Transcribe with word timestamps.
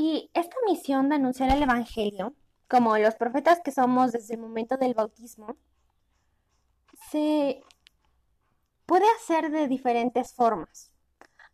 Y 0.00 0.30
esta 0.32 0.54
misión 0.64 1.08
de 1.08 1.16
anunciar 1.16 1.50
el 1.50 1.60
Evangelio, 1.60 2.32
como 2.68 2.96
los 2.98 3.16
profetas 3.16 3.58
que 3.64 3.72
somos 3.72 4.12
desde 4.12 4.34
el 4.34 4.40
momento 4.40 4.76
del 4.76 4.94
bautismo, 4.94 5.56
se 7.10 7.64
puede 8.86 9.06
hacer 9.16 9.50
de 9.50 9.66
diferentes 9.66 10.32
formas. 10.32 10.92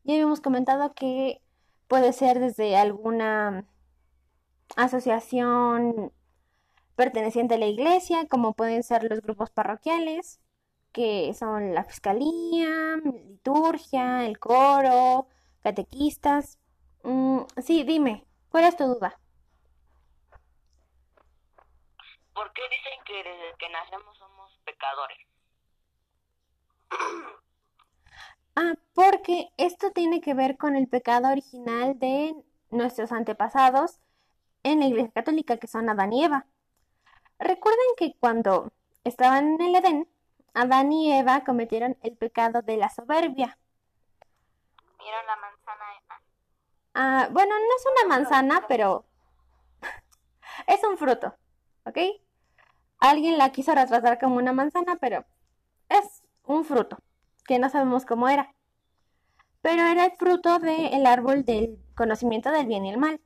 Ya 0.03 0.13
habíamos 0.13 0.43
comentado 0.43 0.93
que 0.93 1.41
puede 1.89 2.13
ser 2.13 2.39
desde 2.39 2.77
alguna 2.77 3.65
asociación 4.77 6.13
perteneciente 6.97 7.55
a 7.55 7.59
la 7.59 7.67
iglesia, 7.67 8.27
como 8.29 8.53
pueden 8.53 8.83
ser 8.83 9.05
los 9.05 9.23
grupos 9.23 9.49
parroquiales, 9.49 10.39
que 10.93 11.33
son 11.33 11.73
la 11.73 11.85
fiscalía, 11.85 13.01
liturgia, 13.03 14.27
el 14.27 14.39
coro, 14.39 15.29
catequistas. 15.63 16.59
Mm, 17.05 17.41
sí, 17.63 17.85
dime, 17.85 18.27
¿cuál 18.55 18.67
es 18.67 18.77
tu 18.77 18.85
duda? 18.85 19.19
¿Por 22.33 22.53
qué 22.53 22.63
dicen 22.71 23.05
que 23.05 23.15
desde 23.29 23.57
que 23.59 23.69
nacemos 23.69 24.17
somos 24.17 24.57
pecadores? 24.65 25.19
Ah, 28.57 28.75
porque 28.93 29.49
esto 29.57 29.91
tiene 29.91 30.21
que 30.21 30.33
ver 30.33 30.57
con 30.57 30.77
el 30.77 30.87
pecado 30.87 31.29
original 31.29 31.99
de 31.99 32.37
nuestros 32.71 33.11
antepasados 33.11 33.99
en 34.63 34.79
la 34.79 34.87
Iglesia 34.87 35.11
Católica, 35.11 35.57
que 35.57 35.67
son 35.67 35.91
Adán 35.91 36.13
y 36.13 36.23
Eva. 36.23 36.47
Recuerden 37.41 37.89
que 37.97 38.15
cuando 38.21 38.71
estaban 39.03 39.55
en 39.55 39.61
el 39.61 39.75
Edén, 39.75 40.09
Adán 40.55 40.93
y 40.93 41.13
Eva 41.13 41.43
cometieron 41.43 41.99
el 42.05 42.17
pecado 42.17 42.63
de 42.63 42.77
la 42.77 42.91
soberbia. 42.91 43.59
¿Vieron 45.01 45.27
la 45.27 45.35
manzana? 45.35 45.64
Ah, 46.95 47.29
bueno, 47.33 47.55
no 47.59 47.77
es 47.77 47.85
una 47.93 48.17
manzana, 48.17 48.65
pero 48.69 49.05
es 50.67 50.83
un 50.85 50.97
fruto, 50.97 51.35
¿ok? 51.85 51.99
Alguien 53.01 53.39
la 53.39 53.51
quiso 53.53 53.75
retratar 53.75 54.19
como 54.19 54.37
una 54.37 54.53
manzana, 54.53 54.97
pero 54.97 55.25
es 55.89 56.23
un 56.45 56.65
fruto 56.65 56.99
que 57.47 57.59
no 57.59 57.69
sabemos 57.69 58.07
cómo 58.07 58.29
era. 58.29 58.55
Pero 59.61 59.83
era 59.83 60.07
el 60.07 60.13
fruto 60.13 60.59
del 60.59 61.07
árbol 61.07 61.45
del 61.45 61.79
conocimiento 61.95 62.51
del 62.51 62.67
bien 62.67 62.87
y 62.87 62.91
el 62.91 62.99
mal, 62.99 63.21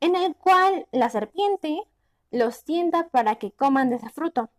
en 0.00 0.16
el 0.16 0.34
cual 0.34 0.86
la 0.92 1.10
serpiente 1.10 1.82
los 2.30 2.64
tienda 2.64 3.08
para 3.10 3.36
que 3.36 3.52
coman 3.52 3.90
de 3.90 3.96
ese 3.96 4.08
fruto, 4.10 4.50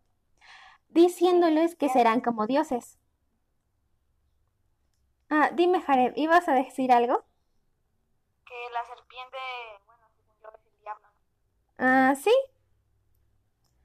diciéndoles 0.89 1.75
que 1.75 1.89
serán 1.89 2.21
como 2.21 2.45
dioses. 2.47 2.99
Ah, 5.29 5.49
dime, 5.53 5.81
Jared, 5.81 6.13
¿ibas 6.15 6.47
a 6.47 6.53
decir 6.53 6.91
algo? 6.91 7.25
Que 8.53 8.71
la 8.71 8.85
serpiente, 8.85 9.37
bueno, 9.87 10.03
según 10.15 10.35
yo 10.43 10.49
es 10.49 10.65
el 10.71 10.79
diablo. 10.81 11.07
Ah, 11.79 12.13
sí. 12.15 12.31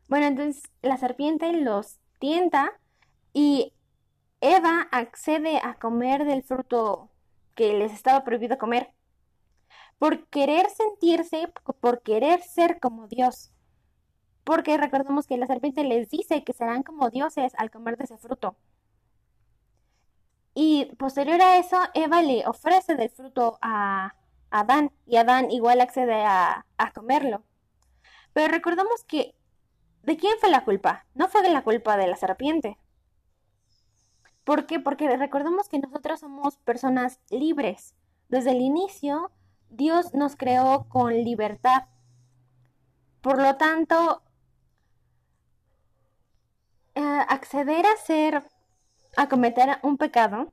Bueno, 0.08 0.27
entonces 0.27 0.70
la 0.83 0.98
serpiente 0.98 1.50
los 1.55 1.98
tienta 2.19 2.78
y 3.33 3.72
Eva 4.42 4.86
accede 4.91 5.58
a 5.64 5.78
comer 5.78 6.27
del 6.27 6.42
fruto 6.42 7.08
que 7.55 7.72
les 7.78 7.94
estaba 7.94 8.24
prohibido 8.24 8.58
comer 8.58 8.92
por 9.98 10.27
querer 10.28 10.69
sentirse, 10.69 11.50
por 11.80 12.02
querer 12.02 12.42
ser 12.42 12.78
como 12.78 13.08
Dios. 13.08 13.50
Porque 14.44 14.77
recordemos 14.77 15.27
que 15.27 15.39
la 15.39 15.46
serpiente 15.46 15.83
les 15.83 16.11
dice 16.11 16.44
que 16.44 16.52
serán 16.52 16.83
como 16.83 17.08
dioses 17.08 17.55
al 17.56 17.70
comer 17.70 17.96
de 17.96 18.05
ese 18.05 18.19
fruto. 18.19 18.55
Y 20.52 20.94
posterior 20.96 21.41
a 21.41 21.56
eso, 21.56 21.78
Eva 21.94 22.20
le 22.20 22.46
ofrece 22.46 22.96
del 22.96 23.08
fruto 23.08 23.58
a 23.62 24.17
Adán 24.50 24.92
y 25.06 25.16
Adán 25.16 25.50
igual 25.50 25.80
accede 25.80 26.24
a, 26.24 26.66
a 26.77 26.92
comerlo. 26.92 27.42
Pero 28.32 28.48
recordemos 28.48 29.05
que, 29.05 29.34
¿de 30.02 30.16
quién 30.16 30.34
fue 30.40 30.50
la 30.50 30.64
culpa? 30.64 31.06
No 31.14 31.28
fue 31.28 31.48
la 31.48 31.62
culpa 31.62 31.96
de 31.96 32.06
la 32.06 32.17
serpiente. 32.17 32.78
¿Por 34.45 34.67
qué? 34.67 34.80
Porque 34.80 35.14
recordemos 35.17 35.68
que 35.68 35.78
nosotros 35.78 36.20
somos 36.20 36.56
personas 36.58 37.20
libres. 37.30 37.95
Desde 38.28 38.52
el 38.52 38.61
inicio, 38.62 39.30
Dios 39.68 40.14
nos 40.14 40.36
creó 40.36 40.89
con 40.89 41.12
libertad. 41.12 41.84
Por 43.20 43.42
lo 43.42 43.56
tanto, 43.56 44.23
eh, 46.94 47.00
acceder 47.28 47.84
a 47.84 47.96
ser, 47.96 48.42
a 49.17 49.28
cometer 49.28 49.78
un 49.83 49.98
pecado, 49.98 50.52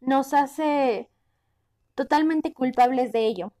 nos 0.00 0.32
hace 0.32 1.10
totalmente 1.94 2.52
culpables 2.52 3.12
de 3.12 3.26
ello. 3.26 3.52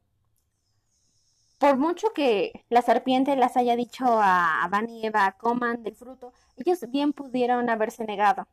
Por 1.58 1.76
mucho 1.76 2.12
que 2.12 2.64
la 2.70 2.82
serpiente 2.82 3.36
les 3.36 3.56
haya 3.56 3.76
dicho 3.76 4.04
a 4.06 4.64
Adán 4.64 4.88
y 4.88 5.06
Eva 5.06 5.36
coman 5.38 5.82
del 5.82 5.94
fruto, 5.94 6.32
ellos 6.56 6.84
bien 6.90 7.12
pudieron 7.12 7.70
haberse 7.70 8.04
negado. 8.04 8.48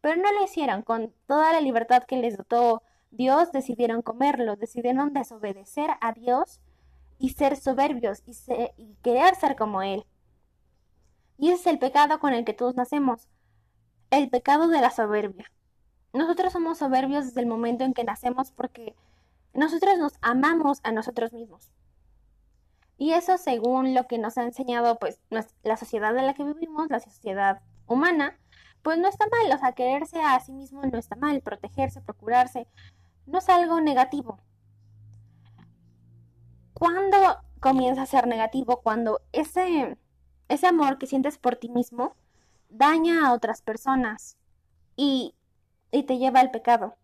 Pero 0.00 0.16
no 0.16 0.32
lo 0.32 0.44
hicieron, 0.44 0.82
con 0.82 1.12
toda 1.26 1.52
la 1.52 1.60
libertad 1.60 2.04
que 2.04 2.16
les 2.16 2.36
dotó 2.36 2.82
Dios, 3.10 3.52
decidieron 3.52 4.02
comerlo, 4.02 4.56
decidieron 4.56 5.12
desobedecer 5.12 5.90
a 6.00 6.12
Dios 6.12 6.60
y 7.18 7.30
ser 7.30 7.56
soberbios 7.56 8.22
y, 8.26 8.32
y 8.76 8.94
querer 9.02 9.34
ser 9.34 9.56
como 9.56 9.82
Él. 9.82 10.04
Y 11.36 11.50
ese 11.50 11.60
es 11.60 11.66
el 11.66 11.78
pecado 11.78 12.18
con 12.18 12.32
el 12.32 12.44
que 12.44 12.54
todos 12.54 12.74
nacemos, 12.76 13.28
el 14.10 14.30
pecado 14.30 14.68
de 14.68 14.80
la 14.80 14.90
soberbia. 14.90 15.50
Nosotros 16.12 16.52
somos 16.52 16.78
soberbios 16.78 17.26
desde 17.26 17.40
el 17.40 17.46
momento 17.46 17.84
en 17.84 17.92
que 17.92 18.04
nacemos 18.04 18.50
porque 18.52 18.94
nosotros 19.58 19.98
nos 19.98 20.14
amamos 20.22 20.80
a 20.82 20.92
nosotros 20.92 21.32
mismos. 21.32 21.70
Y 22.96 23.12
eso 23.12 23.38
según 23.38 23.94
lo 23.94 24.06
que 24.06 24.18
nos 24.18 24.38
ha 24.38 24.42
enseñado 24.42 24.98
pues 24.98 25.20
la 25.30 25.76
sociedad 25.76 26.16
en 26.16 26.26
la 26.26 26.34
que 26.34 26.44
vivimos, 26.44 26.90
la 26.90 27.00
sociedad 27.00 27.60
humana, 27.86 28.38
pues 28.82 28.98
no 28.98 29.08
está 29.08 29.26
mal, 29.26 29.54
o 29.54 29.58
sea, 29.58 29.72
quererse 29.72 30.20
a 30.22 30.38
sí 30.40 30.52
mismo 30.52 30.82
no 30.82 30.98
está 30.98 31.16
mal, 31.16 31.40
protegerse, 31.40 32.00
procurarse, 32.00 32.66
no 33.26 33.38
es 33.38 33.48
algo 33.48 33.80
negativo. 33.80 34.38
¿Cuándo 36.74 37.18
comienza 37.60 38.02
a 38.02 38.06
ser 38.06 38.26
negativo? 38.26 38.80
Cuando 38.82 39.20
ese, 39.32 39.98
ese 40.48 40.66
amor 40.66 40.98
que 40.98 41.06
sientes 41.06 41.38
por 41.38 41.56
ti 41.56 41.68
mismo 41.68 42.16
daña 42.70 43.26
a 43.26 43.32
otras 43.32 43.62
personas 43.62 44.36
y, 44.96 45.34
y 45.90 46.04
te 46.04 46.18
lleva 46.18 46.40
al 46.40 46.50
pecado. 46.50 46.96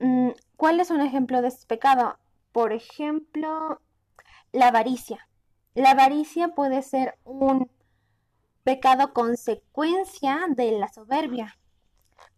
Mm, 0.00 0.30
¿Cuál 0.62 0.78
es 0.78 0.92
un 0.92 1.00
ejemplo 1.00 1.42
de 1.42 1.48
este 1.48 1.66
pecado? 1.66 2.20
Por 2.52 2.72
ejemplo, 2.72 3.80
la 4.52 4.68
avaricia. 4.68 5.28
La 5.74 5.90
avaricia 5.90 6.54
puede 6.54 6.82
ser 6.82 7.18
un 7.24 7.68
pecado 8.62 9.12
consecuencia 9.12 10.38
de 10.50 10.78
la 10.78 10.86
soberbia. 10.86 11.58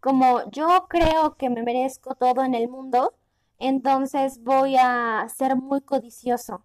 Como 0.01 0.51
yo 0.51 0.87
creo 0.89 1.37
que 1.37 1.51
me 1.51 1.63
merezco 1.63 2.15
todo 2.15 2.43
en 2.45 2.55
el 2.55 2.67
mundo, 2.67 3.13
entonces 3.59 4.43
voy 4.43 4.77
a 4.79 5.27
ser 5.29 5.57
muy 5.57 5.83
codicioso, 5.83 6.65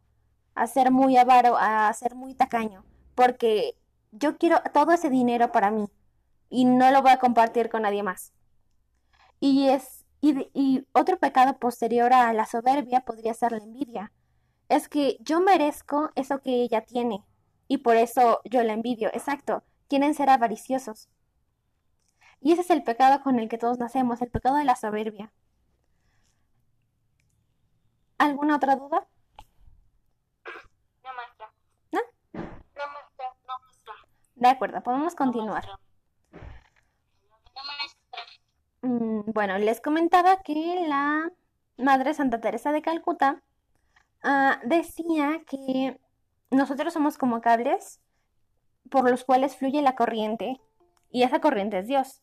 a 0.55 0.65
ser 0.65 0.91
muy 0.91 1.17
avaro, 1.17 1.57
a 1.59 1.91
ser 1.91 2.15
muy 2.15 2.35
tacaño, 2.35 2.85
porque 3.15 3.75
yo 4.13 4.37
quiero 4.37 4.61
todo 4.73 4.93
ese 4.93 5.09
dinero 5.09 5.51
para 5.51 5.71
mí 5.71 5.89
y 6.49 6.63
no 6.63 6.89
lo 6.91 7.01
voy 7.01 7.11
a 7.11 7.19
compartir 7.19 7.67
con 7.67 7.81
nadie 7.81 8.01
más. 8.01 8.31
Y 9.41 9.67
es 9.67 9.98
y, 10.21 10.49
y 10.53 10.87
otro 10.93 11.17
pecado 11.19 11.57
posterior 11.59 12.13
a 12.13 12.33
la 12.33 12.45
soberbia 12.45 13.01
podría 13.01 13.33
ser 13.33 13.51
la 13.53 13.59
envidia. 13.59 14.11
Es 14.69 14.87
que 14.89 15.17
yo 15.21 15.41
merezco 15.41 16.11
eso 16.15 16.41
que 16.41 16.63
ella 16.63 16.81
tiene 16.85 17.23
y 17.67 17.79
por 17.79 17.95
eso 17.95 18.41
yo 18.45 18.63
la 18.63 18.73
envidio. 18.73 19.09
Exacto, 19.13 19.63
quieren 19.87 20.13
ser 20.13 20.29
avariciosos. 20.29 21.09
Y 22.41 22.53
ese 22.53 22.61
es 22.61 22.69
el 22.69 22.83
pecado 22.83 23.21
con 23.21 23.39
el 23.39 23.49
que 23.49 23.57
todos 23.57 23.79
nacemos, 23.79 24.21
el 24.21 24.29
pecado 24.29 24.57
de 24.57 24.63
la 24.65 24.75
soberbia. 24.75 25.31
¿Alguna 28.17 28.55
otra 28.57 28.75
duda? 28.75 29.07
No, 31.03 31.13
maestra. 31.15 31.51
¿No? 31.91 31.99
No, 32.33 32.41
maestra. 32.93 33.25
No, 33.47 33.53
maestra. 33.63 33.93
De 34.35 34.47
acuerdo, 34.47 34.81
podemos 34.81 35.15
continuar. 35.15 35.65
No, 35.65 35.79
bueno, 38.81 39.57
les 39.57 39.81
comentaba 39.81 40.41
que 40.41 40.85
la 40.87 41.31
Madre 41.77 42.13
Santa 42.13 42.39
Teresa 42.39 42.71
de 42.71 42.81
Calcuta 42.81 43.41
ah, 44.23 44.59
decía 44.65 45.41
que 45.47 45.99
nosotros 46.51 46.93
somos 46.93 47.17
como 47.17 47.41
cables 47.41 47.99
por 48.89 49.09
los 49.09 49.23
cuales 49.23 49.55
fluye 49.55 49.81
la 49.81 49.95
corriente 49.95 50.59
y 51.11 51.23
esa 51.23 51.39
corriente 51.39 51.79
es 51.79 51.87
Dios. 51.87 52.21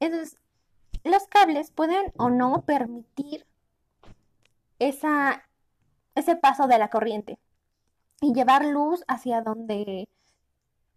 Entonces, 0.00 0.38
los 1.04 1.26
cables 1.26 1.70
pueden 1.70 2.12
o 2.16 2.30
no 2.30 2.62
permitir 2.62 3.46
ese 4.78 6.36
paso 6.40 6.66
de 6.66 6.78
la 6.78 6.88
corriente 6.88 7.38
y 8.20 8.32
llevar 8.34 8.64
luz 8.64 9.04
hacia 9.08 9.42
donde, 9.42 10.08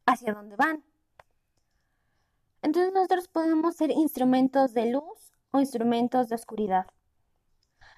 hacia 0.06 0.34
donde 0.34 0.56
van. 0.56 0.84
Entonces 2.66 2.94
nosotros 2.94 3.28
podemos 3.28 3.76
ser 3.76 3.92
instrumentos 3.92 4.74
de 4.74 4.88
luz 4.88 5.32
o 5.52 5.60
instrumentos 5.60 6.30
de 6.30 6.36
oscuridad. 6.36 6.88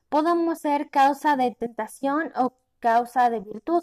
podemos 0.10 0.60
ser 0.60 0.90
causa 0.90 1.38
de 1.38 1.56
tentación 1.56 2.34
o 2.36 2.52
causa 2.80 3.30
de 3.30 3.40
virtud. 3.40 3.82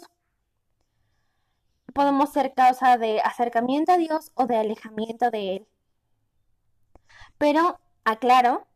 Podemos 1.91 2.31
ser 2.31 2.53
causa 2.53 2.99
de 2.99 3.19
acercamiento 3.21 3.93
a 3.93 3.97
Dios 3.97 4.31
o 4.35 4.45
de 4.45 4.57
alejamiento 4.57 5.31
de 5.31 5.55
Él. 5.55 5.67
Pero 7.39 7.79
aclaro 8.03 8.67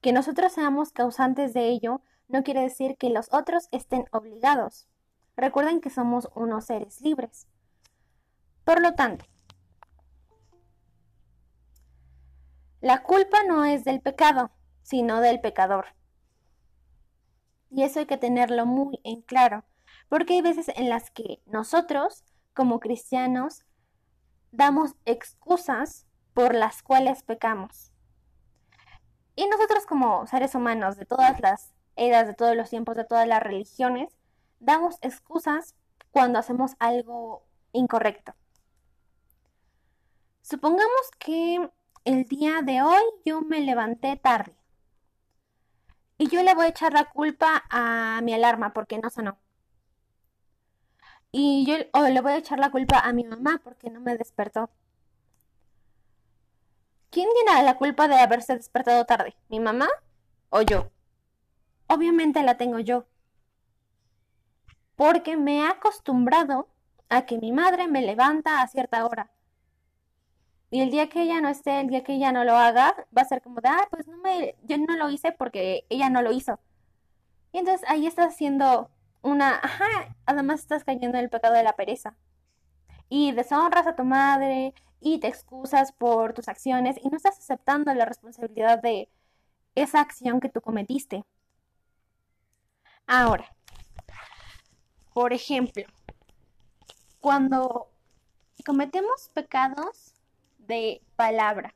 que 0.00 0.14
nosotros 0.14 0.54
seamos 0.54 0.92
causantes 0.92 1.52
de 1.52 1.68
ello 1.68 2.00
no 2.28 2.42
quiere 2.42 2.62
decir 2.62 2.96
que 2.96 3.10
los 3.10 3.30
otros 3.34 3.68
estén 3.70 4.06
obligados. 4.12 4.88
Recuerden 5.36 5.82
que 5.82 5.90
somos 5.90 6.30
unos 6.34 6.64
seres 6.64 7.02
libres. 7.02 7.46
Por 8.64 8.80
lo 8.80 8.94
tanto, 8.94 9.26
la 12.80 13.02
culpa 13.02 13.42
no 13.46 13.64
es 13.64 13.84
del 13.84 14.00
pecado, 14.00 14.50
sino 14.82 15.20
del 15.20 15.40
pecador. 15.40 15.86
Y 17.70 17.82
eso 17.82 18.00
hay 18.00 18.06
que 18.06 18.16
tenerlo 18.16 18.66
muy 18.66 19.00
en 19.04 19.22
claro, 19.22 19.64
porque 20.08 20.34
hay 20.34 20.42
veces 20.42 20.68
en 20.74 20.88
las 20.88 21.10
que 21.10 21.42
nosotros, 21.46 22.24
como 22.54 22.80
cristianos, 22.80 23.64
damos 24.50 24.96
excusas 25.04 26.06
por 26.34 26.54
las 26.54 26.82
cuales 26.82 27.22
pecamos. 27.22 27.92
Y 29.36 29.46
nosotros 29.46 29.86
como 29.86 30.26
seres 30.26 30.54
humanos 30.54 30.96
de 30.96 31.06
todas 31.06 31.38
las 31.40 31.72
eras, 31.96 32.26
de 32.26 32.34
todos 32.34 32.56
los 32.56 32.70
tiempos, 32.70 32.96
de 32.96 33.04
todas 33.04 33.28
las 33.28 33.42
religiones, 33.42 34.16
damos 34.58 34.96
excusas 35.02 35.74
cuando 36.10 36.38
hacemos 36.38 36.72
algo 36.78 37.44
incorrecto. 37.72 38.34
Supongamos 40.42 41.10
que 41.18 41.70
el 42.04 42.24
día 42.24 42.62
de 42.62 42.82
hoy 42.82 43.02
yo 43.24 43.40
me 43.42 43.60
levanté 43.60 44.16
tarde 44.16 44.54
y 46.18 46.28
yo 46.28 46.42
le 46.42 46.54
voy 46.54 46.66
a 46.66 46.68
echar 46.68 46.92
la 46.92 47.10
culpa 47.10 47.64
a 47.70 48.20
mi 48.22 48.34
alarma 48.34 48.74
porque 48.74 48.98
no 48.98 49.08
sonó. 49.08 49.38
Y 51.32 51.64
yo 51.64 51.76
le 52.08 52.20
voy 52.20 52.32
a 52.32 52.36
echar 52.36 52.58
la 52.58 52.70
culpa 52.70 52.98
a 52.98 53.12
mi 53.12 53.24
mamá 53.24 53.60
porque 53.64 53.88
no 53.88 54.00
me 54.00 54.16
despertó. 54.16 54.68
¿Quién 57.10 57.28
tiene 57.34 57.62
la 57.62 57.76
culpa 57.76 58.06
de 58.06 58.16
haberse 58.16 58.54
despertado 58.54 59.04
tarde? 59.06 59.34
¿Mi 59.48 59.60
mamá 59.60 59.88
o 60.50 60.60
yo? 60.62 60.90
Obviamente 61.86 62.42
la 62.42 62.56
tengo 62.56 62.80
yo. 62.80 63.06
Porque 64.96 65.36
me 65.36 65.60
he 65.60 65.66
acostumbrado 65.66 66.68
a 67.08 67.24
que 67.24 67.38
mi 67.38 67.50
madre 67.50 67.88
me 67.88 68.02
levanta 68.02 68.60
a 68.60 68.68
cierta 68.68 69.06
hora. 69.06 69.30
Y 70.70 70.80
el 70.82 70.90
día 70.90 71.08
que 71.08 71.22
ella 71.22 71.40
no 71.40 71.48
esté, 71.48 71.80
el 71.80 71.88
día 71.88 72.04
que 72.04 72.14
ella 72.14 72.32
no 72.32 72.44
lo 72.44 72.56
haga, 72.56 72.94
va 73.16 73.22
a 73.22 73.24
ser 73.24 73.42
como 73.42 73.60
de, 73.60 73.68
ah, 73.68 73.88
pues 73.90 74.06
no 74.06 74.16
me, 74.18 74.54
yo 74.62 74.78
no 74.78 74.96
lo 74.96 75.10
hice 75.10 75.32
porque 75.32 75.84
ella 75.88 76.08
no 76.10 76.22
lo 76.22 76.32
hizo. 76.32 76.60
Y 77.52 77.58
entonces 77.58 77.88
ahí 77.88 78.06
estás 78.06 78.28
haciendo 78.34 78.90
una, 79.22 79.56
ajá, 79.56 80.14
además 80.26 80.60
estás 80.60 80.84
cayendo 80.84 81.18
en 81.18 81.24
el 81.24 81.30
pecado 81.30 81.54
de 81.54 81.64
la 81.64 81.74
pereza. 81.74 82.16
Y 83.08 83.32
deshonras 83.32 83.86
a 83.86 83.96
tu 83.96 84.04
madre 84.04 84.74
y 85.00 85.18
te 85.18 85.26
excusas 85.28 85.92
por 85.92 86.34
tus 86.34 86.48
acciones 86.48 86.96
y 87.02 87.08
no 87.08 87.16
estás 87.16 87.38
aceptando 87.38 87.92
la 87.94 88.04
responsabilidad 88.04 88.80
de 88.80 89.08
esa 89.74 90.00
acción 90.00 90.40
que 90.40 90.48
tú 90.48 90.60
cometiste. 90.60 91.24
Ahora, 93.06 93.52
por 95.12 95.32
ejemplo, 95.32 95.84
cuando 97.20 97.88
cometemos 98.64 99.30
pecados, 99.34 100.09
de 100.70 101.02
palabra. 101.16 101.74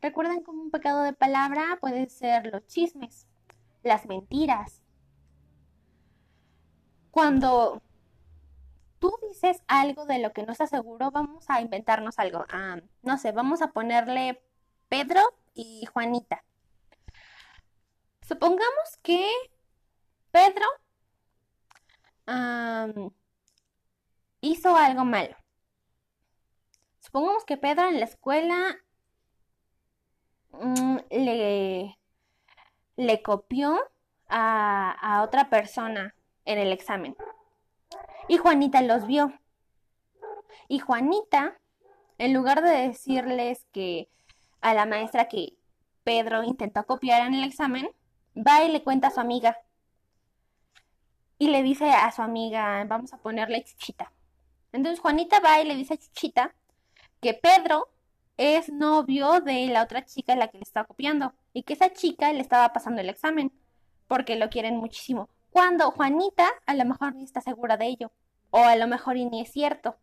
Recuerden 0.00 0.42
como 0.42 0.62
un 0.62 0.70
pecado 0.70 1.02
de 1.02 1.12
palabra 1.12 1.78
puede 1.80 2.08
ser 2.08 2.46
los 2.52 2.66
chismes, 2.66 3.26
las 3.82 4.06
mentiras. 4.06 4.82
Cuando 7.10 7.82
tú 8.98 9.12
dices 9.28 9.62
algo 9.66 10.04
de 10.04 10.18
lo 10.18 10.32
que 10.32 10.44
no 10.44 10.52
estás 10.52 10.70
seguro, 10.70 11.10
vamos 11.10 11.46
a 11.48 11.60
inventarnos 11.60 12.18
algo. 12.18 12.44
Ah, 12.50 12.78
no 13.02 13.18
sé, 13.18 13.32
vamos 13.32 13.62
a 13.62 13.72
ponerle 13.72 14.42
Pedro 14.88 15.22
y 15.54 15.86
Juanita. 15.86 16.44
Supongamos 18.20 18.98
que 19.02 19.26
Pedro 20.30 20.66
hizo 24.40 24.76
algo 24.76 25.04
malo. 25.04 25.36
Supongamos 27.16 27.46
que 27.46 27.56
Pedro 27.56 27.88
en 27.88 27.98
la 27.98 28.04
escuela 28.04 28.76
mm, 30.52 30.98
le, 31.08 31.98
le, 32.96 33.22
copió 33.22 33.80
a, 34.28 34.90
a 34.90 35.22
otra 35.22 35.48
persona 35.48 36.14
en 36.44 36.58
el 36.58 36.72
examen. 36.72 37.16
Y 38.28 38.36
Juanita 38.36 38.82
los 38.82 39.06
vio. 39.06 39.32
Y 40.68 40.78
Juanita, 40.78 41.58
en 42.18 42.34
lugar 42.34 42.60
de 42.60 42.88
decirles 42.88 43.64
que 43.72 44.10
a 44.60 44.74
la 44.74 44.84
maestra 44.84 45.26
que 45.26 45.54
Pedro 46.04 46.42
intentó 46.42 46.84
copiar 46.84 47.26
en 47.26 47.32
el 47.32 47.44
examen, 47.44 47.88
va 48.36 48.62
y 48.62 48.70
le 48.70 48.84
cuenta 48.84 49.08
a 49.08 49.10
su 49.10 49.20
amiga. 49.20 49.56
Y 51.38 51.48
le 51.48 51.62
dice 51.62 51.88
a 51.88 52.12
su 52.12 52.20
amiga, 52.20 52.84
vamos 52.84 53.14
a 53.14 53.16
ponerle 53.16 53.64
chichita. 53.64 54.12
Entonces 54.72 55.00
Juanita 55.00 55.40
va 55.40 55.62
y 55.62 55.64
le 55.64 55.76
dice 55.76 55.94
a 55.94 55.96
Chichita 55.96 56.54
que 57.20 57.34
Pedro 57.34 57.88
es 58.36 58.70
novio 58.70 59.40
de 59.40 59.66
la 59.68 59.82
otra 59.82 60.04
chica 60.04 60.32
en 60.32 60.40
la 60.40 60.48
que 60.48 60.58
le 60.58 60.64
estaba 60.64 60.86
copiando 60.86 61.32
y 61.52 61.62
que 61.62 61.72
esa 61.72 61.92
chica 61.92 62.32
le 62.32 62.40
estaba 62.40 62.72
pasando 62.72 63.00
el 63.00 63.08
examen 63.08 63.52
porque 64.08 64.36
lo 64.36 64.50
quieren 64.50 64.76
muchísimo. 64.76 65.28
Cuando 65.50 65.90
Juanita 65.90 66.46
a 66.66 66.74
lo 66.74 66.84
mejor 66.84 67.14
ni 67.14 67.24
está 67.24 67.40
segura 67.40 67.76
de 67.76 67.86
ello 67.86 68.12
o 68.50 68.58
a 68.58 68.76
lo 68.76 68.86
mejor 68.86 69.16
ni 69.16 69.40
es 69.40 69.50
cierto. 69.50 69.96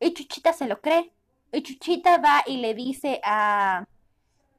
Y 0.00 0.14
Chuchita 0.14 0.52
se 0.52 0.66
lo 0.66 0.80
cree. 0.80 1.12
Y 1.52 1.62
Chuchita 1.62 2.18
va 2.18 2.42
y 2.46 2.58
le 2.58 2.74
dice 2.74 3.20
a, 3.24 3.86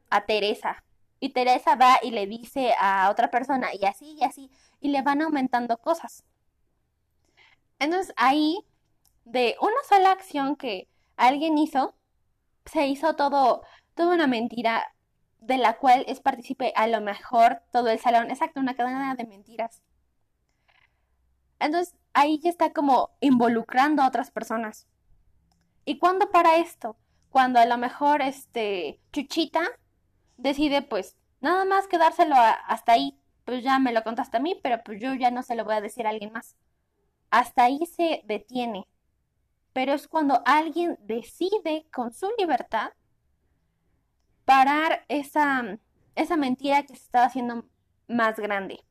a 0.09 0.25
Teresa. 0.25 0.83
Y 1.21 1.29
Teresa 1.29 1.75
va 1.75 1.99
y 2.01 2.11
le 2.11 2.27
dice 2.27 2.73
a 2.77 3.09
otra 3.09 3.29
persona 3.31 3.69
y 3.73 3.85
así 3.85 4.17
y 4.19 4.23
así. 4.23 4.51
Y 4.81 4.89
le 4.89 5.01
van 5.01 5.21
aumentando 5.21 5.77
cosas. 5.77 6.23
Entonces 7.79 8.13
ahí, 8.17 8.59
de 9.25 9.55
una 9.61 9.81
sola 9.87 10.11
acción 10.11 10.55
que 10.55 10.87
alguien 11.19 11.57
hizo, 11.57 11.95
se 12.65 12.87
hizo 12.87 13.15
todo, 13.15 13.61
toda 13.93 14.15
una 14.15 14.27
mentira 14.27 14.93
de 15.39 15.57
la 15.57 15.77
cual 15.77 16.05
es 16.07 16.19
partícipe 16.19 16.73
a 16.75 16.87
lo 16.87 17.01
mejor 17.01 17.61
todo 17.71 17.89
el 17.89 17.99
salón. 17.99 18.29
Exacto, 18.31 18.59
una 18.59 18.75
cadena 18.75 19.15
de 19.15 19.25
mentiras. 19.25 19.81
Entonces 21.59 21.95
ahí 22.13 22.39
ya 22.39 22.49
está 22.49 22.71
como 22.73 23.11
involucrando 23.19 24.01
a 24.01 24.07
otras 24.07 24.31
personas. 24.31 24.87
¿Y 25.85 25.99
cuándo 25.99 26.31
para 26.31 26.57
esto? 26.57 26.97
Cuando 27.29 27.59
a 27.59 27.65
lo 27.65 27.77
mejor 27.77 28.21
este 28.21 28.99
Chuchita 29.11 29.61
decide 30.37 30.81
pues 30.81 31.17
nada 31.41 31.65
más 31.65 31.87
quedárselo 31.87 32.35
hasta 32.37 32.93
ahí. 32.93 33.19
Pues 33.45 33.63
ya 33.63 33.79
me 33.79 33.93
lo 33.93 34.03
contaste 34.03 34.37
a 34.37 34.39
mí, 34.39 34.59
pero 34.61 34.83
pues 34.83 35.01
yo 35.01 35.15
ya 35.15 35.31
no 35.31 35.41
se 35.41 35.55
lo 35.55 35.65
voy 35.65 35.75
a 35.75 35.81
decir 35.81 36.05
a 36.05 36.11
alguien 36.11 36.31
más. 36.31 36.55
Hasta 37.31 37.63
ahí 37.63 37.79
se 37.87 38.21
detiene 38.25 38.87
pero 39.79 39.93
es 39.93 40.09
cuando 40.09 40.41
alguien 40.43 40.97
decide 40.99 41.87
con 41.89 42.11
su 42.11 42.29
libertad 42.37 42.91
parar 44.43 45.05
esa, 45.07 45.79
esa 46.15 46.35
mentira 46.35 46.83
que 46.83 46.97
se 46.97 47.03
estaba 47.03 47.27
haciendo 47.27 47.63
más 48.09 48.35
grande. 48.35 48.83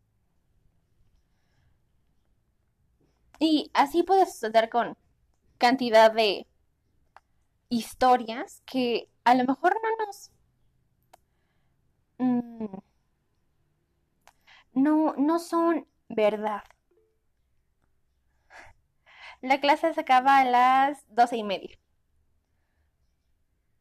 Y 3.39 3.71
así 3.75 4.03
puede 4.03 4.25
suceder 4.25 4.71
con 4.71 4.97
cantidad 5.59 6.11
de 6.11 6.47
historias 7.69 8.63
que 8.65 9.11
a 9.25 9.35
lo 9.35 9.45
mejor 9.45 9.77
no 9.83 10.07
nos... 10.07 10.31
Mm, 12.17 12.79
no, 14.73 15.13
no 15.19 15.39
son 15.39 15.87
verdad. 16.09 16.63
La 19.41 19.61
clase 19.61 19.95
se 19.95 20.01
acaba 20.01 20.39
a 20.39 20.45
las 20.45 21.05
doce 21.15 21.37
y 21.37 21.45
media. 21.45 21.79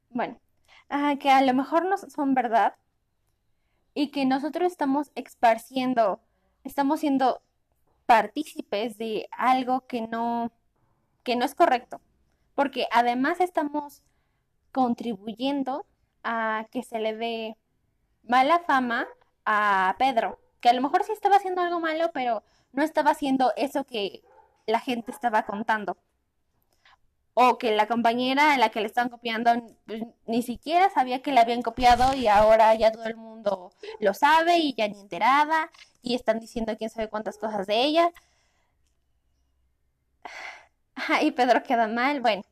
Bueno, 0.09 0.39
que 1.19 1.29
a 1.29 1.41
lo 1.41 1.53
mejor 1.53 1.85
no 1.85 1.97
son 1.97 2.33
verdad 2.33 2.75
y 3.93 4.11
que 4.11 4.25
nosotros 4.25 4.71
estamos 4.71 5.11
esparciendo, 5.15 6.19
estamos 6.63 6.99
siendo 6.99 7.41
partícipes 8.05 8.97
de 8.97 9.27
algo 9.31 9.85
que 9.87 10.01
no, 10.01 10.51
que 11.23 11.35
no 11.35 11.45
es 11.45 11.55
correcto, 11.55 11.99
porque 12.55 12.87
además 12.91 13.41
estamos 13.41 14.03
contribuyendo 14.71 15.85
a 16.23 16.67
que 16.71 16.83
se 16.83 16.99
le 16.99 17.15
dé 17.15 17.57
mala 18.23 18.59
fama 18.59 19.07
a 19.45 19.95
Pedro, 19.97 20.39
que 20.61 20.69
a 20.69 20.73
lo 20.73 20.81
mejor 20.81 21.03
sí 21.03 21.11
estaba 21.11 21.37
haciendo 21.37 21.61
algo 21.61 21.79
malo, 21.79 22.11
pero 22.13 22.43
no 22.73 22.83
estaba 22.83 23.11
haciendo 23.11 23.51
eso 23.55 23.83
que 23.85 24.21
la 24.67 24.79
gente 24.79 25.11
estaba 25.11 25.43
contando. 25.45 25.97
o 27.39 27.57
que 27.59 27.75
la 27.75 27.87
compañera 27.87 28.53
a 28.53 28.57
la 28.57 28.69
que 28.69 28.81
le 28.81 28.87
estaban 28.87 29.09
copiando 29.09 29.51
pues, 29.85 30.03
ni 30.25 30.41
siquiera 30.41 30.89
sabía 30.89 31.21
que 31.21 31.31
la 31.31 31.41
habían 31.41 31.61
copiado 31.61 32.15
y 32.15 32.27
ahora 32.27 32.73
ya 32.75 32.91
todo 32.91 33.05
el 33.05 33.15
mundo 33.15 33.71
lo 33.99 34.13
sabe 34.15 34.57
y 34.57 34.73
ya 34.75 34.87
ni 34.87 34.99
enterada 34.99 35.69
y 36.01 36.15
están 36.15 36.39
diciendo 36.39 36.75
quién 36.77 36.89
sabe 36.89 37.09
cuántas 37.09 37.37
cosas 37.37 37.67
de 37.67 37.83
ella. 37.83 38.11
Y 41.21 41.31
Pedro 41.31 41.63
queda 41.63 41.87
mal, 41.87 42.21
bueno. 42.21 42.43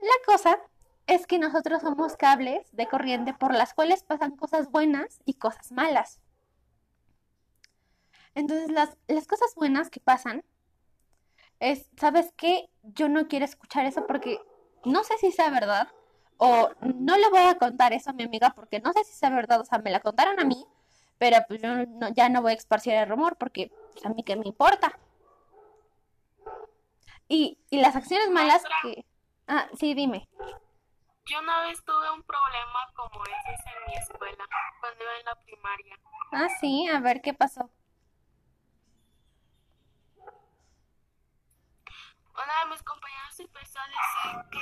La 0.00 0.16
cosa 0.26 0.58
es 1.06 1.26
que 1.26 1.38
nosotros 1.38 1.82
somos 1.82 2.16
cables 2.16 2.66
de 2.72 2.86
corriente 2.86 3.34
por 3.34 3.54
las 3.54 3.74
cuales 3.74 4.02
pasan 4.02 4.36
cosas 4.36 4.70
buenas 4.70 5.20
y 5.24 5.34
cosas 5.34 5.70
malas. 5.72 6.21
Entonces 8.34 8.70
las, 8.70 8.96
las 9.08 9.26
cosas 9.26 9.54
buenas 9.54 9.90
que 9.90 10.00
pasan 10.00 10.44
es, 11.60 11.88
¿sabes 11.96 12.32
qué? 12.36 12.68
Yo 12.82 13.08
no 13.08 13.28
quiero 13.28 13.44
escuchar 13.44 13.86
eso 13.86 14.06
porque 14.06 14.40
no 14.84 15.04
sé 15.04 15.16
si 15.18 15.30
sea 15.30 15.50
verdad 15.50 15.88
o 16.38 16.70
no 16.80 17.16
le 17.16 17.28
voy 17.30 17.42
a 17.42 17.56
contar 17.56 17.92
eso 17.92 18.10
a 18.10 18.14
mi 18.14 18.24
amiga 18.24 18.50
porque 18.50 18.80
no 18.80 18.92
sé 18.92 19.04
si 19.04 19.12
sea 19.12 19.30
verdad, 19.30 19.60
o 19.60 19.64
sea, 19.64 19.78
me 19.78 19.90
la 19.90 20.00
contaron 20.00 20.40
a 20.40 20.44
mí, 20.44 20.66
pero 21.18 21.36
pues 21.46 21.62
yo 21.62 21.68
ya 22.14 22.28
no 22.28 22.42
voy 22.42 22.52
a 22.52 22.56
esparcir 22.56 22.94
el 22.94 23.08
rumor 23.08 23.36
porque 23.36 23.70
pues, 23.92 24.04
a 24.04 24.08
mí 24.08 24.24
qué 24.24 24.34
me 24.34 24.48
importa. 24.48 24.98
Y, 27.28 27.58
y 27.70 27.80
las 27.80 27.94
acciones 27.94 28.28
malas 28.30 28.64
que... 28.82 29.04
Ah, 29.46 29.68
sí, 29.78 29.94
dime. 29.94 30.28
Yo 31.26 31.38
una 31.38 31.62
vez 31.62 31.82
tuve 31.84 32.10
un 32.10 32.22
problema 32.24 32.80
como 32.96 33.24
ese 33.24 33.52
en 33.52 33.86
mi 33.86 33.94
escuela, 33.94 34.44
cuando 34.80 35.04
iba 35.04 35.18
en 35.18 35.24
la 35.24 35.34
primaria. 35.36 35.98
Ah, 36.32 36.48
sí, 36.60 36.88
a 36.88 36.98
ver 37.00 37.22
qué 37.22 37.32
pasó. 37.32 37.70
Una 42.34 42.64
de 42.64 42.70
mis 42.70 42.82
compañeros 42.82 43.40
empezó 43.40 43.78
a 43.78 43.86
decir 43.86 44.50
que 44.50 44.58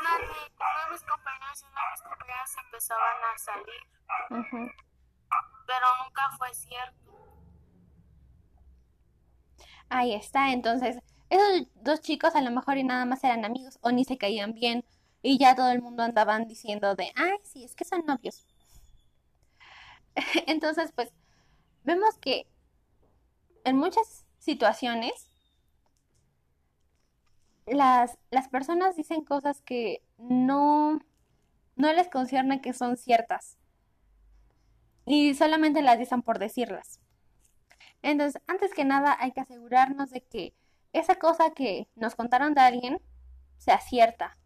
una 0.00 0.18
de, 0.18 0.26
de 0.26 0.92
mis 0.92 1.02
compañeros 1.02 1.62
y 1.62 1.66
una 1.66 1.80
de 1.80 1.90
mis 1.90 2.02
compañeras 2.02 2.56
empezaban 2.64 3.16
a 3.24 3.38
salir. 3.38 3.82
Pero 5.66 5.86
nunca 6.04 6.30
fue 6.38 6.54
cierto. 6.54 7.02
Ahí 9.88 10.14
está, 10.14 10.52
entonces, 10.52 10.98
esos 11.28 11.66
dos 11.74 12.00
chicos 12.00 12.34
a 12.34 12.40
lo 12.40 12.50
mejor 12.50 12.78
y 12.78 12.84
nada 12.84 13.04
más 13.04 13.24
eran 13.24 13.44
amigos 13.44 13.78
o 13.82 13.90
ni 13.90 14.04
se 14.04 14.16
caían 14.16 14.52
bien 14.52 14.84
y 15.22 15.38
ya 15.38 15.54
todo 15.54 15.70
el 15.70 15.82
mundo 15.82 16.02
andaban 16.02 16.46
diciendo 16.46 16.94
de, 16.94 17.12
ay, 17.16 17.38
sí, 17.44 17.64
es 17.64 17.74
que 17.74 17.84
son 17.84 18.04
novios. 18.06 18.46
Entonces, 20.46 20.92
pues, 20.92 21.12
vemos 21.84 22.18
que 22.18 22.46
en 23.64 23.76
muchas 23.76 24.26
situaciones 24.38 25.31
las, 27.66 28.18
las 28.30 28.48
personas 28.48 28.96
dicen 28.96 29.24
cosas 29.24 29.62
que 29.62 30.02
no, 30.18 31.00
no 31.76 31.92
les 31.92 32.08
concierne 32.08 32.60
que 32.60 32.72
son 32.72 32.96
ciertas. 32.96 33.58
Y 35.04 35.34
solamente 35.34 35.82
las 35.82 35.98
dicen 35.98 36.22
por 36.22 36.38
decirlas. 36.38 37.00
Entonces, 38.02 38.40
antes 38.46 38.74
que 38.74 38.84
nada, 38.84 39.16
hay 39.18 39.32
que 39.32 39.40
asegurarnos 39.40 40.10
de 40.10 40.22
que 40.22 40.54
esa 40.92 41.16
cosa 41.16 41.50
que 41.50 41.88
nos 41.94 42.14
contaron 42.14 42.54
de 42.54 42.60
alguien 42.60 43.00
sea 43.58 43.80
cierta. 43.80 44.36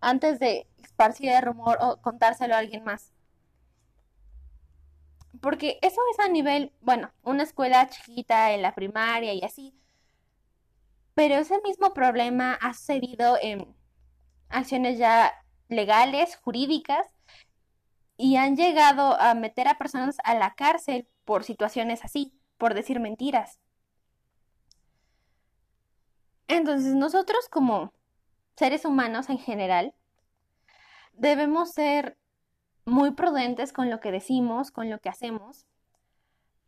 Antes 0.00 0.38
de 0.38 0.66
esparcir 0.78 1.30
el 1.30 1.42
rumor 1.42 1.78
o 1.80 2.00
contárselo 2.00 2.54
a 2.54 2.58
alguien 2.58 2.84
más. 2.84 3.12
Porque 5.40 5.78
eso 5.82 6.00
es 6.12 6.20
a 6.20 6.28
nivel, 6.28 6.72
bueno, 6.80 7.10
una 7.22 7.42
escuela 7.42 7.88
chiquita 7.88 8.52
en 8.52 8.62
la 8.62 8.74
primaria 8.74 9.32
y 9.34 9.42
así. 9.42 9.74
Pero 11.20 11.34
ese 11.34 11.60
mismo 11.60 11.92
problema 11.92 12.54
ha 12.54 12.72
sucedido 12.72 13.36
en 13.42 13.76
acciones 14.48 14.96
ya 14.96 15.34
legales, 15.68 16.36
jurídicas, 16.36 17.06
y 18.16 18.36
han 18.36 18.56
llegado 18.56 19.20
a 19.20 19.34
meter 19.34 19.68
a 19.68 19.76
personas 19.76 20.16
a 20.24 20.34
la 20.34 20.54
cárcel 20.54 21.06
por 21.26 21.44
situaciones 21.44 22.06
así, 22.06 22.32
por 22.56 22.72
decir 22.72 23.00
mentiras. 23.00 23.60
Entonces 26.48 26.94
nosotros 26.94 27.50
como 27.50 27.92
seres 28.56 28.86
humanos 28.86 29.28
en 29.28 29.36
general 29.36 29.94
debemos 31.12 31.72
ser 31.72 32.16
muy 32.86 33.10
prudentes 33.10 33.74
con 33.74 33.90
lo 33.90 34.00
que 34.00 34.10
decimos, 34.10 34.70
con 34.70 34.88
lo 34.88 35.00
que 35.00 35.10
hacemos, 35.10 35.66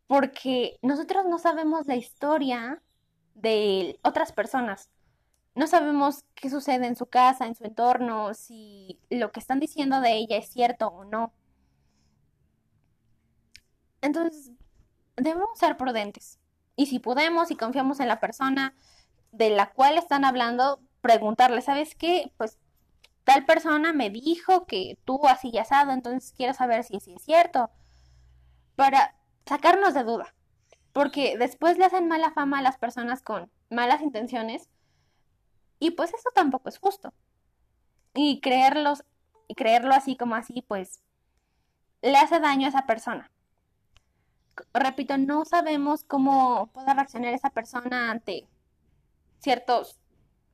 porque 0.07 0.79
nosotros 0.83 1.25
no 1.25 1.39
sabemos 1.39 1.87
la 1.87 1.97
historia 1.97 2.83
de 3.35 3.99
otras 4.03 4.33
personas. 4.33 4.91
No 5.55 5.67
sabemos 5.67 6.25
qué 6.35 6.49
sucede 6.51 6.87
en 6.87 6.97
su 6.97 7.07
casa, 7.07 7.47
en 7.47 7.55
su 7.55 7.65
entorno, 7.65 8.33
si 8.35 8.99
lo 9.11 9.33
que 9.33 9.41
están 9.41 9.61
diciendo 9.61 10.01
de 10.01 10.13
ella 10.13 10.37
es 10.37 10.49
cierto 10.49 10.89
o 10.89 11.05
no. 11.05 11.33
Entonces, 14.01 14.51
debemos 15.17 15.59
ser 15.59 15.77
prudentes. 15.77 16.39
Y 16.75 16.87
si 16.87 16.99
podemos 16.99 17.51
y 17.51 17.57
confiamos 17.57 18.01
en 18.01 18.09
la 18.09 18.21
persona 18.21 18.75
de 19.31 19.51
la 19.51 19.73
cual 19.73 19.99
están 19.99 20.25
hablando, 20.25 20.81
preguntarle, 21.03 21.61
¿sabes 21.61 21.95
qué? 21.95 22.33
Pues 22.39 22.59
tal 23.25 23.45
persona 23.45 23.93
me 23.93 24.11
dijo 24.11 24.67
que 24.67 24.99
tú 25.05 25.27
así 25.27 25.51
y 25.53 25.59
asado, 25.59 25.93
entonces 25.93 26.33
quiero 26.37 26.55
saber 26.55 26.85
si, 26.85 26.99
si 27.01 27.15
es 27.15 27.23
cierto. 27.23 27.71
Para 28.75 29.15
sacarnos 29.47 29.95
de 29.95 30.05
duda 30.05 30.35
porque 30.93 31.37
después 31.39 31.79
le 31.79 31.87
hacen 31.87 32.09
mala 32.09 32.33
fama 32.33 32.59
a 32.59 32.63
las 32.63 32.79
personas 32.79 33.23
con 33.23 33.51
malas 33.71 34.03
intenciones 34.03 34.69
y 35.79 35.93
pues 35.93 36.15
eso 36.15 36.31
tampoco 36.35 36.69
es 36.69 36.79
justo. 36.79 37.13
Y 38.15 38.41
creerlos 38.41 39.05
y 39.49 39.55
creerlo 39.55 39.95
así 39.95 40.17
como 40.17 40.35
así, 40.35 40.63
pues 40.63 41.03
le 42.03 42.17
hace 42.17 42.41
daño 42.41 42.67
a 42.67 42.69
esa 42.69 42.87
persona. 42.87 43.31
Repito, 44.75 45.17
no 45.19 45.45
sabemos 45.45 46.05
cómo 46.05 46.69
pueda 46.69 46.95
reaccionar 46.95 47.33
esa 47.33 47.51
persona 47.51 48.11
ante 48.11 48.47
ciertos 49.41 49.99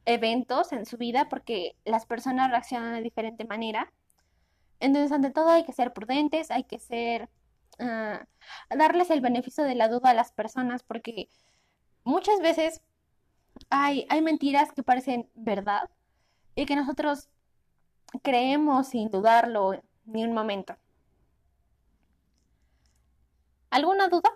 eventos 0.04 0.72
en 0.72 0.86
su 0.86 0.96
vida 0.96 1.28
porque 1.28 1.76
las 1.84 2.06
personas 2.06 2.50
reaccionan 2.50 2.94
de 2.94 3.02
diferente 3.02 3.44
manera. 3.44 3.92
Entonces, 4.80 5.12
ante 5.12 5.30
todo 5.30 5.50
hay 5.50 5.64
que 5.64 5.72
ser 5.72 5.92
prudentes, 5.92 6.50
hay 6.50 6.64
que 6.64 6.78
ser 6.78 7.28
a 7.78 8.26
darles 8.70 9.10
el 9.10 9.20
beneficio 9.20 9.64
de 9.64 9.74
la 9.74 9.88
duda 9.88 10.10
a 10.10 10.14
las 10.14 10.32
personas 10.32 10.82
porque 10.82 11.28
muchas 12.04 12.40
veces 12.40 12.82
hay, 13.70 14.06
hay 14.10 14.22
mentiras 14.22 14.72
que 14.72 14.82
parecen 14.82 15.30
verdad 15.34 15.90
y 16.54 16.66
que 16.66 16.76
nosotros 16.76 17.28
creemos 18.22 18.88
sin 18.88 19.10
dudarlo 19.10 19.82
ni 20.04 20.24
un 20.24 20.32
momento. 20.32 20.76
¿Alguna 23.70 24.08
duda? 24.08 24.30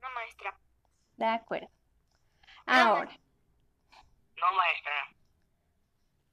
No, 0.00 0.08
maestra. 0.14 0.58
De 1.16 1.26
acuerdo. 1.26 1.68
Ahora. 2.66 3.10
No, 4.36 4.56
maestra. 4.56 4.92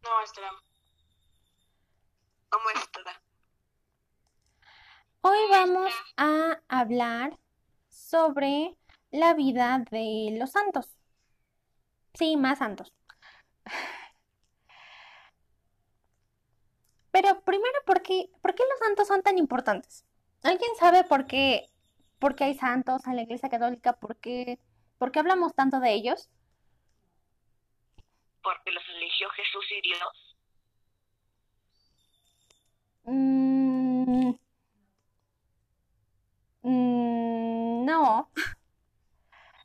No, 0.04 0.10
maestra. 0.16 0.52
No, 2.52 2.58
maestra. 2.64 3.22
Hoy 5.22 5.38
vamos 5.50 5.92
a 6.16 6.62
hablar 6.68 7.38
sobre 7.90 8.76
la 9.12 9.34
vida 9.34 9.84
de 9.92 10.36
los 10.40 10.52
santos. 10.52 10.98
Sí, 12.14 12.38
más 12.38 12.60
santos. 12.60 12.94
Pero 17.12 17.42
primero, 17.42 17.80
¿por 17.86 18.02
qué, 18.02 18.30
¿por 18.42 18.54
qué 18.56 18.64
los 18.70 18.80
santos 18.80 19.08
son 19.08 19.24
tan 19.24 19.38
importantes? 19.38 20.06
¿Alguien 20.44 20.70
sabe 20.80 21.04
por 21.04 21.26
qué, 21.26 21.70
por 22.20 22.36
qué 22.36 22.46
hay 22.46 22.56
santos 22.56 23.06
en 23.08 23.16
la 23.16 23.24
Iglesia 23.24 23.50
Católica? 23.50 23.94
¿Por 23.94 24.18
qué, 24.18 24.60
por 24.98 25.12
qué 25.12 25.20
hablamos 25.20 25.54
tanto 25.56 25.80
de 25.80 25.94
ellos? 25.94 26.30
Porque 28.44 28.72
los 28.72 28.84
eligió 28.90 29.30
Jesús 29.32 29.66
y 29.72 29.82
Dios. 29.82 30.38
Mm, 33.06 34.32
Mm, 36.68 37.86
no. 37.86 38.30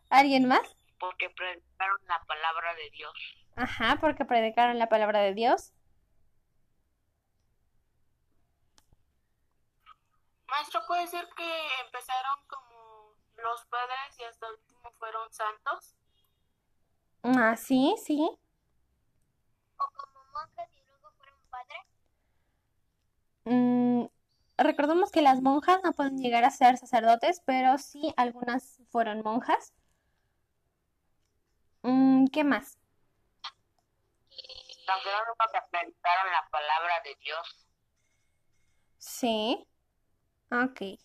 ¿Alguien 0.08 0.46
más? 0.46 0.76
Porque 1.00 1.28
predicaron 1.30 1.98
la 2.06 2.22
palabra 2.28 2.74
de 2.76 2.90
Dios. 2.90 3.12
Ajá, 3.56 3.98
porque 4.00 4.24
predicaron 4.24 4.78
la 4.78 4.88
palabra 4.88 5.18
de 5.18 5.34
Dios. 5.34 5.72
Maestro, 10.46 10.80
¿puede 10.86 11.08
ser 11.08 11.28
que 11.36 11.68
empezaron 11.84 12.38
como 12.46 13.16
los 13.42 13.64
padres 13.66 14.20
y 14.20 14.22
hasta 14.22 14.46
el 14.46 14.54
último 14.54 14.92
fueron 14.92 15.32
santos? 15.32 15.96
Ah, 17.24 17.56
sí, 17.56 17.96
sí. 18.04 18.20
¿O 19.76 19.84
como 19.96 20.24
monjes 20.34 20.76
y 20.76 20.84
luego 20.86 21.10
fueron 21.16 21.40
padres? 21.50 21.82
Mm, 23.44 24.04
recordemos 24.58 25.10
que 25.10 25.22
las 25.22 25.42
monjas 25.42 25.80
no 25.82 25.92
pueden 25.92 26.18
llegar 26.18 26.44
a 26.44 26.50
ser 26.50 26.76
sacerdotes, 26.76 27.42
pero 27.44 27.78
sí 27.78 28.12
algunas 28.16 28.80
fueron 28.90 29.22
monjas. 29.22 29.72
Mm, 31.82 32.26
¿Qué 32.26 32.44
más? 32.44 32.78
También 34.86 35.14
nunca 35.28 35.66
predicaron 35.70 36.32
la 36.32 36.48
palabra 36.50 36.94
de 37.04 37.16
Dios. 37.22 37.66
Sí. 38.98 39.66
Ok. 40.50 40.98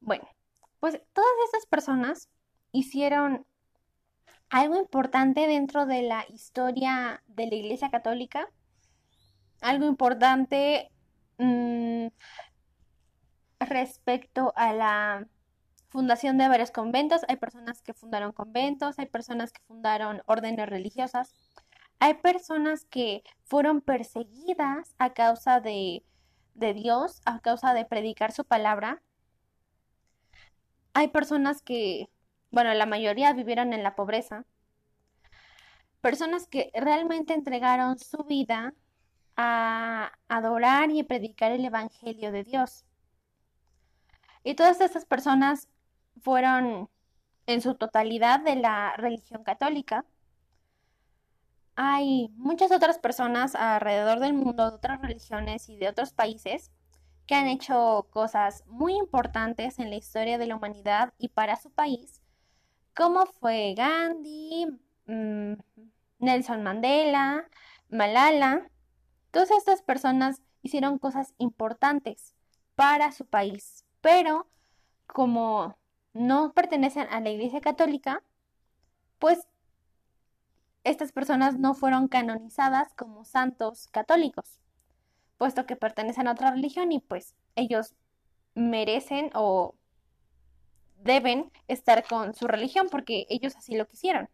Bueno, 0.00 0.28
pues 0.80 1.00
todas 1.12 1.30
estas 1.46 1.66
personas 1.66 2.28
hicieron 2.72 3.46
algo 4.50 4.76
importante 4.76 5.46
dentro 5.46 5.86
de 5.86 6.02
la 6.02 6.24
historia 6.28 7.22
de 7.26 7.46
la 7.46 7.54
Iglesia 7.54 7.90
Católica, 7.90 8.48
algo 9.60 9.86
importante 9.86 10.90
mm, 11.38 12.08
respecto 13.60 14.52
a 14.56 14.72
la 14.72 15.26
fundación 15.88 16.38
de 16.38 16.48
varios 16.48 16.70
conventos. 16.70 17.22
Hay 17.28 17.36
personas 17.36 17.82
que 17.82 17.94
fundaron 17.94 18.32
conventos, 18.32 18.98
hay 18.98 19.06
personas 19.06 19.52
que 19.52 19.62
fundaron 19.66 20.22
órdenes 20.26 20.68
religiosas, 20.68 21.34
hay 22.00 22.14
personas 22.14 22.84
que 22.84 23.22
fueron 23.44 23.80
perseguidas 23.80 24.94
a 24.98 25.12
causa 25.14 25.60
de, 25.60 26.04
de 26.54 26.74
Dios, 26.74 27.20
a 27.24 27.40
causa 27.40 27.74
de 27.74 27.84
predicar 27.84 28.32
su 28.32 28.44
palabra. 28.44 29.02
Hay 30.94 31.08
personas 31.08 31.62
que 31.62 32.08
bueno, 32.50 32.72
la 32.74 32.86
mayoría 32.86 33.32
vivieron 33.32 33.72
en 33.72 33.82
la 33.82 33.94
pobreza, 33.94 34.44
personas 36.00 36.46
que 36.46 36.70
realmente 36.74 37.34
entregaron 37.34 37.98
su 37.98 38.24
vida 38.24 38.74
a 39.38 40.12
adorar 40.28 40.90
y 40.90 41.02
predicar 41.02 41.52
el 41.52 41.64
Evangelio 41.64 42.30
de 42.30 42.44
Dios. 42.44 42.84
Y 44.44 44.54
todas 44.54 44.82
estas 44.82 45.06
personas 45.06 45.68
fueron 46.20 46.90
en 47.46 47.62
su 47.62 47.74
totalidad 47.74 48.40
de 48.40 48.56
la 48.56 48.94
religión 48.96 49.42
católica. 49.44 50.04
Hay 51.76 52.28
muchas 52.36 52.70
otras 52.72 52.98
personas 52.98 53.54
alrededor 53.54 54.20
del 54.20 54.34
mundo 54.34 54.68
de 54.68 54.76
otras 54.76 55.00
religiones 55.00 55.70
y 55.70 55.78
de 55.78 55.88
otros 55.88 56.12
países 56.12 56.70
que 57.26 57.34
han 57.34 57.46
hecho 57.46 58.06
cosas 58.10 58.64
muy 58.66 58.94
importantes 58.94 59.78
en 59.78 59.88
la 59.88 59.96
historia 59.96 60.36
de 60.36 60.46
la 60.46 60.56
humanidad 60.56 61.14
y 61.18 61.28
para 61.28 61.56
su 61.56 61.70
país 61.70 62.20
como 62.98 63.26
fue 63.26 63.74
Gandhi, 63.76 64.66
mm, 65.06 65.52
Nelson 66.18 66.64
Mandela, 66.64 67.44
Malala. 67.90 68.68
Todas 69.30 69.50
estas 69.50 69.82
personas 69.82 70.42
hicieron 70.62 70.98
cosas 70.98 71.34
importantes 71.38 72.34
para 72.74 73.12
su 73.12 73.26
país, 73.26 73.84
pero 74.00 74.46
como 75.06 75.76
no 76.14 76.52
pertenecen 76.52 77.06
a 77.10 77.20
la 77.20 77.30
Iglesia 77.30 77.60
Católica, 77.60 78.22
pues 79.18 79.46
estas 80.84 81.12
personas 81.12 81.58
no 81.58 81.74
fueron 81.74 82.08
canonizadas 82.08 82.94
como 82.94 83.24
santos 83.24 83.88
católicos, 83.88 84.60
puesto 85.36 85.66
que 85.66 85.76
pertenecen 85.76 86.28
a 86.28 86.32
otra 86.32 86.50
religión 86.50 86.92
y 86.92 87.00
pues 87.00 87.34
ellos 87.56 87.94
merecen 88.54 89.30
o 89.34 89.74
deben 91.02 91.50
estar 91.68 92.04
con 92.06 92.34
su 92.34 92.46
religión 92.46 92.88
porque 92.90 93.26
ellos 93.28 93.56
así 93.56 93.76
lo 93.76 93.86
quisieron. 93.86 94.28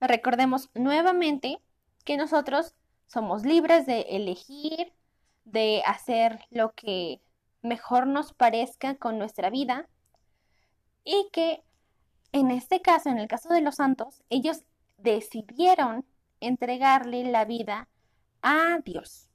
Recordemos 0.00 0.70
nuevamente 0.74 1.60
que 2.04 2.16
nosotros 2.16 2.74
somos 3.06 3.44
libres 3.44 3.86
de 3.86 4.02
elegir, 4.10 4.92
de 5.44 5.82
hacer 5.86 6.40
lo 6.50 6.72
que 6.72 7.20
mejor 7.62 8.06
nos 8.06 8.32
parezca 8.32 8.96
con 8.96 9.18
nuestra 9.18 9.50
vida 9.50 9.88
y 11.04 11.28
que 11.32 11.62
en 12.32 12.50
este 12.50 12.80
caso, 12.80 13.10
en 13.10 13.18
el 13.18 13.28
caso 13.28 13.50
de 13.50 13.60
los 13.60 13.76
santos, 13.76 14.22
ellos 14.30 14.62
decidieron 14.96 16.06
entregarle 16.40 17.24
la 17.24 17.44
vida 17.44 17.88
a 18.40 18.78
Dios. 18.84 19.28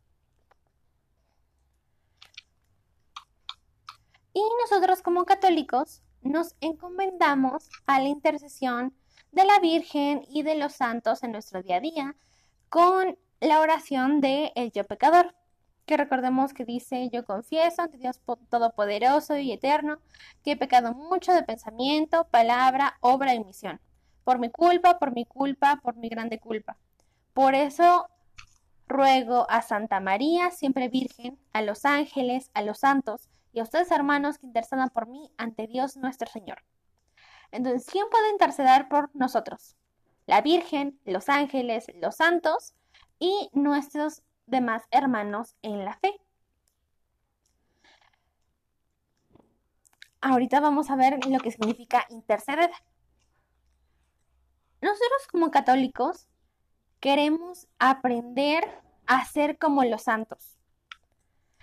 Y 4.34 4.42
nosotros 4.62 5.02
como 5.02 5.26
católicos 5.26 6.02
nos 6.22 6.56
encomendamos 6.62 7.70
a 7.86 8.00
la 8.00 8.08
intercesión 8.08 8.94
de 9.32 9.46
la 9.46 9.60
Virgen 9.60 10.24
y 10.30 10.44
de 10.44 10.56
los 10.56 10.74
santos 10.74 11.24
en 11.24 11.32
nuestro 11.32 11.62
día 11.62 11.78
a 11.78 11.82
día 11.82 12.16
con 12.70 13.18
la 13.40 13.60
oración 13.60 14.22
de 14.22 14.52
el 14.56 14.72
yo 14.72 14.84
pecador, 14.84 15.36
que 15.86 15.98
recordemos 15.98 16.54
que 16.54 16.66
dice 16.66 17.10
yo 17.12 17.26
confieso 17.26 17.82
ante 17.82 17.98
Dios 17.98 18.20
Todopoderoso 18.50 19.38
y 19.38 19.54
Eterno 19.54 20.00
que 20.44 20.52
he 20.52 20.58
pecado 20.58 20.94
mucho 20.94 21.34
de 21.34 21.44
pensamiento, 21.44 22.26
palabra, 22.26 22.98
obra 23.00 23.34
y 23.34 23.44
misión, 23.44 23.80
por 24.24 24.40
mi 24.40 24.50
culpa, 24.50 25.00
por 25.00 25.14
mi 25.14 25.26
culpa, 25.26 25.80
por 25.82 25.96
mi 25.96 26.10
grande 26.10 26.40
culpa. 26.40 26.78
Por 27.34 27.56
eso 27.56 28.10
ruego 28.88 29.46
a 29.50 29.62
Santa 29.62 30.00
María, 30.00 30.52
siempre 30.52 30.90
Virgen, 30.90 31.38
a 31.54 31.62
los 31.62 31.86
ángeles, 31.86 32.52
a 32.54 32.62
los 32.62 32.80
santos, 32.80 33.30
y 33.54 33.60
a 33.60 33.64
ustedes 33.64 33.92
hermanos 33.92 34.38
que 34.38 34.46
intercedan 34.46 34.90
por 34.90 35.08
mí 35.08 35.32
ante 35.38 35.68
Dios 35.68 35.98
nuestro 35.98 36.30
Señor. 36.30 36.64
Entonces, 37.52 37.88
¿quién 37.90 38.06
puede 38.12 38.32
interceder 38.32 38.88
por 38.88 39.10
nosotros? 39.16 39.76
La 40.28 40.42
Virgen, 40.42 41.00
los 41.06 41.30
ángeles, 41.30 41.88
los 42.02 42.18
santos 42.18 42.76
y 43.18 43.50
nuestros 43.54 44.24
demás 44.46 44.84
hermanos 44.92 45.56
en 45.62 45.86
la 45.86 45.94
fe. 45.94 46.14
Ahorita 50.20 50.60
vamos 50.60 50.90
a 50.90 50.98
ver 50.98 51.26
lo 51.26 51.40
que 51.40 51.52
significa 51.52 52.06
interceder. 52.10 52.70
Nosotros 54.82 55.28
como 55.32 55.50
católicos 55.50 56.28
queremos 57.00 57.68
aprender 57.80 58.64
a 59.06 59.24
ser 59.26 59.58
como 59.58 59.86
los 59.86 60.04
santos. 60.04 60.58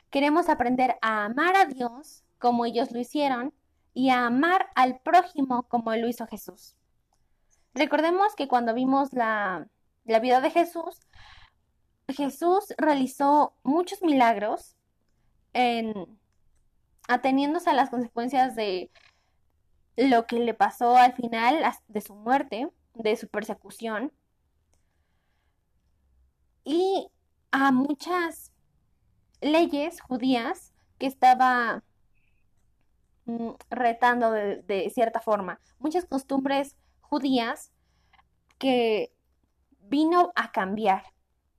Queremos 0.09 0.49
aprender 0.49 0.97
a 1.03 1.27
amar 1.27 1.55
a 1.57 1.67
Dios 1.67 2.25
como 2.39 2.65
ellos 2.65 2.93
lo 2.93 2.99
hicieron 2.99 3.53
y 3.93 4.09
a 4.09 4.25
amar 4.25 4.71
al 4.75 5.01
prójimo 5.01 5.65
como 5.65 5.95
lo 5.95 6.09
hizo 6.09 6.27
Jesús. 6.27 6.77
Recordemos 7.75 8.35
que 8.37 8.49
cuando 8.49 8.75
vimos 8.75 9.13
la, 9.13 9.69
vida 10.05 10.41
de 10.41 10.51
Jesús, 10.51 11.01
Jesús 12.09 12.75
realizó 12.79 13.55
muchos 13.63 14.03
milagros 14.03 14.77
en, 15.53 16.19
ateniéndose 17.09 17.71
a 17.71 17.75
las 17.75 17.91
consecuencias 17.91 18.55
de 18.55 18.91
lo 19.97 20.27
que 20.27 20.39
le 20.39 20.55
pasó 20.55 20.97
al 20.97 21.15
final 21.15 21.63
de 21.89 22.01
su 22.01 22.15
muerte, 22.15 22.69
de 22.95 23.17
su 23.17 23.29
persecución, 23.29 24.13
y 26.65 27.09
a 27.51 27.71
muchas 27.73 28.53
leyes 29.41 30.01
judías 30.01 30.73
que 30.99 31.07
estaba 31.07 31.83
mm, 33.27 33.51
retando 33.71 34.31
de, 34.31 34.91
cierta 34.93 35.21
forma. 35.21 35.61
Muchas 35.79 36.07
costumbres 36.07 36.77
judías 37.09 37.73
que 38.59 39.13
vino 39.81 40.33
a 40.35 40.53
cambiar, 40.53 41.05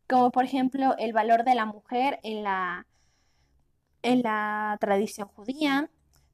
como 0.08 0.32
por 0.32 0.44
ejemplo 0.44 0.96
el 0.98 1.14
valor 1.14 1.44
de 1.44 1.56
la 1.56 1.66
mujer 1.66 2.20
en 2.24 2.44
la, 2.44 2.86
en 4.02 4.22
la 4.22 4.78
tradición 4.80 5.28
judía, 5.30 5.90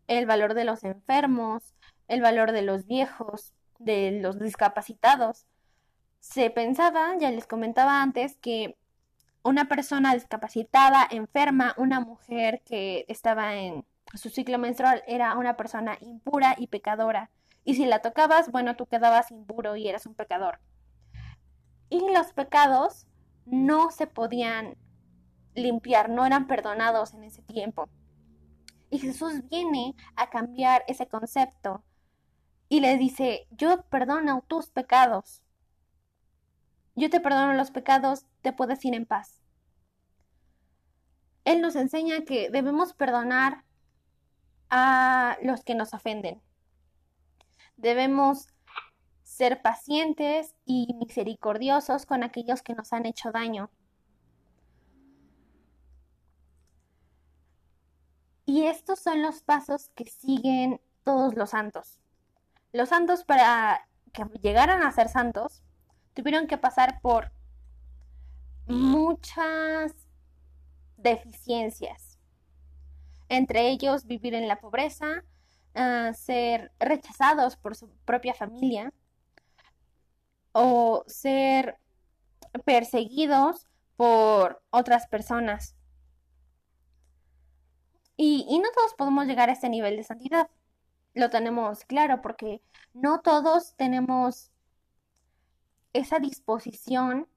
el 0.07 0.25
valor 0.25 0.53
de 0.53 0.65
los 0.65 0.83
enfermos, 0.83 1.73
el 2.07 2.21
valor 2.21 2.51
de 2.51 2.61
los 2.61 2.85
viejos, 2.85 3.53
de 3.79 4.19
los 4.21 4.39
discapacitados. 4.39 5.45
Se 6.19 6.49
pensaba, 6.49 7.15
ya 7.19 7.31
les 7.31 7.47
comentaba 7.47 8.01
antes, 8.01 8.37
que 8.37 8.77
una 9.43 9.65
persona 9.65 10.13
discapacitada, 10.13 11.07
enferma, 11.09 11.73
una 11.77 11.99
mujer 11.99 12.61
que 12.65 13.05
estaba 13.07 13.55
en 13.55 13.85
su 14.13 14.29
ciclo 14.29 14.57
menstrual 14.57 15.03
era 15.07 15.35
una 15.35 15.55
persona 15.57 15.97
impura 16.01 16.55
y 16.57 16.67
pecadora. 16.67 17.29
Y 17.63 17.75
si 17.75 17.85
la 17.85 17.99
tocabas, 17.99 18.51
bueno, 18.51 18.75
tú 18.75 18.85
quedabas 18.87 19.31
impuro 19.31 19.75
y 19.75 19.87
eras 19.87 20.05
un 20.05 20.15
pecador. 20.15 20.59
Y 21.89 21.99
los 22.13 22.33
pecados 22.33 23.07
no 23.45 23.91
se 23.91 24.07
podían 24.07 24.77
limpiar, 25.53 26.09
no 26.09 26.25
eran 26.25 26.47
perdonados 26.47 27.13
en 27.13 27.23
ese 27.23 27.41
tiempo. 27.43 27.89
Y 28.89 28.99
Jesús 28.99 29.47
viene 29.49 29.95
a 30.15 30.29
cambiar 30.29 30.83
ese 30.87 31.07
concepto 31.07 31.83
y 32.67 32.79
le 32.79 32.97
dice, 32.97 33.47
yo 33.51 33.83
perdono 33.83 34.43
tus 34.47 34.69
pecados. 34.69 35.41
Yo 36.95 37.09
te 37.09 37.19
perdono 37.19 37.53
los 37.53 37.71
pecados 37.71 38.25
te 38.41 38.53
puedes 38.53 38.83
ir 38.85 38.93
en 38.95 39.05
paz. 39.05 39.41
Él 41.43 41.61
nos 41.61 41.75
enseña 41.75 42.21
que 42.21 42.49
debemos 42.49 42.93
perdonar 42.93 43.63
a 44.69 45.37
los 45.41 45.63
que 45.63 45.75
nos 45.75 45.93
ofenden. 45.93 46.41
Debemos 47.81 48.47
ser 49.23 49.63
pacientes 49.63 50.53
y 50.65 50.93
misericordiosos 50.99 52.05
con 52.05 52.21
aquellos 52.23 52.61
que 52.61 52.75
nos 52.75 52.93
han 52.93 53.07
hecho 53.07 53.31
daño. 53.31 53.71
Y 58.45 58.67
estos 58.67 58.99
son 58.99 59.23
los 59.23 59.41
pasos 59.41 59.89
que 59.95 60.05
siguen 60.05 60.79
todos 61.03 61.35
los 61.35 61.49
santos. 61.49 61.99
Los 62.71 62.89
santos 62.89 63.23
para 63.23 63.87
que 64.13 64.25
llegaran 64.43 64.83
a 64.83 64.91
ser 64.91 65.09
santos 65.09 65.63
tuvieron 66.13 66.45
que 66.45 66.59
pasar 66.59 67.01
por 67.01 67.31
muchas 68.67 69.95
deficiencias. 70.97 72.19
Entre 73.27 73.69
ellos 73.69 74.05
vivir 74.05 74.35
en 74.35 74.47
la 74.47 74.59
pobreza, 74.59 75.23
ah, 75.75 76.11
ser 76.13 76.71
rechazados 76.79 77.57
por 77.57 77.75
su 77.75 77.89
propia 78.05 78.33
familia 78.33 78.93
o 80.51 81.03
ser 81.07 81.77
perseguidos 82.65 83.67
por 83.95 84.61
otras 84.69 85.07
personas. 85.07 85.75
Y, 88.17 88.59
no 88.59 88.69
todos 88.75 88.93
podemos 88.93 89.25
llegar 89.25 89.49
a 89.49 89.53
este 89.53 89.67
nivel 89.67 89.97
de 89.97 90.03
santidad. 90.03 90.47
Lo 91.15 91.31
tenemos 91.31 91.85
claro 91.85 92.21
porque 92.21 92.61
no 92.93 93.21
todos 93.21 93.73
tenemos 93.77 94.51
esa 95.93 96.19
disposición, 96.19 97.27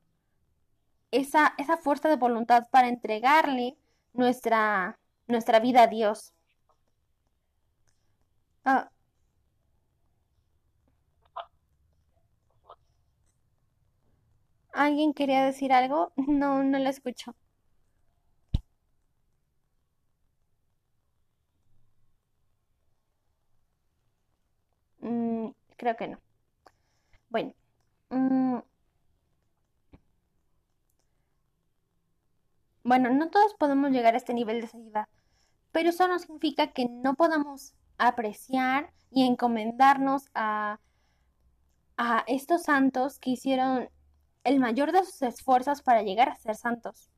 esa, 1.11 1.55
esa 1.57 1.79
fuerza 1.79 2.11
de 2.11 2.17
voluntad 2.17 2.69
para 2.71 2.89
entregarle 2.89 3.79
nuestra, 4.13 4.99
nuestra 5.27 5.59
vida 5.59 5.85
a 5.85 5.87
Dios. 5.87 6.34
Ah. 8.65 8.89
¿Alguien 14.75 15.15
quería 15.15 15.43
decir 15.43 15.73
algo? 15.73 16.13
No, 16.29 16.63
no 16.63 16.79
lo 16.79 16.91
escucho. 16.91 17.35
Mm, 25.03 25.51
creo 25.77 25.97
que 25.97 26.09
no. 26.09 26.19
Bueno. 27.29 27.53
Mm, 28.11 28.61
bueno, 32.85 33.11
no 33.11 33.31
todos 33.31 33.55
podemos 33.55 33.91
llegar 33.91 34.15
a 34.15 34.19
este 34.19 34.33
nivel 34.35 34.61
de 34.61 34.69
santidad, 34.69 35.07
pero 35.73 35.91
eso 35.91 36.09
no 36.09 36.19
significa 36.21 36.73
que 36.73 36.87
no 36.89 37.15
podamos 37.15 37.75
apreciar 37.99 38.93
y 39.11 39.27
encomendarnos 39.27 40.31
a, 40.35 40.81
a 41.97 42.25
estos 42.27 42.65
santos 42.65 43.19
que 43.19 43.31
hicieron 43.31 43.91
el 44.45 44.61
mayor 44.61 44.93
de 44.93 45.05
sus 45.05 45.23
esfuerzos 45.23 45.83
para 45.83 46.03
llegar 46.03 46.29
a 46.29 46.37
ser 46.37 46.57
santos. 46.57 47.11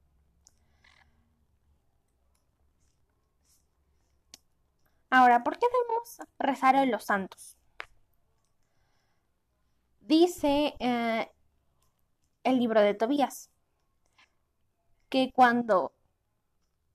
Ahora, 5.10 5.42
¿por 5.42 5.58
qué 5.58 5.66
debemos 5.66 6.18
rezar 6.38 6.76
a 6.76 6.84
los 6.84 7.04
santos? 7.04 7.56
Dice 10.00 10.74
eh, 10.78 11.30
el 12.44 12.58
libro 12.58 12.80
de 12.80 12.94
Tobías 12.94 13.50
que 15.08 15.32
cuando 15.32 15.92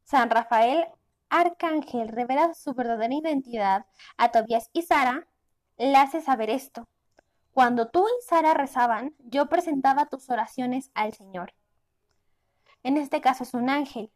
San 0.03 0.29
Rafael 0.29 0.85
Arcángel 1.31 2.09
revela 2.09 2.53
su 2.53 2.73
verdadera 2.73 3.15
identidad 3.15 3.85
a 4.17 4.31
Tobías 4.31 4.69
y 4.73 4.81
Sara, 4.81 5.27
le 5.77 5.95
hace 5.95 6.21
saber 6.21 6.49
esto. 6.49 6.87
Cuando 7.53 7.89
tú 7.89 8.05
y 8.05 8.27
Sara 8.27 8.53
rezaban, 8.53 9.15
yo 9.19 9.47
presentaba 9.47 10.07
tus 10.07 10.29
oraciones 10.29 10.91
al 10.93 11.13
Señor. 11.13 11.53
En 12.83 12.97
este 12.97 13.21
caso 13.21 13.43
es 13.43 13.53
un 13.53 13.69
ángel, 13.69 14.11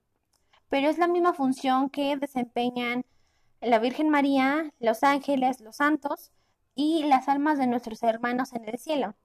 pero 0.70 0.90
es 0.90 0.98
la 0.98 1.08
misma 1.08 1.34
función 1.34 1.90
que 1.90 2.18
desempeñan 2.18 3.06
la 3.62 3.80
Virgen 3.80 4.10
María, 4.10 4.74
los 4.80 5.04
ángeles, 5.04 5.62
los 5.62 5.78
santos 5.78 6.32
y 6.76 7.04
las 7.06 7.30
almas 7.30 7.58
de 7.58 7.68
nuestros 7.68 8.04
hermanos 8.04 8.52
en 8.54 8.68
el 8.68 8.78
cielo. 8.78 9.16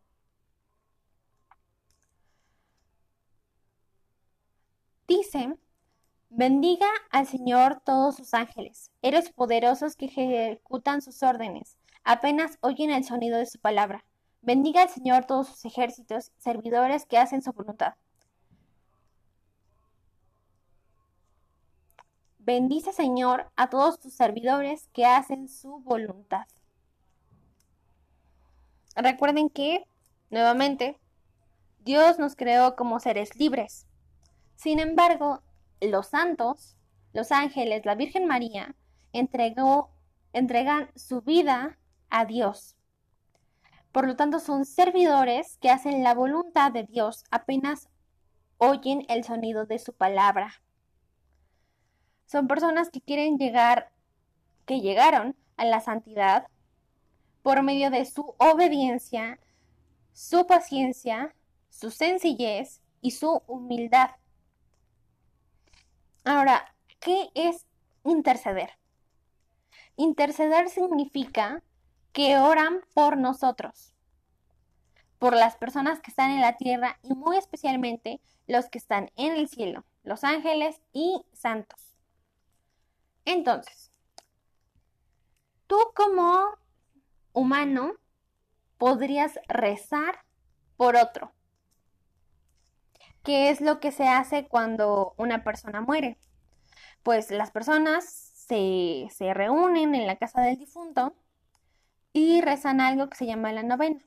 Dice, 5.08 5.56
bendiga 6.30 6.86
al 7.10 7.26
Señor 7.26 7.82
todos 7.84 8.16
sus 8.16 8.32
ángeles, 8.34 8.90
eres 9.02 9.30
poderosos 9.30 9.96
que 9.96 10.06
ejecutan 10.06 11.02
sus 11.02 11.22
órdenes, 11.22 11.76
apenas 12.04 12.58
oyen 12.62 12.90
el 12.90 13.04
sonido 13.04 13.38
de 13.38 13.46
su 13.46 13.58
palabra. 13.60 14.04
Bendiga 14.40 14.82
al 14.82 14.88
Señor 14.88 15.26
todos 15.26 15.48
sus 15.48 15.64
ejércitos, 15.66 16.32
servidores 16.38 17.04
que 17.04 17.18
hacen 17.18 17.42
su 17.42 17.52
voluntad. 17.52 17.94
Bendice, 22.38 22.92
Señor, 22.92 23.50
a 23.54 23.68
todos 23.68 24.00
tus 24.00 24.14
servidores 24.14 24.88
que 24.94 25.04
hacen 25.04 25.46
su 25.46 25.80
voluntad. 25.80 26.46
Recuerden 28.96 29.50
que, 29.50 29.84
nuevamente, 30.30 30.98
Dios 31.80 32.18
nos 32.18 32.36
creó 32.36 32.76
como 32.76 32.98
seres 32.98 33.36
libres. 33.36 33.86
Sin 34.56 34.78
embargo, 34.78 35.42
los 35.80 36.08
santos, 36.08 36.76
los 37.12 37.32
ángeles, 37.32 37.84
la 37.84 37.94
Virgen 37.94 38.26
María, 38.26 38.74
entregó, 39.12 39.90
entregan 40.32 40.90
su 40.94 41.22
vida 41.22 41.78
a 42.08 42.24
Dios. 42.24 42.76
Por 43.92 44.06
lo 44.06 44.16
tanto, 44.16 44.38
son 44.38 44.64
servidores 44.64 45.58
que 45.58 45.70
hacen 45.70 46.04
la 46.04 46.14
voluntad 46.14 46.70
de 46.70 46.84
Dios 46.84 47.24
apenas 47.30 47.88
oyen 48.58 49.04
el 49.08 49.24
sonido 49.24 49.66
de 49.66 49.78
su 49.78 49.92
palabra. 49.92 50.62
Son 52.26 52.46
personas 52.46 52.90
que 52.90 53.00
quieren 53.00 53.38
llegar, 53.38 53.90
que 54.66 54.80
llegaron 54.80 55.34
a 55.56 55.64
la 55.64 55.80
santidad 55.80 56.46
por 57.42 57.62
medio 57.62 57.90
de 57.90 58.04
su 58.04 58.34
obediencia, 58.38 59.40
su 60.12 60.46
paciencia, 60.46 61.34
su 61.70 61.90
sencillez 61.90 62.82
y 63.00 63.12
su 63.12 63.42
humildad. 63.46 64.10
Ahora, 66.24 66.74
¿qué 67.00 67.30
es 67.34 67.66
interceder? 68.04 68.70
Interceder 69.96 70.68
significa 70.68 71.62
que 72.12 72.38
oran 72.38 72.80
por 72.94 73.16
nosotros, 73.16 73.94
por 75.18 75.34
las 75.34 75.56
personas 75.56 76.00
que 76.00 76.10
están 76.10 76.30
en 76.30 76.40
la 76.40 76.56
tierra 76.56 76.98
y 77.02 77.14
muy 77.14 77.36
especialmente 77.36 78.20
los 78.46 78.68
que 78.68 78.78
están 78.78 79.10
en 79.16 79.36
el 79.36 79.48
cielo, 79.48 79.84
los 80.02 80.24
ángeles 80.24 80.80
y 80.92 81.22
santos. 81.32 81.96
Entonces, 83.24 83.90
tú 85.66 85.78
como 85.94 86.58
humano 87.32 87.94
podrías 88.76 89.38
rezar 89.48 90.24
por 90.76 90.96
otro. 90.96 91.32
¿Qué 93.22 93.50
es 93.50 93.60
lo 93.60 93.80
que 93.80 93.92
se 93.92 94.08
hace 94.08 94.46
cuando 94.48 95.14
una 95.16 95.44
persona 95.44 95.80
muere? 95.80 96.18
Pues 97.02 97.30
las 97.30 97.50
personas 97.50 98.04
se, 98.04 99.08
se 99.10 99.34
reúnen 99.34 99.94
en 99.94 100.06
la 100.06 100.16
casa 100.16 100.40
del 100.42 100.58
difunto 100.58 101.14
y 102.12 102.40
rezan 102.40 102.80
algo 102.80 103.08
que 103.08 103.16
se 103.16 103.26
llama 103.26 103.52
la 103.52 103.62
novena. 103.62 104.00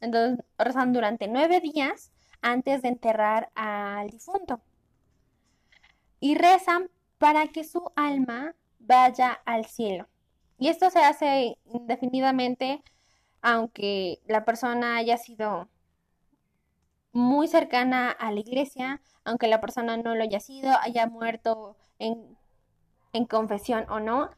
Entonces 0.00 0.44
rezan 0.58 0.92
durante 0.92 1.28
nueve 1.28 1.60
días 1.60 2.12
antes 2.42 2.82
de 2.82 2.88
enterrar 2.88 3.50
al 3.54 4.10
difunto. 4.10 4.60
Y 6.20 6.34
rezan 6.34 6.90
para 7.18 7.48
que 7.48 7.64
su 7.64 7.90
alma 7.96 8.54
vaya 8.78 9.40
al 9.44 9.66
cielo. 9.66 10.08
Y 10.58 10.68
esto 10.68 10.90
se 10.90 11.00
hace 11.00 11.56
indefinidamente 11.66 12.82
aunque 13.40 14.20
la 14.26 14.44
persona 14.44 14.96
haya 14.96 15.16
sido 15.16 15.68
muy 17.18 17.48
cercana 17.48 18.12
a 18.12 18.30
la 18.30 18.38
iglesia, 18.38 19.02
aunque 19.24 19.48
la 19.48 19.60
persona 19.60 19.96
no 19.96 20.14
lo 20.14 20.22
haya 20.22 20.38
sido, 20.38 20.70
haya 20.80 21.08
muerto 21.08 21.76
en, 21.98 22.38
en 23.12 23.26
confesión 23.26 23.86
o 23.90 23.98
no, 23.98 24.30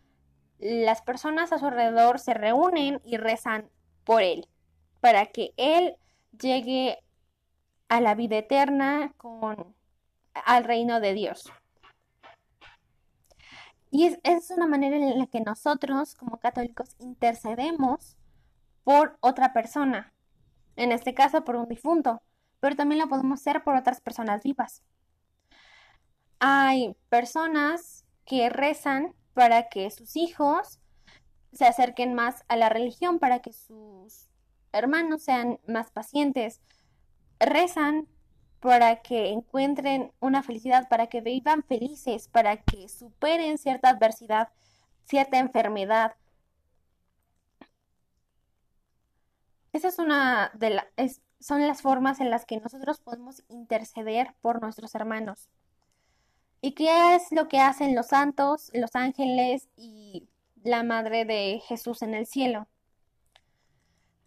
las 0.59 1.03
personas 1.03 1.53
a 1.53 1.59
su 1.59 1.67
alrededor 1.67 2.19
se 2.19 2.33
reúnen 2.33 3.01
y 3.05 3.19
rezan 3.19 3.69
por 4.05 4.23
él, 4.23 4.49
para 5.01 5.27
que 5.27 5.53
él 5.59 5.97
llegue 6.41 6.99
a 7.89 8.01
la 8.01 8.15
vida 8.15 8.39
eterna 8.39 9.13
con 9.19 9.75
al 10.33 10.65
reino 10.65 11.01
de 11.01 11.13
Dios. 11.13 11.53
Y 13.91 14.07
es, 14.07 14.21
es, 14.23 14.51
una 14.51 14.67
manera 14.67 14.97
en 14.97 15.19
la 15.19 15.27
que 15.27 15.41
nosotros 15.41 16.15
como 16.15 16.39
católicos 16.39 16.97
intercedemos 16.99 18.17
por 18.85 19.19
otra 19.21 19.53
persona, 19.53 20.15
en 20.77 20.93
este 20.93 21.13
caso 21.13 21.45
por 21.45 21.57
un 21.57 21.69
difunto, 21.69 22.23
pero 22.61 22.77
también 22.77 23.01
lo 23.01 23.09
podemos 23.09 23.41
hacer 23.41 23.63
por 23.65 23.77
otras 23.77 24.01
personas 24.01 24.43
vivas. 24.43 24.83
Hay 26.39 26.97
personas 27.09 28.05
que 28.25 28.49
rezan 28.49 29.15
para 29.35 29.69
que 29.69 29.91
sus 29.91 30.17
hijos 30.17 30.79
se 31.53 31.67
acerquen 31.67 32.15
más 32.15 32.45
a 32.49 32.57
la 32.57 32.69
religión, 32.69 33.19
para 33.19 33.41
que 33.41 33.53
sus 33.53 34.29
hermanos 34.73 35.23
sean 35.23 35.59
más 35.67 35.91
pacientes. 35.91 36.61
Rezan 37.39 38.07
para 38.61 39.03
que 39.03 39.31
encuentren 39.31 40.13
una 40.21 40.43
felicidad, 40.43 40.89
para 40.89 41.09
que 41.09 41.21
vivan 41.23 41.65
felices, 41.65 42.29
para 42.29 42.59
que 42.59 42.89
superen 42.89 43.59
cierta 43.59 43.89
adversidad, 43.89 44.51
cierta 45.05 45.39
enfermedad. 45.39 46.15
esa 49.73 49.89
es 49.89 49.99
una 49.99 50.51
de 50.55 50.71
las, 50.71 51.21
son 51.41 51.67
las 51.67 51.83
formas 51.83 52.21
en 52.21 52.31
las 52.31 52.45
que 52.45 52.61
nosotros 52.61 53.01
podemos 53.01 53.43
interceder 53.49 54.35
por 54.43 54.61
nuestros 54.61 54.95
hermanos. 54.95 55.49
¿Y 56.61 56.73
qué 56.73 57.15
es 57.15 57.33
lo 57.33 57.49
que 57.49 57.59
hacen 57.59 57.95
los 57.95 58.09
santos, 58.09 58.71
los 58.75 58.95
ángeles 58.95 59.69
y 59.77 60.29
la 60.63 60.83
Madre 60.83 61.25
de 61.25 61.63
Jesús 61.67 62.03
en 62.03 62.15
el 62.15 62.27
cielo? 62.27 62.69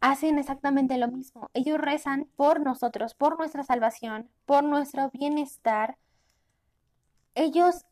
Hacen 0.01 0.39
exactamente 0.39 0.97
lo 0.97 1.07
mismo. 1.07 1.49
Ellos 1.53 1.77
rezan 1.79 2.27
por 2.35 2.59
nosotros, 2.59 3.13
por 3.13 3.37
nuestra 3.37 3.63
salvación, 3.63 4.29
por 4.45 4.63
nuestro 4.63 5.11
bienestar. 5.11 5.97
Ellos 7.35 7.85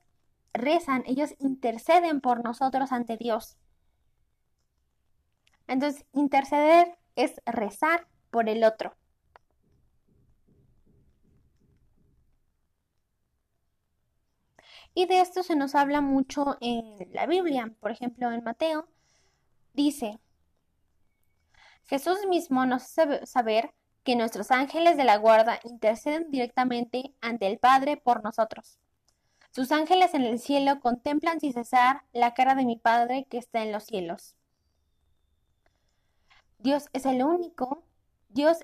rezan, 0.53 1.03
ellos 1.05 1.35
interceden 1.39 2.19
por 2.19 2.43
nosotros 2.43 2.91
ante 2.91 3.17
Dios. 3.17 3.57
Entonces, 5.67 6.05
interceder 6.11 6.97
es 7.15 7.39
rezar 7.45 8.07
por 8.31 8.49
el 8.49 8.63
otro. 8.63 8.95
Y 14.93 15.05
de 15.05 15.21
esto 15.21 15.43
se 15.43 15.55
nos 15.55 15.75
habla 15.75 16.01
mucho 16.01 16.57
en 16.59 16.95
la 17.13 17.25
Biblia. 17.25 17.73
Por 17.79 17.91
ejemplo, 17.91 18.31
en 18.31 18.43
Mateo 18.43 18.87
dice, 19.73 20.19
Jesús 21.85 22.17
mismo 22.29 22.65
nos 22.65 22.83
hace 22.83 23.25
saber 23.25 23.73
que 24.03 24.15
nuestros 24.15 24.51
ángeles 24.51 24.97
de 24.97 25.03
la 25.03 25.17
guarda 25.17 25.59
interceden 25.63 26.29
directamente 26.31 27.13
ante 27.21 27.47
el 27.47 27.59
Padre 27.59 27.97
por 27.97 28.23
nosotros. 28.23 28.79
Sus 29.51 29.71
ángeles 29.71 30.13
en 30.13 30.23
el 30.23 30.39
cielo 30.39 30.79
contemplan 30.79 31.39
sin 31.39 31.53
cesar 31.53 32.03
la 32.13 32.33
cara 32.33 32.55
de 32.55 32.65
mi 32.65 32.77
Padre 32.77 33.27
que 33.29 33.37
está 33.37 33.61
en 33.61 33.71
los 33.71 33.83
cielos. 33.83 34.35
Dios 36.57 36.89
es 36.93 37.05
el 37.05 37.23
único, 37.23 37.83
Dios 38.29 38.59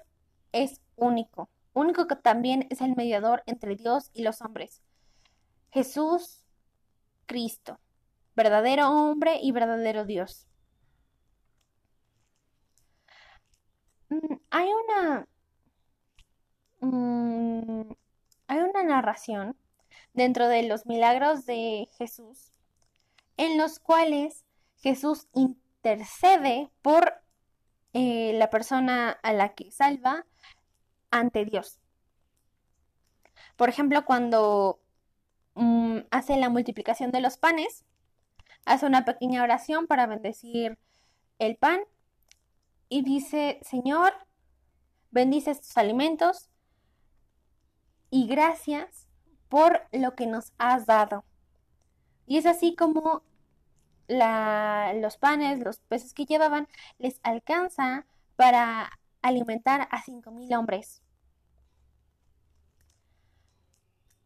es 0.52 0.82
único, 0.96 1.50
único 1.74 2.08
que 2.08 2.16
también 2.16 2.68
es 2.70 2.82
el 2.82 2.96
mediador 2.96 3.44
entre 3.48 3.76
Dios 3.76 4.12
y 4.13 4.24
los 4.24 4.42
hombres. 4.42 4.82
Jesús 5.78 6.44
Cristo, 7.28 7.80
verdadero 8.36 8.90
hombre 8.90 9.38
y 9.44 9.52
verdadero 9.52 10.06
Dios. 10.06 10.48
Mm, 14.10 14.38
hay 14.50 14.70
una 14.72 15.28
mm, 16.80 17.92
hay 18.48 18.58
una 18.58 18.84
narración 18.86 19.56
dentro 20.16 20.48
de 20.48 20.63
los 20.63 20.88
milagros 20.88 21.46
de 21.46 21.88
Jesús 22.00 22.54
en 23.36 23.60
los 23.60 23.78
cuales 23.78 24.46
Jesús 24.78 25.28
intercede 25.36 26.72
por 26.82 27.22
eh, 27.94 28.34
la 28.34 28.50
persona 28.50 29.12
a 29.12 29.32
la 29.32 29.54
que 29.54 29.70
salva 29.70 30.26
ante 31.12 31.46
Dios. 31.46 31.80
Por 33.56 33.70
ejemplo, 33.70 34.06
cuando 34.06 34.80
Mm, 35.58 36.02
hace 36.12 36.38
la 36.38 36.50
multiplicación 36.50 37.10
de 37.10 37.20
los 37.20 37.38
panes, 37.38 37.84
hace 38.65 38.86
una 38.86 39.06
pequeña 39.06 39.41
oración 39.41 39.88
para 39.88 40.06
bendecir 40.06 40.78
el 41.39 41.56
pan 41.56 41.80
y 42.89 43.02
dice, 43.02 43.60
Señor, 43.63 44.13
bendice 45.10 45.50
estos 45.50 45.76
alimentos 45.76 46.52
y 48.12 48.28
gracias 48.28 49.08
por 49.50 49.82
lo 49.91 50.13
que 50.13 50.28
nos 50.28 50.54
has 50.60 50.86
dado. 50.86 51.26
Y 52.28 52.38
es 52.38 52.46
así 52.46 52.76
como 52.76 53.24
los 54.08 55.17
panes, 55.17 55.60
los 55.60 55.80
peces 55.80 56.13
que 56.13 56.26
llevaban, 56.26 56.67
les 57.00 57.20
alcanza 57.24 58.06
para 58.36 58.91
alimentar 59.24 59.88
a 59.89 60.04
cinco 60.04 60.30
mil 60.30 60.54
hombres. 60.54 61.02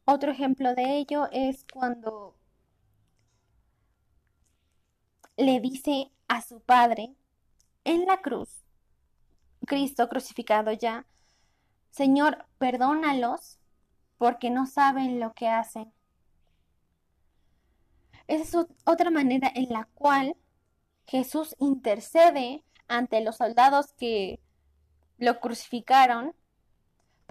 Otro 0.05 0.31
ejemplo 0.31 0.73
de 0.75 0.97
ello 0.97 1.27
es 1.31 1.65
cuando 1.71 2.35
le 5.37 5.59
dice 5.59 6.11
a 6.27 6.41
su 6.41 6.59
padre 6.61 7.15
en 7.83 8.05
la 8.05 8.21
cruz, 8.21 8.63
Cristo 9.65 10.09
crucificado 10.09 10.71
ya, 10.71 11.05
Señor, 11.91 12.45
perdónalos 12.57 13.59
porque 14.17 14.49
no 14.49 14.65
saben 14.65 15.19
lo 15.19 15.33
que 15.33 15.47
hacen. 15.47 15.91
Esa 18.27 18.61
es 18.61 18.67
otra 18.85 19.09
manera 19.11 19.51
en 19.53 19.69
la 19.69 19.85
cual 19.93 20.35
Jesús 21.05 21.55
intercede 21.59 22.63
ante 22.87 23.21
los 23.21 23.37
soldados 23.37 23.93
que 23.93 24.39
lo 25.17 25.39
crucificaron 25.39 26.33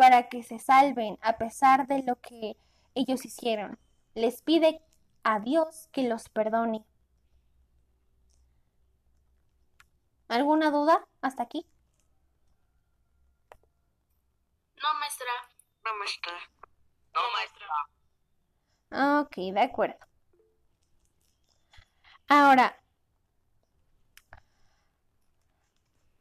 para 0.01 0.31
que 0.31 0.43
se 0.43 0.59
salven 0.59 1.19
a 1.21 1.37
pesar 1.37 1.87
de 1.87 2.03
lo 2.03 2.19
que 2.23 2.57
ellos 2.95 3.27
hicieron. 3.27 3.79
Les 4.15 4.41
pide 4.41 4.81
a 5.25 5.41
Dios 5.41 5.91
que 5.93 6.05
los 6.05 6.31
perdone. 6.31 6.87
¿Alguna 10.29 10.71
duda 10.71 11.07
hasta 11.21 11.43
aquí? 11.43 11.67
No, 14.83 14.89
maestra. 15.01 15.27
No, 15.85 15.95
maestra. 15.99 16.33
No, 17.13 17.21
maestra. 17.35 19.21
Ok, 19.21 19.37
de 19.53 19.61
acuerdo. 19.61 19.99
Ahora, 22.27 22.75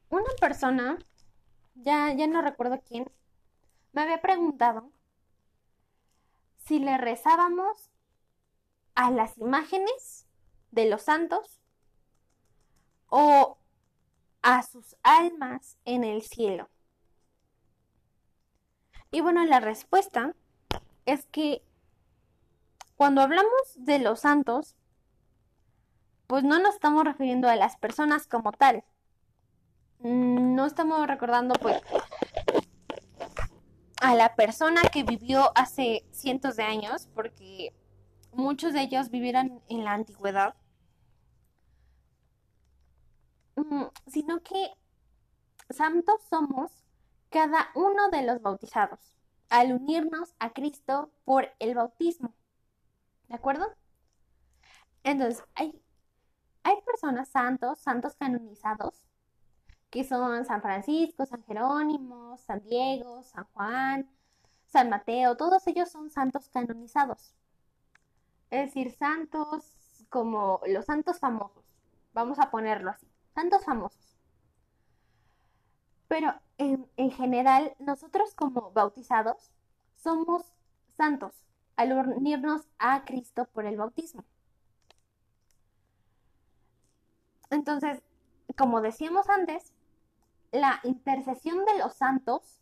una 0.09 0.33
persona, 0.41 0.97
ya, 1.75 2.11
ya 2.13 2.27
no 2.27 2.41
recuerdo 2.41 2.81
quién, 2.85 3.09
me 3.99 4.03
había 4.03 4.21
preguntado 4.21 4.93
si 6.55 6.79
le 6.79 6.97
rezábamos 6.97 7.91
a 8.95 9.11
las 9.11 9.37
imágenes 9.37 10.25
de 10.71 10.89
los 10.89 11.01
santos 11.01 11.59
o 13.07 13.57
a 14.41 14.63
sus 14.63 14.95
almas 15.03 15.77
en 15.83 16.05
el 16.05 16.21
cielo. 16.21 16.69
Y 19.11 19.19
bueno, 19.19 19.43
la 19.43 19.59
respuesta 19.59 20.33
es 21.05 21.25
que 21.25 21.61
cuando 22.95 23.19
hablamos 23.19 23.51
de 23.75 23.99
los 23.99 24.21
santos, 24.21 24.77
pues 26.25 26.45
no 26.45 26.57
nos 26.59 26.75
estamos 26.75 27.03
refiriendo 27.03 27.49
a 27.49 27.57
las 27.57 27.75
personas 27.75 28.27
como 28.27 28.53
tal. 28.53 28.85
No 29.99 30.65
estamos 30.65 31.05
recordando 31.05 31.55
pues 31.55 31.81
a 34.01 34.15
la 34.15 34.35
persona 34.35 34.81
que 34.91 35.03
vivió 35.03 35.51
hace 35.55 36.05
cientos 36.11 36.55
de 36.55 36.63
años, 36.63 37.09
porque 37.13 37.73
muchos 38.31 38.73
de 38.73 38.81
ellos 38.81 39.09
vivieron 39.09 39.61
en 39.67 39.83
la 39.83 39.93
antigüedad, 39.93 40.55
mm, 43.55 43.85
sino 44.07 44.41
que 44.41 44.71
santos 45.69 46.21
somos 46.29 46.71
cada 47.29 47.69
uno 47.75 48.09
de 48.09 48.23
los 48.23 48.41
bautizados, 48.41 49.15
al 49.49 49.73
unirnos 49.73 50.33
a 50.39 50.51
Cristo 50.51 51.11
por 51.25 51.49
el 51.59 51.75
bautismo. 51.75 52.33
¿De 53.27 53.35
acuerdo? 53.35 53.75
Entonces, 55.03 55.43
hay, 55.55 55.81
hay 56.63 56.81
personas 56.81 57.29
santos, 57.29 57.79
santos 57.79 58.15
canonizados, 58.15 59.08
que 59.89 60.03
son 60.03 60.45
San 60.45 60.61
Francisco, 60.61 61.25
San 61.25 61.43
Jerónimo, 61.43 62.37
San 62.37 62.61
Diego, 62.61 63.23
San 63.23 63.45
Juan, 63.53 64.09
San 64.67 64.89
Mateo, 64.89 65.35
todos 65.35 65.65
ellos 65.67 65.89
son 65.89 66.11
santos 66.11 66.49
canonizados. 66.49 67.33
Es 68.51 68.67
decir, 68.67 68.91
santos 68.91 70.05
como 70.09 70.61
los 70.67 70.85
santos 70.85 71.19
famosos, 71.19 71.63
vamos 72.13 72.39
a 72.39 72.51
ponerlo 72.51 72.91
así, 72.91 73.07
santos 73.33 73.63
famosos. 73.65 74.17
Pero 76.07 76.33
en, 76.57 76.87
en 76.97 77.11
general, 77.11 77.75
nosotros 77.79 78.33
como 78.35 78.71
bautizados 78.71 79.51
somos 79.95 80.43
santos 80.97 81.33
al 81.75 81.93
unirnos 81.93 82.67
a 82.77 83.05
Cristo 83.05 83.45
por 83.45 83.65
el 83.65 83.77
bautismo. 83.77 84.23
Entonces, 87.51 88.01
como 88.57 88.81
decíamos 88.81 89.29
antes, 89.29 89.73
la 90.51 90.79
intercesión 90.83 91.65
de 91.65 91.77
los 91.77 91.93
santos 91.93 92.61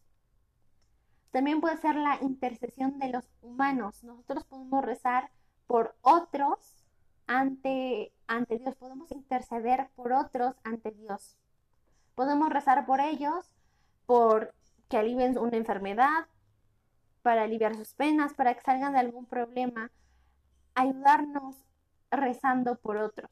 también 1.31 1.61
puede 1.61 1.77
ser 1.77 1.95
la 1.95 2.17
intercesión 2.21 2.99
de 2.99 3.09
los 3.09 3.29
humanos. 3.41 4.03
Nosotros 4.03 4.43
podemos 4.45 4.83
rezar 4.83 5.29
por 5.67 5.95
otros 6.01 6.85
ante, 7.27 8.13
ante 8.27 8.57
Dios, 8.57 8.75
podemos 8.75 9.11
interceder 9.11 9.89
por 9.95 10.13
otros 10.13 10.55
ante 10.63 10.91
Dios. 10.91 11.37
Podemos 12.15 12.49
rezar 12.49 12.85
por 12.85 13.01
ellos, 13.01 13.53
por 14.05 14.55
que 14.89 14.97
alivien 14.97 15.37
una 15.37 15.57
enfermedad, 15.57 16.27
para 17.21 17.43
aliviar 17.43 17.75
sus 17.75 17.93
penas, 17.93 18.33
para 18.33 18.53
que 18.53 18.61
salgan 18.61 18.93
de 18.93 18.99
algún 18.99 19.25
problema, 19.25 19.91
ayudarnos 20.75 21.57
rezando 22.09 22.77
por 22.77 22.97
otros. 22.97 23.29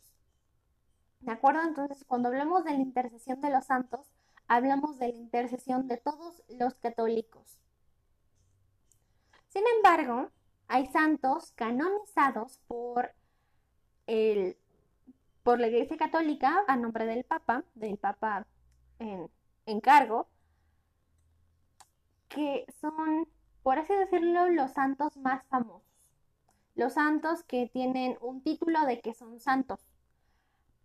¿De 1.22 1.32
acuerdo? 1.32 1.62
Entonces, 1.62 2.04
cuando 2.06 2.28
hablemos 2.28 2.66
de 2.66 2.72
la 2.72 2.82
intercesión 2.82 3.40
de 3.40 3.50
los 3.50 3.66
santos, 3.66 4.15
hablamos 4.48 4.98
de 5.00 5.10
la 5.10 5.16
intercesión 5.16 5.88
de 5.88 5.98
todos 5.98 6.44
los 6.50 6.76
católicos. 6.76 7.60
Sin 9.50 9.64
embargo, 9.78 10.30
hay 10.68 10.88
santos 10.88 11.52
canonizados 11.54 12.60
por, 12.68 13.14
el, 14.08 14.58
por 15.44 15.60
la 15.60 15.68
Iglesia 15.68 15.98
Católica 15.98 16.64
a 16.68 16.76
nombre 16.76 17.06
del 17.06 17.24
Papa, 17.24 17.64
del 17.76 17.98
Papa 17.98 18.48
en, 19.00 19.30
en 19.66 19.82
cargo, 19.82 20.28
que 22.28 22.66
son, 22.82 23.28
por 23.64 23.80
así 23.80 23.94
decirlo, 23.94 24.50
los 24.50 24.72
santos 24.72 25.16
más 25.18 25.46
famosos. 25.48 25.82
Los 26.76 26.94
santos 26.94 27.44
que 27.44 27.70
tienen 27.72 28.18
un 28.20 28.42
título 28.42 28.86
de 28.86 29.00
que 29.00 29.14
son 29.14 29.40
santos, 29.40 29.80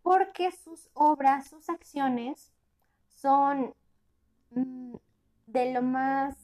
porque 0.02 0.52
sus 0.52 0.88
obras, 0.94 1.48
sus 1.48 1.68
acciones 1.68 2.52
son 3.20 3.74
mm, 4.50 4.94
de 5.46 5.72
lo 5.72 5.82
más 5.82 6.36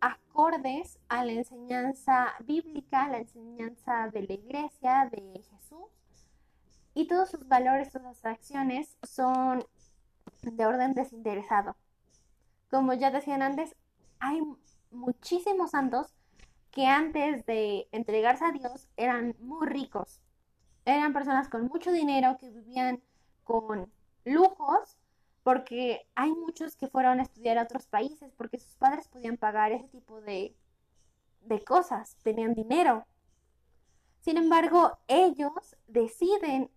acordes 0.00 0.98
a 1.08 1.24
la 1.24 1.32
enseñanza 1.32 2.34
bíblica, 2.44 3.04
a 3.04 3.10
la 3.10 3.18
enseñanza 3.18 4.08
de 4.08 4.22
la 4.22 4.34
iglesia, 4.34 5.08
de 5.10 5.42
Jesús. 5.50 5.90
Y 6.94 7.06
todos 7.08 7.30
sus 7.30 7.46
valores, 7.46 7.92
sus 7.92 8.24
acciones 8.24 8.96
son 9.02 9.64
de 10.42 10.66
orden 10.66 10.94
desinteresado. 10.94 11.76
Como 12.70 12.94
ya 12.94 13.10
decían 13.10 13.42
antes, 13.42 13.76
hay 14.18 14.40
muchísimos 14.90 15.72
santos 15.72 16.14
que 16.70 16.86
antes 16.86 17.44
de 17.46 17.88
entregarse 17.92 18.44
a 18.44 18.52
Dios 18.52 18.88
eran 18.96 19.34
muy 19.40 19.66
ricos. 19.66 20.20
Eran 20.84 21.12
personas 21.12 21.48
con 21.48 21.66
mucho 21.66 21.92
dinero 21.92 22.36
que 22.38 22.50
vivían 22.50 23.02
con 23.44 23.90
lujos 24.24 24.96
porque 25.46 26.04
hay 26.16 26.34
muchos 26.34 26.74
que 26.74 26.88
fueron 26.88 27.20
a 27.20 27.22
estudiar 27.22 27.56
a 27.56 27.62
otros 27.62 27.86
países 27.86 28.32
porque 28.36 28.58
sus 28.58 28.74
padres 28.74 29.06
podían 29.06 29.36
pagar 29.36 29.70
ese 29.70 29.86
tipo 29.86 30.20
de, 30.20 30.56
de 31.42 31.62
cosas, 31.62 32.16
tenían 32.24 32.52
dinero. 32.52 33.06
Sin 34.22 34.38
embargo, 34.38 34.98
ellos 35.06 35.76
deciden 35.86 36.68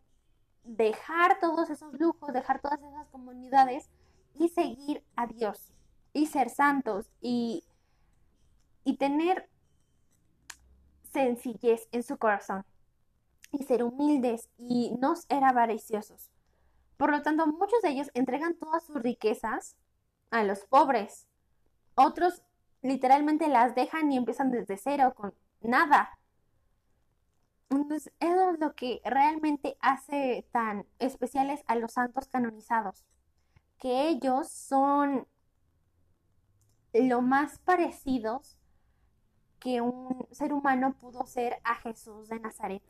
dejar 0.63 1.39
todos 1.39 1.71
esos 1.71 1.99
lujos, 1.99 2.31
dejar 2.31 2.61
todas 2.61 2.79
esas 2.79 3.07
comunidades 3.07 3.89
y 4.35 4.49
seguir 4.49 5.03
a 5.15 5.25
Dios 5.25 5.73
y 6.13 6.27
ser 6.27 6.51
santos 6.51 7.07
y, 7.21 7.63
y 8.83 8.97
tener 8.97 9.49
sencillez 11.11 11.87
en 11.91 12.03
su 12.03 12.19
corazón 12.19 12.63
y 13.51 13.63
ser 13.63 13.83
humildes 13.83 14.47
y 14.59 14.95
no 14.99 15.15
ser 15.15 15.43
avariciosos. 15.43 16.29
Por 16.99 17.11
lo 17.11 17.21
tanto, 17.21 17.47
muchos 17.47 17.81
de 17.81 17.91
ellos 17.91 18.11
entregan 18.13 18.55
todas 18.55 18.83
sus 18.83 18.97
riquezas 18.97 19.77
a 20.31 20.43
los 20.43 20.65
pobres. 20.65 21.29
Otros 21.95 22.43
literalmente 22.81 23.47
las 23.47 23.73
dejan 23.73 24.11
y 24.11 24.17
empiezan 24.17 24.51
desde 24.51 24.75
cero, 24.75 25.13
con 25.15 25.33
nada. 25.61 26.19
Entonces, 27.69 28.11
eso 28.19 28.51
es 28.51 28.59
lo 28.59 28.75
que 28.75 28.99
realmente 29.05 29.77
hace 29.79 30.45
tan 30.51 30.85
especiales 30.99 31.63
a 31.67 31.77
los 31.77 31.93
santos 31.93 32.27
canonizados, 32.27 33.05
que 33.77 34.09
ellos 34.09 34.49
son 34.49 35.25
lo 36.91 37.21
más 37.21 37.59
parecidos 37.59 38.57
que 39.61 39.79
un 39.79 40.27
ser 40.31 40.51
humano 40.51 40.97
pudo 40.99 41.25
ser 41.25 41.61
a 41.63 41.75
Jesús 41.75 42.27
de 42.27 42.41
Nazaret. 42.41 42.83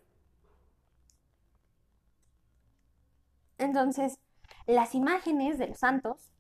Entonces, 3.60 4.20
las 4.66 4.96
imágenes 4.96 5.58
de 5.60 5.68
los 5.68 5.80
santos, 5.80 6.32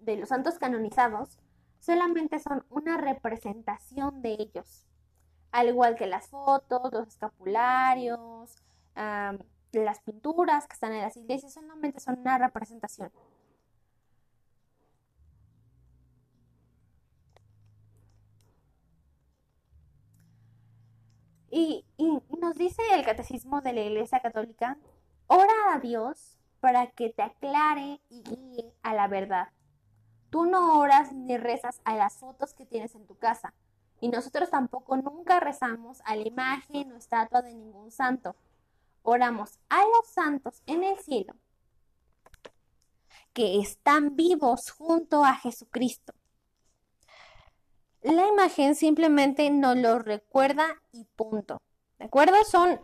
de 0.00 0.16
los 0.16 0.28
santos 0.28 0.58
canonizados, 0.58 1.38
solamente 1.80 2.38
son 2.40 2.66
una 2.68 2.96
representación 2.98 4.22
de 4.22 4.36
ellos. 4.38 4.86
Al 5.52 5.68
igual 5.68 5.94
que 5.96 6.06
las 6.06 6.28
fotos, 6.28 6.92
los 6.92 7.08
escapularios, 7.08 8.62
las 8.94 10.00
pinturas 10.02 10.66
que 10.66 10.74
están 10.74 10.92
en 10.92 11.02
las 11.02 11.16
iglesias, 11.16 11.54
solamente 11.54 12.00
son 12.00 12.18
una 12.20 12.38
representación. 12.38 13.10
Y, 21.50 21.84
nos 22.40 22.56
dice 22.56 22.82
el 22.92 23.04
catecismo 23.04 23.60
de 23.60 23.72
la 23.72 23.82
Iglesia 23.82 24.20
Católica, 24.20 24.76
ora 25.28 25.72
a 25.72 25.78
Dios 25.78 26.36
para 26.64 26.86
que 26.86 27.10
te 27.10 27.20
aclare 27.20 28.00
y 28.08 28.22
guíe 28.22 28.72
a 28.82 28.94
la 28.94 29.06
verdad. 29.06 29.48
Tú 30.30 30.46
no 30.46 30.78
oras 30.78 31.12
ni 31.12 31.36
rezas 31.36 31.82
a 31.84 31.94
las 31.94 32.16
fotos 32.16 32.54
que 32.54 32.64
tienes 32.64 32.94
en 32.94 33.06
tu 33.06 33.18
casa. 33.18 33.52
Y 34.00 34.08
nosotros 34.08 34.48
tampoco 34.48 34.96
nunca 34.96 35.40
rezamos 35.40 36.00
a 36.06 36.16
la 36.16 36.26
imagen 36.26 36.90
o 36.90 36.96
estatua 36.96 37.42
de 37.42 37.52
ningún 37.52 37.90
santo. 37.90 38.34
Oramos 39.02 39.58
a 39.68 39.82
los 39.82 40.06
santos 40.06 40.62
en 40.64 40.84
el 40.84 40.96
cielo 41.00 41.34
que 43.34 43.60
están 43.60 44.16
vivos 44.16 44.70
junto 44.70 45.22
a 45.22 45.34
Jesucristo. 45.34 46.14
La 48.00 48.26
imagen 48.26 48.74
simplemente 48.74 49.50
nos 49.50 49.76
lo 49.76 49.98
recuerda 49.98 50.80
y 50.92 51.04
punto. 51.14 51.60
¿De 51.98 52.06
acuerdo? 52.06 52.42
Son, 52.50 52.80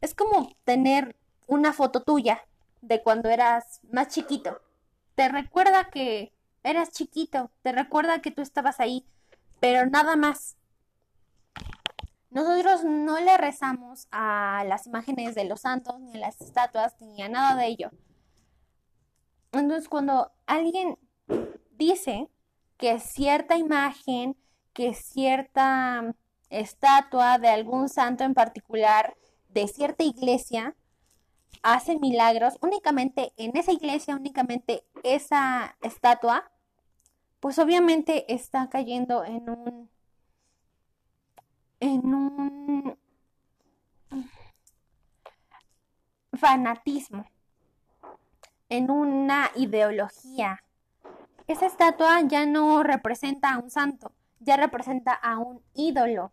es 0.00 0.12
como 0.12 0.56
tener 0.64 1.14
una 1.46 1.72
foto 1.72 2.02
tuya 2.02 2.42
de 2.82 3.02
cuando 3.02 3.30
eras 3.30 3.80
más 3.90 4.08
chiquito. 4.08 4.60
Te 5.14 5.28
recuerda 5.28 5.88
que 5.90 6.32
eras 6.62 6.90
chiquito, 6.90 7.50
te 7.62 7.72
recuerda 7.72 8.20
que 8.20 8.30
tú 8.30 8.42
estabas 8.42 8.80
ahí, 8.80 9.06
pero 9.60 9.86
nada 9.86 10.16
más. 10.16 10.56
Nosotros 12.30 12.84
no 12.84 13.20
le 13.20 13.36
rezamos 13.36 14.08
a 14.10 14.64
las 14.66 14.86
imágenes 14.86 15.34
de 15.34 15.44
los 15.44 15.60
santos, 15.60 16.00
ni 16.00 16.16
a 16.16 16.20
las 16.20 16.40
estatuas, 16.40 16.94
ni 17.00 17.22
a 17.22 17.28
nada 17.28 17.56
de 17.56 17.66
ello. 17.66 17.90
Entonces, 19.52 19.88
cuando 19.88 20.32
alguien 20.46 20.98
dice 21.72 22.30
que 22.78 22.98
cierta 23.00 23.58
imagen, 23.58 24.36
que 24.72 24.94
cierta 24.94 26.14
estatua 26.48 27.38
de 27.38 27.48
algún 27.48 27.88
santo 27.90 28.24
en 28.24 28.32
particular, 28.32 29.14
de 29.50 29.68
cierta 29.68 30.02
iglesia, 30.02 30.74
hace 31.62 31.98
milagros, 31.98 32.58
únicamente 32.60 33.32
en 33.36 33.56
esa 33.56 33.72
iglesia, 33.72 34.16
únicamente 34.16 34.84
esa 35.02 35.76
estatua, 35.82 36.50
pues 37.40 37.58
obviamente 37.58 38.32
está 38.32 38.68
cayendo 38.68 39.24
en 39.24 39.50
un 39.50 39.90
en 41.80 42.14
un 42.14 42.96
fanatismo, 46.32 47.26
en 48.68 48.90
una 48.90 49.50
ideología. 49.56 50.62
Esa 51.48 51.66
estatua 51.66 52.20
ya 52.22 52.46
no 52.46 52.82
representa 52.84 53.52
a 53.52 53.58
un 53.58 53.70
santo, 53.70 54.12
ya 54.38 54.56
representa 54.56 55.12
a 55.12 55.38
un 55.38 55.60
ídolo. 55.74 56.32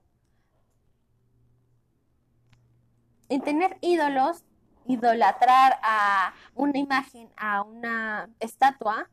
Y 3.27 3.39
tener 3.39 3.77
ídolos 3.82 4.43
idolatrar 4.85 5.79
a 5.83 6.33
una 6.55 6.77
imagen, 6.77 7.29
a 7.37 7.61
una 7.61 8.29
estatua, 8.39 9.09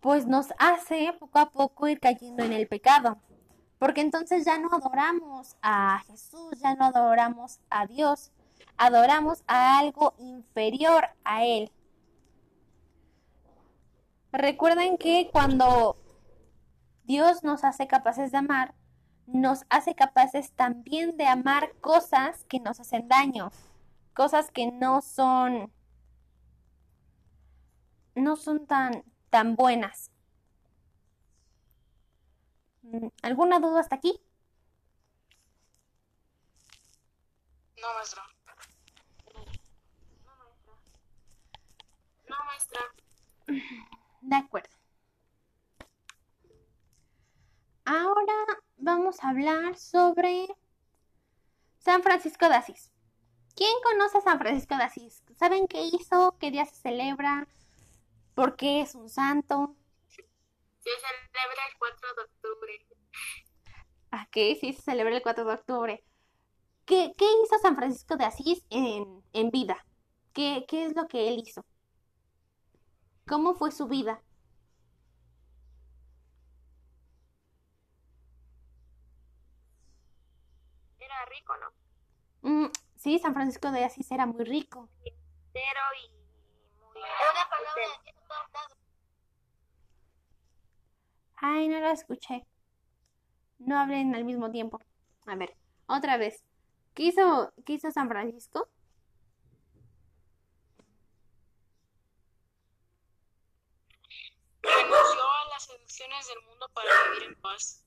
pues 0.00 0.26
nos 0.26 0.48
hace 0.58 1.12
poco 1.18 1.38
a 1.38 1.50
poco 1.50 1.88
ir 1.88 2.00
cayendo 2.00 2.44
en 2.44 2.52
el 2.52 2.68
pecado. 2.68 3.18
Porque 3.78 4.00
entonces 4.00 4.44
ya 4.44 4.58
no 4.58 4.68
adoramos 4.72 5.56
a 5.62 6.02
Jesús, 6.06 6.60
ya 6.60 6.74
no 6.74 6.86
adoramos 6.86 7.60
a 7.70 7.86
Dios, 7.86 8.32
adoramos 8.76 9.42
a 9.46 9.78
algo 9.78 10.14
inferior 10.18 11.08
a 11.24 11.44
Él. 11.44 11.70
Recuerden 14.32 14.96
que 14.96 15.28
cuando 15.32 15.96
Dios 17.04 17.42
nos 17.42 17.64
hace 17.64 17.86
capaces 17.86 18.32
de 18.32 18.38
amar, 18.38 18.74
nos 19.26 19.64
hace 19.70 19.94
capaces 19.94 20.52
también 20.52 21.16
de 21.16 21.26
amar 21.26 21.72
cosas 21.80 22.44
que 22.44 22.60
nos 22.60 22.80
hacen 22.80 23.08
daño 23.08 23.50
cosas 24.16 24.50
que 24.50 24.72
no 24.72 25.02
son 25.02 25.70
no 28.16 28.36
son 28.36 28.66
tan 28.66 29.04
tan 29.30 29.54
buenas. 29.54 30.10
Mm, 32.82 33.08
¿Alguna 33.22 33.60
duda 33.60 33.80
hasta 33.80 33.96
aquí? 33.96 34.18
No, 37.80 37.88
maestra. 37.94 38.22
No, 40.28 40.34
maestra. 40.34 40.40
No, 42.28 42.36
maestra. 42.46 42.80
De 44.22 44.36
acuerdo. 44.36 44.74
Ahora 47.84 48.34
vamos 48.76 49.22
a 49.22 49.28
hablar 49.30 49.76
sobre 49.76 50.48
San 51.78 52.02
Francisco 52.02 52.48
de 52.48 52.54
Asís. 52.56 52.95
¿Quién 53.56 53.72
conoce 53.82 54.18
a 54.18 54.20
San 54.20 54.38
Francisco 54.38 54.76
de 54.76 54.84
Asís? 54.84 55.22
¿Saben 55.36 55.66
qué 55.66 55.82
hizo? 55.82 56.36
¿Qué 56.38 56.50
día 56.52 56.64
se 56.64 56.76
celebra? 56.76 57.48
¿Por 58.34 58.56
qué 58.56 58.82
es 58.82 58.94
un 58.94 59.08
santo? 59.10 59.76
Se 60.82 60.90
celebra 60.90 61.62
el 61.70 61.78
4 61.78 62.08
de 62.16 62.22
octubre. 62.22 62.86
¿A 64.10 64.26
qué? 64.30 64.56
Sí, 64.60 64.72
se 64.72 64.82
celebra 64.82 65.14
el 65.16 65.22
4 65.22 65.44
de 65.44 65.54
octubre. 65.54 66.04
¿Qué, 66.86 67.12
qué 67.18 67.26
hizo 67.44 67.58
San 67.62 67.76
Francisco 67.76 68.16
de 68.16 68.24
Asís 68.26 68.64
en, 68.70 69.24
en 69.34 69.50
vida? 69.50 69.86
¿Qué, 70.34 70.64
¿Qué 70.68 70.86
es 70.86 70.96
lo 70.96 71.08
que 71.08 71.28
él 71.28 71.40
hizo? 71.46 71.64
¿Cómo 73.28 73.54
fue 73.54 73.72
su 73.72 73.88
vida? 73.88 74.22
Era 80.98 81.24
rico, 81.30 81.54
¿no? 81.56 81.72
Mm, 82.42 82.70
sí, 83.06 83.20
San 83.20 83.34
Francisco 83.34 83.70
de 83.70 83.84
Asís 83.84 84.10
era 84.10 84.26
muy 84.26 84.44
rico. 84.44 84.88
Pero 85.52 85.80
y 86.04 86.10
muy... 86.80 86.98
Una 86.98 87.48
palabra 87.48 87.82
Ay, 91.36 91.68
no 91.68 91.78
lo 91.78 91.90
escuché. 91.90 92.44
No 93.58 93.78
hablen 93.78 94.12
al 94.16 94.24
mismo 94.24 94.50
tiempo. 94.50 94.80
A 95.26 95.36
ver, 95.36 95.56
otra 95.86 96.16
vez. 96.16 96.44
¿Qué 96.94 97.04
hizo, 97.04 97.52
qué 97.64 97.74
hizo 97.74 97.92
San 97.92 98.08
Francisco? 98.08 98.68
renunció 104.62 105.22
a 105.22 105.48
las 105.50 105.62
seducciones 105.62 106.26
del 106.26 106.42
mundo 106.42 106.68
para 106.74 106.88
vivir 107.12 107.28
en 107.28 107.40
paz. 107.40 107.84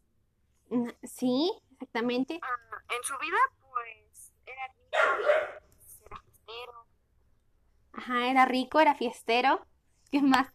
Mm, 0.69 0.89
Sí, 1.03 1.51
exactamente. 1.73 2.39
Ah, 2.41 2.95
en 2.95 3.03
su 3.03 3.17
vida, 3.17 3.37
pues, 3.59 4.31
era 4.45 4.73
era 4.91 6.21
fiestero. 6.21 6.85
Ajá, 7.93 8.31
era 8.31 8.45
rico, 8.45 8.79
era 8.79 8.95
fiestero. 8.95 9.63
¿Qué 10.11 10.21
más? 10.23 10.51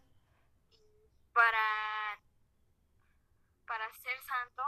Para, 1.33 1.65
para 3.67 3.85
ser 4.01 4.17
santo, 4.23 4.63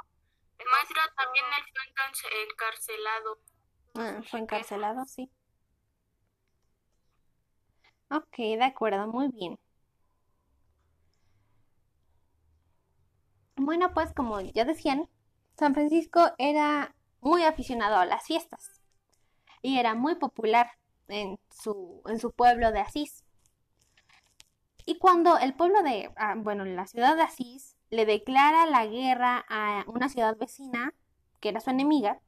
el 0.60 0.68
maestro 0.72 1.02
también 1.16 1.46
él 1.58 1.64
fue 1.74 1.84
encarce- 1.90 2.52
encarcelado. 2.52 3.40
Ah, 3.96 4.22
fue 4.30 4.40
encarcelado, 4.40 5.06
sí. 5.06 5.30
Ok, 8.12 8.36
de 8.38 8.64
acuerdo, 8.66 9.08
muy 9.08 9.30
bien. 9.30 9.58
Bueno, 13.58 13.94
pues 13.94 14.14
como 14.14 14.40
ya 14.42 14.64
decían, 14.66 15.10
San 15.58 15.74
Francisco 15.74 16.32
era 16.38 16.96
muy 17.20 17.44
aficionado 17.44 17.98
a 17.98 18.06
las 18.06 18.26
fiestas 18.26 18.77
y 19.62 19.80
era 19.80 19.96
muy 19.96 20.16
popular 20.16 20.72
en 21.08 21.40
su, 21.50 22.02
en 22.06 22.20
su 22.20 22.32
pueblo 22.32 22.72
de 22.72 22.80
Asís. 22.80 23.24
Y 24.86 24.98
cuando 25.00 25.38
el 25.38 25.54
pueblo 25.54 25.84
de, 25.84 26.12
ah, 26.16 26.36
bueno, 26.38 26.64
la 26.66 26.88
ciudad 26.88 27.16
de 27.16 27.24
Asís 27.24 27.76
le 27.90 28.06
declara 28.06 28.66
la 28.66 28.86
guerra 28.86 29.46
a 29.50 29.84
una 29.88 30.10
ciudad 30.10 30.38
vecina, 30.38 30.94
que 31.40 31.50
era 31.50 31.60
su 31.60 31.70
enemiga, 31.70 32.22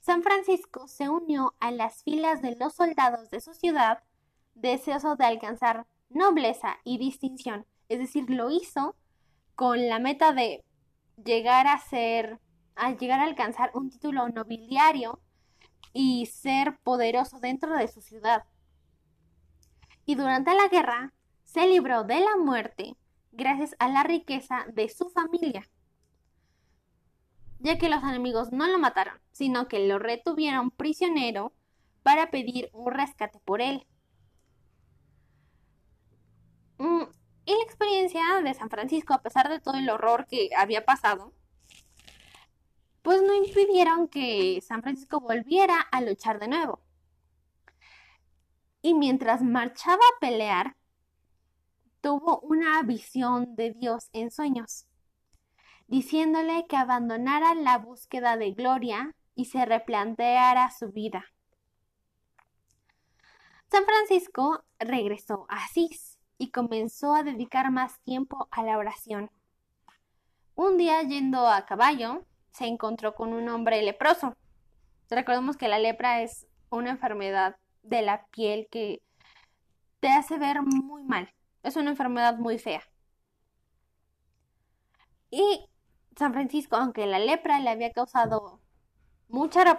San 0.00 0.22
Francisco 0.22 0.88
se 0.88 1.08
unió 1.08 1.54
a 1.60 1.70
las 1.70 2.02
filas 2.02 2.40
de 2.42 2.56
los 2.56 2.74
soldados 2.74 3.30
de 3.30 3.40
su 3.40 3.54
ciudad, 3.54 4.02
deseoso 4.54 5.16
de 5.16 5.26
alcanzar 5.26 5.86
nobleza 6.08 6.78
y 6.84 6.98
distinción. 6.98 7.66
Es 7.88 7.98
decir, 7.98 8.30
lo 8.30 8.50
hizo 8.50 8.96
con 9.54 9.88
la 9.88 9.98
meta 9.98 10.32
de 10.32 10.64
llegar 11.22 11.66
a 11.66 11.78
ser, 11.78 12.38
a 12.76 12.92
llegar 12.92 13.20
a 13.20 13.24
alcanzar 13.24 13.70
un 13.74 13.90
título 13.90 14.28
nobiliario 14.28 15.20
y 15.92 16.26
ser 16.26 16.78
poderoso 16.82 17.40
dentro 17.40 17.76
de 17.76 17.88
su 17.88 18.00
ciudad. 18.00 18.44
Y 20.06 20.14
durante 20.14 20.54
la 20.54 20.68
guerra 20.68 21.12
se 21.44 21.66
libró 21.66 22.04
de 22.04 22.20
la 22.20 22.36
muerte 22.36 22.96
gracias 23.32 23.74
a 23.78 23.88
la 23.88 24.02
riqueza 24.02 24.66
de 24.72 24.88
su 24.88 25.08
familia, 25.10 25.68
ya 27.58 27.78
que 27.78 27.88
los 27.88 28.02
enemigos 28.02 28.52
no 28.52 28.66
lo 28.66 28.78
mataron, 28.78 29.20
sino 29.32 29.68
que 29.68 29.86
lo 29.86 29.98
retuvieron 29.98 30.70
prisionero 30.70 31.52
para 32.02 32.30
pedir 32.30 32.70
un 32.72 32.92
rescate 32.92 33.38
por 33.40 33.60
él. 33.60 33.86
Mm, 36.78 37.02
y 37.44 37.52
la 37.52 37.62
experiencia 37.62 38.22
de 38.42 38.54
San 38.54 38.70
Francisco, 38.70 39.12
a 39.12 39.22
pesar 39.22 39.48
de 39.48 39.60
todo 39.60 39.76
el 39.76 39.90
horror 39.90 40.26
que 40.26 40.50
había 40.56 40.84
pasado, 40.84 41.34
pues 43.10 43.22
no 43.22 43.34
impidieron 43.34 44.06
que 44.06 44.62
San 44.64 44.82
Francisco 44.82 45.18
volviera 45.18 45.80
a 45.80 46.00
luchar 46.00 46.38
de 46.38 46.46
nuevo. 46.46 46.80
Y 48.82 48.94
mientras 48.94 49.42
marchaba 49.42 49.96
a 49.96 50.20
pelear, 50.20 50.76
tuvo 52.00 52.38
una 52.38 52.80
visión 52.84 53.56
de 53.56 53.72
Dios 53.72 54.10
en 54.12 54.30
sueños, 54.30 54.86
diciéndole 55.88 56.68
que 56.68 56.76
abandonara 56.76 57.56
la 57.56 57.78
búsqueda 57.78 58.36
de 58.36 58.52
gloria 58.52 59.16
y 59.34 59.46
se 59.46 59.64
replanteara 59.64 60.70
su 60.70 60.92
vida. 60.92 61.24
San 63.72 63.84
Francisco 63.86 64.62
regresó 64.78 65.46
a 65.48 65.64
Asís 65.64 66.20
y 66.38 66.52
comenzó 66.52 67.16
a 67.16 67.24
dedicar 67.24 67.72
más 67.72 67.98
tiempo 68.02 68.46
a 68.52 68.62
la 68.62 68.78
oración. 68.78 69.32
Un 70.54 70.76
día 70.76 71.02
yendo 71.02 71.48
a 71.48 71.66
caballo, 71.66 72.24
se 72.52 72.66
encontró 72.66 73.14
con 73.14 73.32
un 73.32 73.48
hombre 73.48 73.82
leproso. 73.82 74.34
Recordemos 75.08 75.56
que 75.56 75.68
la 75.68 75.78
lepra 75.78 76.22
es 76.22 76.46
una 76.70 76.90
enfermedad 76.90 77.56
de 77.82 78.02
la 78.02 78.26
piel 78.26 78.68
que 78.70 79.02
te 80.00 80.08
hace 80.08 80.38
ver 80.38 80.62
muy 80.62 81.02
mal. 81.04 81.32
Es 81.62 81.76
una 81.76 81.90
enfermedad 81.90 82.38
muy 82.38 82.58
fea. 82.58 82.82
Y 85.30 85.66
San 86.16 86.32
Francisco, 86.32 86.76
aunque 86.76 87.06
la 87.06 87.18
lepra 87.18 87.60
le 87.60 87.70
había 87.70 87.92
causado 87.92 88.60
mucha 89.28 89.78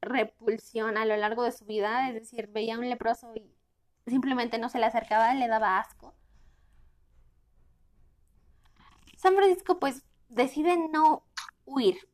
repulsión 0.00 0.96
a 0.96 1.04
lo 1.04 1.16
largo 1.16 1.44
de 1.44 1.52
su 1.52 1.64
vida, 1.64 2.08
es 2.08 2.14
decir, 2.14 2.48
veía 2.48 2.74
a 2.74 2.78
un 2.78 2.88
leproso 2.88 3.32
y 3.34 3.50
simplemente 4.06 4.58
no 4.58 4.68
se 4.68 4.78
le 4.78 4.86
acercaba, 4.86 5.34
le 5.34 5.48
daba 5.48 5.78
asco. 5.78 6.14
San 9.16 9.34
Francisco 9.34 9.78
pues 9.78 10.04
decide 10.28 10.76
no 10.92 11.25
huir 11.66 12.08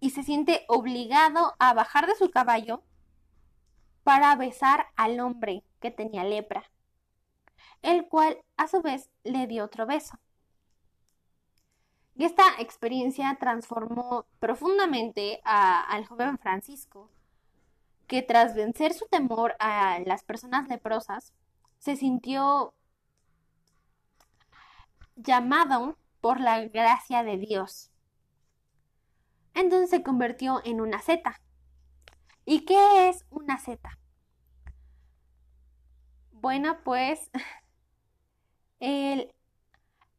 y 0.00 0.10
se 0.10 0.22
siente 0.22 0.64
obligado 0.68 1.54
a 1.58 1.74
bajar 1.74 2.06
de 2.06 2.14
su 2.14 2.30
caballo 2.30 2.82
para 4.04 4.36
besar 4.36 4.86
al 4.96 5.18
hombre 5.18 5.64
que 5.80 5.90
tenía 5.90 6.24
lepra, 6.24 6.70
el 7.82 8.06
cual 8.08 8.38
a 8.56 8.68
su 8.68 8.82
vez 8.82 9.10
le 9.24 9.46
dio 9.46 9.64
otro 9.64 9.86
beso. 9.86 10.18
Y 12.16 12.24
esta 12.24 12.44
experiencia 12.58 13.36
transformó 13.40 14.26
profundamente 14.38 15.40
a- 15.44 15.80
al 15.80 16.06
joven 16.06 16.38
Francisco, 16.38 17.10
que 18.06 18.22
tras 18.22 18.54
vencer 18.54 18.92
su 18.92 19.06
temor 19.06 19.56
a 19.58 19.98
las 20.04 20.22
personas 20.22 20.68
leprosas, 20.68 21.32
se 21.78 21.96
sintió 21.96 22.74
llamado 25.16 25.96
por 26.20 26.40
la 26.40 26.60
gracia 26.60 27.22
de 27.22 27.38
Dios. 27.38 27.90
Entonces 29.54 29.90
se 29.90 30.02
convirtió 30.02 30.60
en 30.64 30.80
una 30.80 31.00
zeta. 31.00 31.40
¿Y 32.44 32.64
qué 32.64 33.08
es 33.08 33.24
una 33.30 33.58
zeta? 33.58 33.98
Bueno, 36.32 36.78
pues 36.84 37.30
el, 38.80 39.32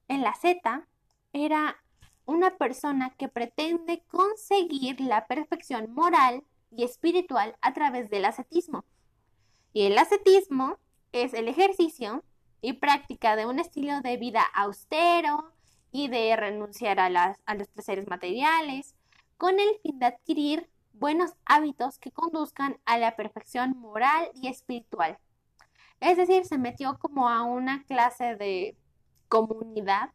en 0.07 0.21
la 0.21 0.33
zeta 0.33 0.87
era 1.33 1.77
una 2.25 2.57
persona 2.57 3.11
que 3.11 3.27
pretende 3.27 4.03
conseguir 4.07 4.99
la 5.01 5.27
perfección 5.27 5.93
moral 5.93 6.43
y 6.71 6.83
espiritual 6.83 7.55
a 7.61 7.73
través 7.73 8.09
del 8.09 8.25
ascetismo. 8.25 8.85
Y 9.73 9.83
el 9.83 9.97
ascetismo 9.97 10.79
es 11.11 11.33
el 11.33 11.47
ejercicio 11.47 12.23
y 12.61 12.73
práctica 12.73 13.35
de 13.35 13.45
un 13.45 13.59
estilo 13.59 14.01
de 14.01 14.17
vida 14.17 14.41
austero 14.55 15.51
y 15.91 16.07
de 16.07 16.35
renunciar 16.35 16.99
a, 16.99 17.09
las, 17.09 17.37
a 17.45 17.53
los 17.53 17.67
placeres 17.67 18.07
materiales 18.07 18.94
con 19.37 19.59
el 19.59 19.79
fin 19.81 19.99
de 19.99 20.07
adquirir 20.07 20.69
buenos 20.93 21.31
hábitos 21.45 21.99
que 21.99 22.11
conduzcan 22.11 22.79
a 22.85 22.97
la 22.97 23.15
perfección 23.15 23.77
moral 23.77 24.31
y 24.33 24.47
espiritual. 24.47 25.17
Es 25.99 26.17
decir, 26.17 26.45
se 26.45 26.57
metió 26.57 26.97
como 26.99 27.29
a 27.29 27.43
una 27.43 27.83
clase 27.83 28.35
de 28.35 28.77
comunidad 29.27 30.11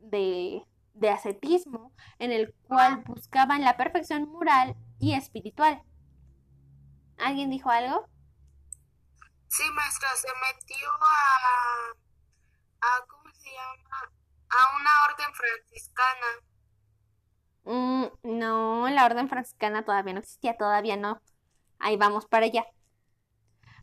de, 0.00 0.62
de 0.94 1.10
ascetismo 1.10 1.92
en 2.18 2.32
el 2.32 2.54
cual 2.68 3.02
buscaban 3.06 3.62
la 3.62 3.76
perfección 3.76 4.28
moral 4.28 4.76
y 4.98 5.14
espiritual. 5.14 5.82
¿Alguien 7.18 7.50
dijo 7.50 7.70
algo? 7.70 8.08
Sí, 9.48 9.62
maestra, 9.74 10.08
se 10.16 10.28
metió 10.28 10.88
a, 11.00 11.92
a 12.80 13.06
¿cómo 13.06 13.32
se 13.32 13.50
llama? 13.50 14.12
A 14.50 14.76
una 14.76 14.90
orden 15.08 15.34
franciscana. 15.34 16.55
Mm, 17.66 18.04
no, 18.22 18.88
la 18.88 19.04
orden 19.04 19.28
franciscana 19.28 19.84
todavía 19.84 20.14
no 20.14 20.20
existía, 20.20 20.56
todavía 20.56 20.96
no. 20.96 21.20
Ahí 21.78 21.96
vamos 21.96 22.26
para 22.26 22.46
allá. 22.46 22.66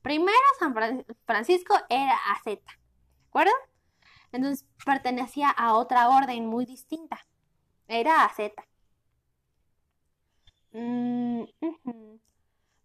Primero 0.01 0.37
San 0.59 0.73
Fran- 0.73 1.05
Francisco 1.25 1.73
era 1.89 2.15
asceta. 2.35 2.71
acuerdan? 3.29 3.53
Entonces 4.33 4.67
pertenecía 4.85 5.49
a 5.51 5.75
otra 5.75 6.09
orden 6.09 6.47
muy 6.47 6.65
distinta. 6.65 7.19
Era 7.87 8.29
Z. 8.35 8.63
Mm, 10.73 11.45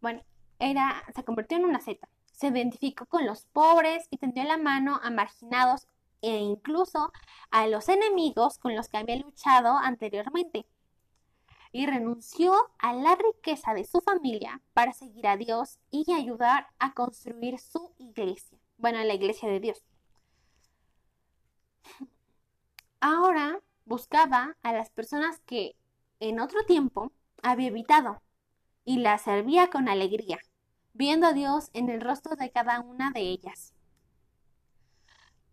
bueno, 0.00 0.22
era, 0.58 1.04
se 1.14 1.24
convirtió 1.24 1.56
en 1.58 1.64
una 1.64 1.80
Z. 1.80 2.08
Se 2.32 2.48
identificó 2.48 3.06
con 3.06 3.26
los 3.26 3.44
pobres 3.46 4.06
y 4.10 4.18
tendió 4.18 4.44
la 4.44 4.56
mano 4.58 5.00
a 5.02 5.10
marginados 5.10 5.86
e 6.22 6.36
incluso 6.38 7.12
a 7.50 7.66
los 7.68 7.88
enemigos 7.88 8.58
con 8.58 8.74
los 8.76 8.88
que 8.88 8.98
había 8.98 9.16
luchado 9.16 9.76
anteriormente. 9.78 10.66
Y 11.72 11.86
renunció 11.86 12.54
a 12.78 12.92
la 12.94 13.14
riqueza 13.16 13.74
de 13.74 13.84
su 13.84 14.00
familia 14.00 14.62
para 14.72 14.92
seguir 14.92 15.26
a 15.26 15.36
Dios 15.36 15.78
y 15.90 16.12
ayudar 16.12 16.68
a 16.78 16.94
construir 16.94 17.58
su 17.58 17.92
iglesia. 17.98 18.58
Bueno, 18.78 19.02
la 19.04 19.14
iglesia 19.14 19.48
de 19.48 19.60
Dios. 19.60 19.84
Ahora 23.00 23.60
buscaba 23.84 24.56
a 24.62 24.72
las 24.72 24.90
personas 24.90 25.40
que 25.46 25.76
en 26.20 26.40
otro 26.40 26.64
tiempo 26.64 27.12
había 27.42 27.68
evitado 27.68 28.22
y 28.84 28.98
las 28.98 29.22
servía 29.22 29.70
con 29.70 29.88
alegría, 29.88 30.38
viendo 30.94 31.26
a 31.26 31.32
Dios 31.32 31.70
en 31.74 31.90
el 31.90 32.00
rostro 32.00 32.36
de 32.36 32.50
cada 32.50 32.80
una 32.80 33.10
de 33.10 33.20
ellas. 33.20 33.74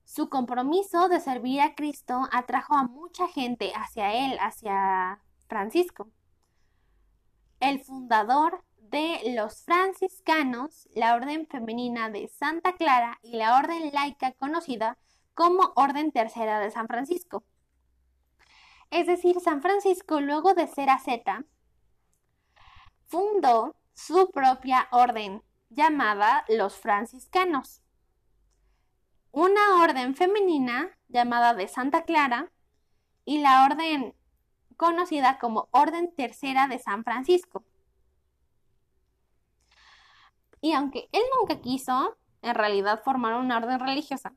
Su 0.05 0.29
compromiso 0.29 1.09
de 1.09 1.19
servir 1.19 1.61
a 1.61 1.75
Cristo 1.75 2.27
atrajo 2.31 2.75
a 2.75 2.83
mucha 2.83 3.27
gente 3.27 3.73
hacia 3.75 4.13
él, 4.13 4.37
hacia 4.39 5.21
Francisco. 5.47 6.09
El 7.59 7.83
fundador 7.83 8.63
de 8.77 9.33
los 9.35 9.63
franciscanos, 9.63 10.87
la 10.93 11.15
orden 11.15 11.47
femenina 11.47 12.09
de 12.09 12.27
Santa 12.27 12.73
Clara 12.73 13.19
y 13.23 13.37
la 13.37 13.57
orden 13.57 13.91
laica 13.93 14.33
conocida 14.33 14.97
como 15.33 15.73
Orden 15.75 16.11
Tercera 16.11 16.59
de 16.59 16.71
San 16.71 16.87
Francisco. 16.87 17.43
Es 18.91 19.07
decir, 19.07 19.39
San 19.39 19.61
Francisco, 19.61 20.21
luego 20.21 20.53
de 20.53 20.67
ser 20.67 20.89
asceta, 20.89 21.43
fundó 23.07 23.75
su 23.93 24.29
propia 24.31 24.87
orden 24.91 25.41
llamada 25.69 26.45
los 26.47 26.77
franciscanos 26.77 27.81
una 29.35 29.83
orden 29.83 30.15
femenina 30.15 30.97
llamada 31.09 31.53
de 31.53 31.67
Santa 31.67 32.05
Clara 32.05 32.53
y 33.25 33.39
la 33.39 33.65
orden 33.65 34.15
conocida 34.75 35.39
como 35.39 35.67
Orden 35.71 36.13
Tercera 36.15 36.67
de 36.67 36.79
San 36.79 37.03
Francisco. 37.03 37.63
Y 40.61 40.73
aunque 40.73 41.09
él 41.11 41.21
nunca 41.39 41.61
quiso, 41.61 42.17
en 42.41 42.55
realidad, 42.55 43.03
formar 43.03 43.35
una 43.35 43.57
orden 43.57 43.79
religiosa, 43.79 44.33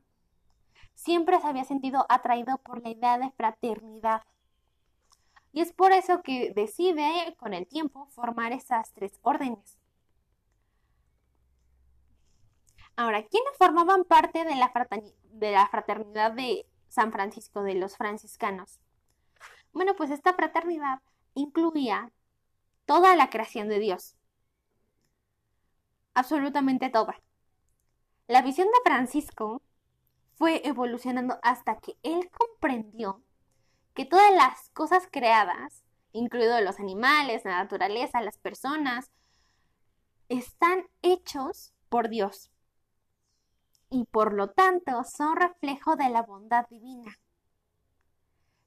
siempre 0.93 1.39
se 1.39 1.47
había 1.47 1.63
sentido 1.63 2.05
atraído 2.09 2.57
por 2.59 2.83
la 2.83 2.89
idea 2.89 3.17
de 3.17 3.31
fraternidad. 3.31 4.21
Y 5.51 5.61
es 5.61 5.73
por 5.73 5.91
eso 5.91 6.21
que 6.21 6.53
decide, 6.53 7.35
con 7.39 7.53
el 7.53 7.67
tiempo, 7.67 8.05
formar 8.11 8.51
esas 8.51 8.93
tres 8.93 9.19
órdenes. 9.23 9.79
Ahora, 12.95 13.25
¿quiénes 13.25 13.57
formaban 13.57 14.03
parte 14.03 14.43
de 14.43 14.55
la, 14.55 14.71
de 15.31 15.51
la 15.51 15.67
fraternidad 15.67 16.33
de 16.33 16.67
San 16.89 17.11
Francisco, 17.11 17.63
de 17.63 17.75
los 17.75 17.97
franciscanos? 17.97 18.79
Bueno, 19.71 19.95
pues 19.95 20.11
esta 20.11 20.33
fraternidad 20.33 21.01
incluía 21.33 22.11
toda 22.85 23.15
la 23.15 23.29
creación 23.29 23.69
de 23.69 23.79
Dios. 23.79 24.15
Absolutamente 26.13 26.89
toda. 26.89 27.21
La 28.27 28.41
visión 28.41 28.67
de 28.67 28.89
Francisco 28.89 29.61
fue 30.35 30.61
evolucionando 30.67 31.39
hasta 31.43 31.77
que 31.77 31.97
él 32.03 32.29
comprendió 32.29 33.21
que 33.93 34.05
todas 34.05 34.33
las 34.33 34.69
cosas 34.69 35.07
creadas, 35.11 35.83
incluidos 36.13 36.61
los 36.61 36.79
animales, 36.79 37.43
la 37.45 37.57
naturaleza, 37.57 38.21
las 38.21 38.37
personas, 38.37 39.11
están 40.29 40.85
hechos 41.01 41.73
por 41.89 42.09
Dios 42.09 42.51
y 43.89 44.05
por 44.05 44.33
lo 44.33 44.49
tanto 44.51 45.03
son 45.03 45.35
reflejo 45.35 45.95
de 45.95 46.09
la 46.09 46.21
bondad 46.21 46.67
divina. 46.69 47.19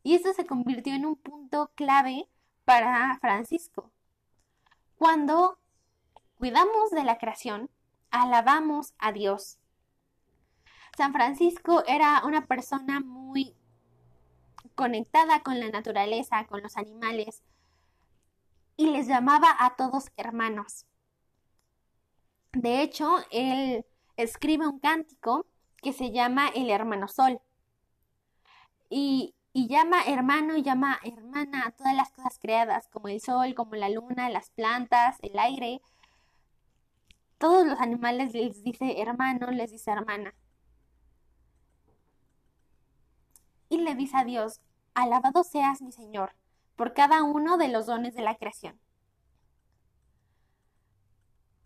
Y 0.03 0.14
esto 0.14 0.32
se 0.32 0.46
convirtió 0.46 0.94
en 0.94 1.07
un 1.07 1.16
punto 1.16 1.70
clave 1.74 2.28
para 2.64 3.18
Francisco. 3.20 3.90
Cuando 4.96 5.59
cuidamos 6.38 6.90
de 6.90 7.05
la 7.05 7.18
creación, 7.18 7.70
alabamos 8.11 8.94
a 8.98 9.12
Dios. 9.12 9.59
San 10.96 11.12
Francisco 11.12 11.84
era 11.86 12.22
una 12.24 12.46
persona 12.46 13.00
muy 13.00 13.55
conectada 14.74 15.42
con 15.42 15.59
la 15.61 15.70
naturaleza, 15.70 16.46
con 16.46 16.62
los 16.62 16.76
animales, 16.76 17.42
y 18.76 18.90
les 18.90 19.07
llamaba 19.07 19.57
a 19.59 19.76
todos 19.76 20.11
hermanos. 20.16 20.86
De 22.53 22.82
hecho, 22.82 23.16
él 23.30 23.84
escribe 24.16 24.66
un 24.66 24.78
cántico 24.78 25.46
que 25.78 25.92
se 25.92 26.12
llama 26.12 26.48
El 26.48 26.70
Hermano 26.70 27.09
Sol. 27.09 27.40
Y, 28.90 29.34
llama 29.68 30.03
hermano 30.07 30.57
y 30.57 30.62
llama 30.62 30.98
hermana 31.05 31.64
a 31.66 31.70
todas 31.72 31.94
las 31.94 32.11
cosas 32.12 32.38
creadas, 32.40 32.88
como 32.88 33.09
el 33.09 33.20
sol, 33.20 33.55
como 33.55 33.74
la 33.74 33.90
luna, 33.90 34.30
las 34.30 34.50
plantas, 34.50 35.18
el 35.22 35.38
aire. 35.38 35.82
Todos 37.38 37.66
los 37.66 37.78
animales 37.80 38.32
les 38.32 38.62
dice 38.62 39.00
hermano, 39.00 39.50
les 39.50 39.70
dice 39.70 39.90
hermana. 39.90 40.34
Y 43.68 43.78
le 43.78 43.94
dice 43.94 44.16
a 44.16 44.24
Dios, 44.24 44.61
alabado 44.94 45.44
seas 45.44 45.82
mi 45.82 45.92
Señor, 45.92 46.34
por 46.76 46.94
cada 46.94 47.22
uno 47.22 47.59
de 47.59 47.68
los 47.68 47.86
dones 47.86 48.14
de 48.14 48.22
la 48.22 48.36
creación. 48.36 48.78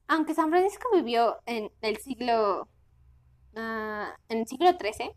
Aunque 0.09 0.35
San 0.35 0.51
Francisco 0.51 0.89
vivió 0.93 1.39
en 1.47 1.73
el 1.83 1.97
siglo, 1.99 2.69
ah, 3.57 4.15
en 4.29 4.39
el 4.39 4.47
siglo 4.47 4.71
XIII, 4.71 5.13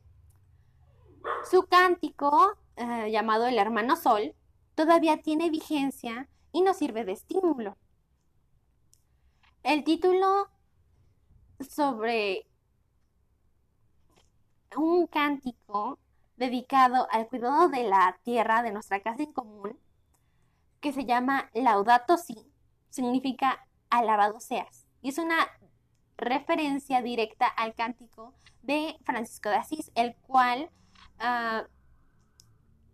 su 1.50 1.64
cántico, 1.68 2.58
eh, 2.80 3.12
llamado 3.12 3.46
el 3.46 3.60
Hermano 3.60 3.98
Sol, 3.98 4.34
todavía 4.74 5.22
tiene 5.22 5.50
vigencia 5.50 6.30
y 6.54 6.62
nos 6.62 6.78
sirve 6.78 7.04
de 7.04 7.12
estímulo. 7.12 7.78
El 9.64 9.84
título 9.84 10.50
sobre 11.60 12.48
un 14.78 15.08
cántico 15.08 16.00
dedicado 16.38 17.06
al 17.12 17.28
cuidado 17.28 17.68
de 17.68 17.84
la 17.84 18.18
tierra 18.24 18.64
de 18.64 18.72
nuestra 18.72 19.02
casa 19.02 19.24
en 19.24 19.34
común, 19.34 19.78
que 20.80 20.94
se 20.94 21.04
llama 21.04 21.50
Laudato 21.54 22.18
Si, 22.18 22.50
significa 22.90 23.68
alabado 23.90 24.40
seas. 24.40 24.88
Y 25.02 25.10
es 25.10 25.18
una 25.18 25.50
referencia 26.16 27.02
directa 27.02 27.46
al 27.46 27.76
cántico 27.76 28.34
de 28.62 28.98
Francisco 29.04 29.50
de 29.50 29.56
Asís, 29.56 29.92
el 29.96 30.16
cual 30.16 30.70
ah, 31.20 31.66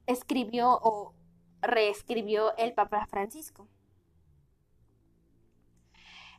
escribió 0.08 0.80
o 0.82 1.14
reescribió 1.62 2.56
el 2.58 2.74
Papa 2.74 3.06
Francisco. 3.08 3.68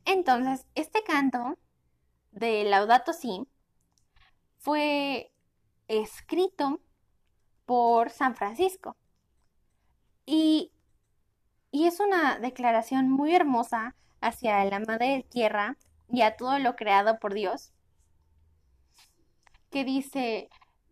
Entonces, 0.04 0.66
este 0.74 1.02
canto 1.02 1.58
de 2.30 2.64
Laudato 2.64 3.12
Si 3.12 3.46
fue 4.58 5.32
escrito 5.88 6.80
por 7.64 8.10
San 8.10 8.36
Francisco. 8.36 8.96
Y, 10.24 10.72
y 11.70 11.86
es 11.86 12.00
una 12.00 12.38
declaración 12.38 13.10
muy 13.10 13.34
hermosa 13.34 13.94
hacia 14.20 14.64
la 14.64 14.80
madre 14.80 15.26
tierra 15.28 15.76
y 16.08 16.22
a 16.22 16.36
todo 16.36 16.58
lo 16.58 16.76
creado 16.76 17.18
por 17.18 17.34
Dios, 17.34 17.72
que 19.70 19.84
dice, 19.84 20.48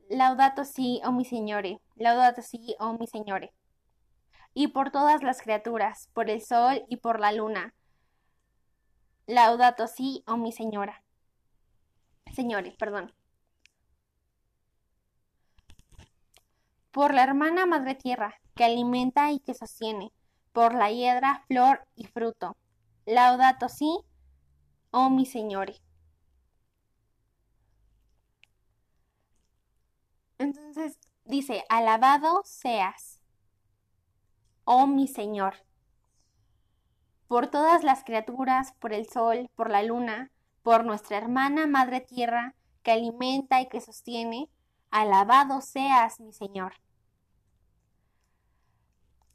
Laudato 0.08 0.64
si, 0.64 1.00
oh 1.04 1.12
mi 1.12 1.24
Señore, 1.24 1.80
laudato 1.96 2.42
si, 2.42 2.74
oh 2.78 2.96
mi 2.98 3.06
Señore, 3.06 3.52
y 4.54 4.68
por 4.68 4.90
todas 4.90 5.22
las 5.22 5.42
criaturas, 5.42 6.08
por 6.12 6.30
el 6.30 6.40
sol 6.42 6.84
y 6.88 6.96
por 6.98 7.20
la 7.20 7.32
luna, 7.32 7.74
laudato 9.26 9.86
si, 9.86 10.22
oh 10.26 10.36
mi 10.36 10.52
Señora, 10.52 11.02
Señores, 12.34 12.74
perdón. 12.76 13.14
Por 16.90 17.14
la 17.14 17.22
hermana 17.22 17.66
madre 17.66 17.94
tierra, 17.94 18.40
que 18.54 18.64
alimenta 18.64 19.30
y 19.32 19.40
que 19.40 19.54
sostiene, 19.54 20.12
por 20.52 20.74
la 20.74 20.90
hiedra, 20.90 21.44
flor 21.48 21.86
y 21.96 22.06
fruto, 22.06 22.56
Laudato 23.06 23.68
si, 23.68 24.00
oh 24.90 25.10
mi 25.10 25.26
Señor. 25.26 25.74
Entonces 30.38 30.98
dice, 31.24 31.64
alabado 31.68 32.42
seas, 32.44 33.20
oh 34.64 34.86
mi 34.86 35.08
Señor, 35.08 35.54
por 37.28 37.48
todas 37.48 37.82
las 37.84 38.04
criaturas, 38.04 38.72
por 38.78 38.92
el 38.92 39.08
sol, 39.08 39.50
por 39.56 39.70
la 39.70 39.82
luna, 39.82 40.30
por 40.62 40.84
nuestra 40.84 41.18
hermana 41.18 41.66
Madre 41.66 42.00
Tierra, 42.00 42.54
que 42.82 42.92
alimenta 42.92 43.60
y 43.60 43.68
que 43.68 43.80
sostiene, 43.80 44.48
Alabado 44.94 45.60
seas, 45.60 46.20
mi 46.20 46.32
Señor. 46.32 46.74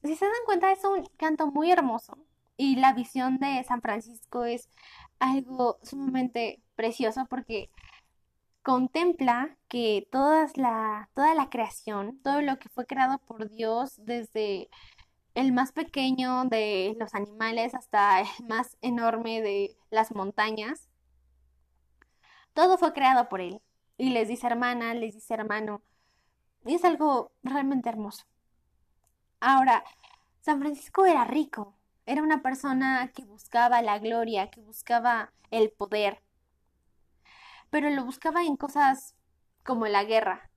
Si 0.04 0.16
se 0.16 0.24
dan 0.24 0.46
cuenta, 0.46 0.72
es 0.72 0.86
un 0.86 1.06
canto 1.18 1.48
muy 1.48 1.70
hermoso 1.70 2.18
y 2.56 2.78
la 2.78 2.94
visión 2.94 3.40
de 3.40 3.62
San 3.66 3.82
Francisco 3.82 4.46
es 4.46 4.70
algo 5.20 5.78
sumamente 5.84 6.62
precioso 6.78 7.26
porque 7.30 7.70
contempla 8.70 9.58
que 9.68 10.08
la, 10.56 11.10
toda 11.16 11.34
la 11.34 11.50
creación, 11.50 12.20
todo 12.22 12.44
lo 12.44 12.60
que 12.60 12.70
fue 12.70 12.86
creado 12.86 13.18
por 13.18 13.50
Dios, 13.50 13.96
desde 13.98 14.70
el 15.34 15.54
más 15.54 15.72
pequeño 15.72 16.46
de 16.46 16.96
los 17.00 17.16
animales 17.16 17.74
hasta 17.74 18.22
el 18.22 18.28
más 18.48 18.78
enorme 18.82 19.42
de 19.42 19.76
las 19.90 20.14
montañas, 20.14 20.88
todo 22.54 22.78
fue 22.78 22.94
creado 22.94 23.28
por 23.28 23.42
Él. 23.42 23.60
Y 23.98 24.12
les 24.12 24.28
dice 24.28 24.46
hermana, 24.46 24.94
les 24.94 25.16
dice 25.16 25.34
hermano. 25.34 25.82
Y 26.64 26.76
es 26.76 26.86
algo 26.86 27.32
realmente 27.42 27.90
hermoso. 27.90 28.26
Ahora, 29.40 29.84
San 30.42 30.60
Francisco 30.60 31.08
era 31.08 31.24
rico, 31.24 31.76
era 32.06 32.22
una 32.22 32.44
persona 32.44 33.12
que 33.16 33.26
buscaba 33.26 33.82
la 33.82 33.98
gloria, 33.98 34.52
que 34.52 34.62
buscaba 34.62 35.34
el 35.50 35.72
poder, 35.72 36.22
pero 37.70 37.90
lo 37.90 38.06
buscaba 38.06 38.44
en 38.44 38.56
cosas 38.56 39.16
como 39.64 39.88
la 39.88 40.04
guerra. 40.04 40.50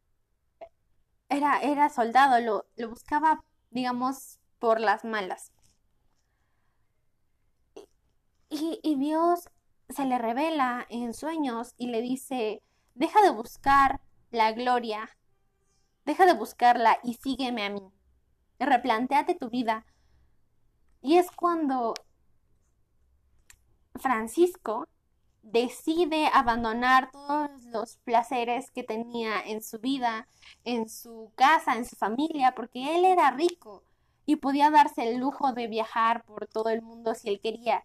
Era, 1.29 1.61
era 1.61 1.89
soldado, 1.89 2.41
lo, 2.41 2.67
lo 2.77 2.91
buscaba, 2.91 3.41
digamos, 3.71 4.39
por 4.59 4.81
las 4.81 5.05
malas. 5.05 5.53
Y, 8.49 8.81
y 8.83 8.97
Dios 8.97 9.49
se 9.89 10.05
le 10.05 10.19
revela 10.19 10.87
en 10.89 11.15
sueños 11.15 11.75
y 11.77 11.89
le 11.89 12.03
dice, 12.03 12.63
deja 12.95 13.23
de 13.23 13.31
buscar 13.31 14.01
la 14.31 14.53
gloria, 14.53 15.09
deja 16.05 16.27
de 16.27 16.35
buscarla 16.35 16.99
y 17.03 17.15
sígueme 17.15 17.65
a 17.65 17.71
mí. 17.71 17.93
Replanteate 18.59 19.35
tu 19.35 19.51
vida. 19.51 19.87
Y 21.01 21.17
es 21.17 21.31
cuando 21.31 21.95
Francisco 23.97 24.87
decide 25.43 26.31
abandonar 26.33 27.11
todos 27.11 27.51
los 27.65 27.97
placeres 27.99 28.71
que 28.71 28.85
tenía 28.85 29.41
en 29.41 29.63
su 29.63 29.79
vida, 29.79 30.29
en 30.65 30.89
su 30.89 31.33
casa, 31.35 31.75
en 31.75 31.85
su 31.85 31.97
familia, 31.97 32.55
porque 32.55 32.97
él 32.97 33.05
era 33.05 33.31
rico 33.33 33.85
y 34.25 34.37
podía 34.37 34.71
darse 34.71 35.09
el 35.09 35.19
lujo 35.19 35.53
de 35.53 35.67
viajar 35.67 36.25
por 36.25 36.47
todo 36.47 36.71
el 36.71 36.83
mundo 36.83 37.15
si 37.15 37.29
él 37.29 37.41
quería. 37.41 37.85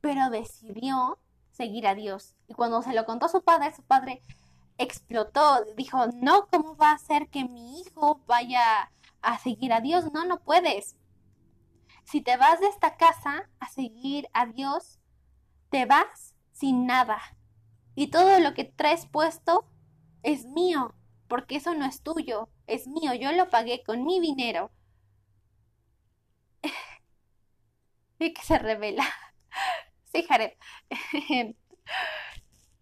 Pero 0.00 0.30
decidió 0.30 1.18
seguir 1.52 1.86
a 1.86 1.94
Dios. 1.94 2.34
Y 2.48 2.54
cuando 2.54 2.82
se 2.82 2.92
lo 2.92 3.04
contó 3.04 3.26
a 3.26 3.30
su 3.30 3.42
padre, 3.42 3.74
su 3.74 3.82
padre 3.82 4.22
explotó, 4.78 5.64
dijo, 5.76 6.06
no, 6.14 6.46
¿cómo 6.48 6.76
va 6.76 6.92
a 6.92 6.98
ser 6.98 7.28
que 7.28 7.44
mi 7.44 7.80
hijo 7.80 8.20
vaya 8.26 8.90
a 9.22 9.38
seguir 9.38 9.72
a 9.72 9.80
Dios? 9.80 10.10
No, 10.12 10.24
no 10.24 10.40
puedes. 10.40 10.96
Si 12.04 12.22
te 12.22 12.36
vas 12.36 12.60
de 12.60 12.66
esta 12.66 12.96
casa 12.96 13.48
a 13.60 13.68
seguir 13.68 14.28
a 14.32 14.46
Dios, 14.46 14.99
te 15.70 15.86
vas 15.86 16.34
sin 16.52 16.86
nada. 16.86 17.18
Y 17.94 18.08
todo 18.08 18.38
lo 18.40 18.54
que 18.54 18.64
traes 18.64 19.06
puesto 19.06 19.66
es 20.22 20.44
mío, 20.46 20.94
porque 21.28 21.56
eso 21.56 21.74
no 21.74 21.86
es 21.86 22.02
tuyo, 22.02 22.48
es 22.66 22.86
mío, 22.86 23.14
yo 23.14 23.32
lo 23.32 23.48
pagué 23.48 23.82
con 23.84 24.04
mi 24.04 24.20
dinero. 24.20 24.70
y 28.18 28.34
que 28.34 28.42
se 28.42 28.58
revela. 28.58 29.04
sí, 30.12 30.24
Jared. 30.28 30.52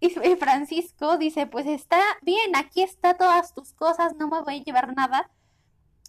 y 0.00 0.36
Francisco 0.36 1.18
dice, 1.18 1.46
pues 1.46 1.66
está 1.66 2.00
bien, 2.22 2.56
aquí 2.56 2.82
está 2.82 3.16
todas 3.16 3.54
tus 3.54 3.72
cosas, 3.72 4.14
no 4.16 4.28
me 4.28 4.40
voy 4.42 4.60
a 4.60 4.64
llevar 4.64 4.94
nada. 4.94 5.30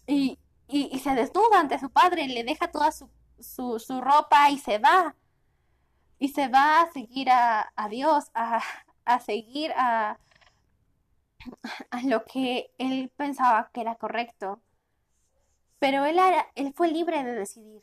Y, 0.06 0.38
y, 0.68 0.98
se 0.98 1.14
desnuda 1.14 1.60
ante 1.60 1.78
su 1.78 1.90
padre, 1.90 2.26
le 2.26 2.42
deja 2.42 2.70
toda 2.70 2.90
su, 2.90 3.08
su, 3.38 3.78
su 3.78 4.00
ropa 4.00 4.50
y 4.50 4.58
se 4.58 4.78
va 4.78 5.14
y 6.20 6.28
se 6.28 6.48
va 6.48 6.82
a 6.82 6.92
seguir 6.92 7.28
a, 7.30 7.72
Dios, 7.90 8.30
a, 8.34 8.60
seguir 9.20 9.72
a, 9.74 10.18
a, 11.90 12.02
lo 12.02 12.24
que 12.24 12.70
él 12.78 13.10
pensaba 13.16 13.70
que 13.72 13.80
era 13.80 13.96
correcto. 13.96 14.60
Pero 15.78 16.04
él, 16.04 16.18
era, 16.18 16.46
él 16.54 16.74
fue 16.74 16.90
libre 16.90 17.24
de 17.24 17.34
decidir. 17.34 17.82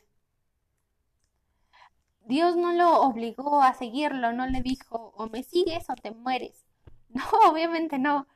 Dios 2.26 2.56
no 2.56 2.72
lo 2.72 3.02
obligó 3.02 3.60
a 3.60 3.74
seguirlo, 3.74 4.32
no 4.32 4.46
le 4.46 4.62
dijo 4.62 5.12
o 5.16 5.28
me 5.28 5.42
sigues 5.42 5.90
o 5.90 5.94
te 5.94 6.12
mueres. 6.12 6.64
No, 7.10 7.24
obviamente 7.50 7.98
no. 7.98 8.26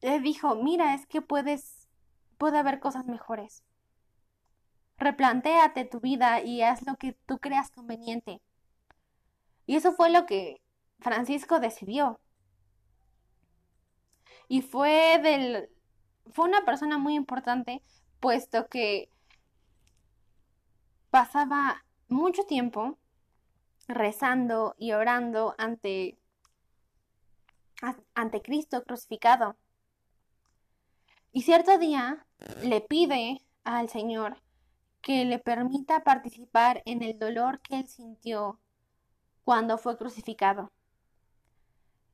Le 0.00 0.20
dijo, 0.20 0.54
mira, 0.54 0.94
es 0.94 1.04
que 1.06 1.20
puedes, 1.20 1.88
puede 2.38 2.58
haber 2.58 2.78
cosas 2.78 3.06
mejores. 3.06 3.64
Replantéate 4.98 5.84
tu 5.84 5.98
vida 6.00 6.42
y 6.42 6.62
haz 6.62 6.86
lo 6.86 6.94
que 6.94 7.14
tú 7.26 7.38
creas 7.38 7.72
conveniente. 7.72 8.40
Y 9.66 9.76
eso 9.76 9.92
fue 9.92 10.10
lo 10.10 10.26
que 10.26 10.60
Francisco 11.00 11.60
decidió. 11.60 12.20
Y 14.48 14.62
fue 14.62 15.18
del 15.22 15.68
fue 16.32 16.46
una 16.46 16.64
persona 16.64 16.98
muy 16.98 17.14
importante 17.14 17.82
puesto 18.20 18.66
que 18.68 19.08
pasaba 21.10 21.84
mucho 22.08 22.44
tiempo 22.44 22.98
rezando 23.88 24.74
y 24.78 24.92
orando 24.92 25.54
ante 25.58 26.18
ante 28.14 28.42
Cristo 28.42 28.82
crucificado. 28.82 29.56
Y 31.32 31.42
cierto 31.42 31.78
día 31.78 32.26
le 32.62 32.80
pide 32.80 33.42
al 33.64 33.88
Señor 33.88 34.40
que 35.02 35.24
le 35.24 35.38
permita 35.38 36.02
participar 36.02 36.82
en 36.86 37.02
el 37.02 37.18
dolor 37.18 37.60
que 37.60 37.80
él 37.80 37.88
sintió 37.88 38.58
cuando 39.44 39.78
fue 39.78 39.96
crucificado. 39.96 40.72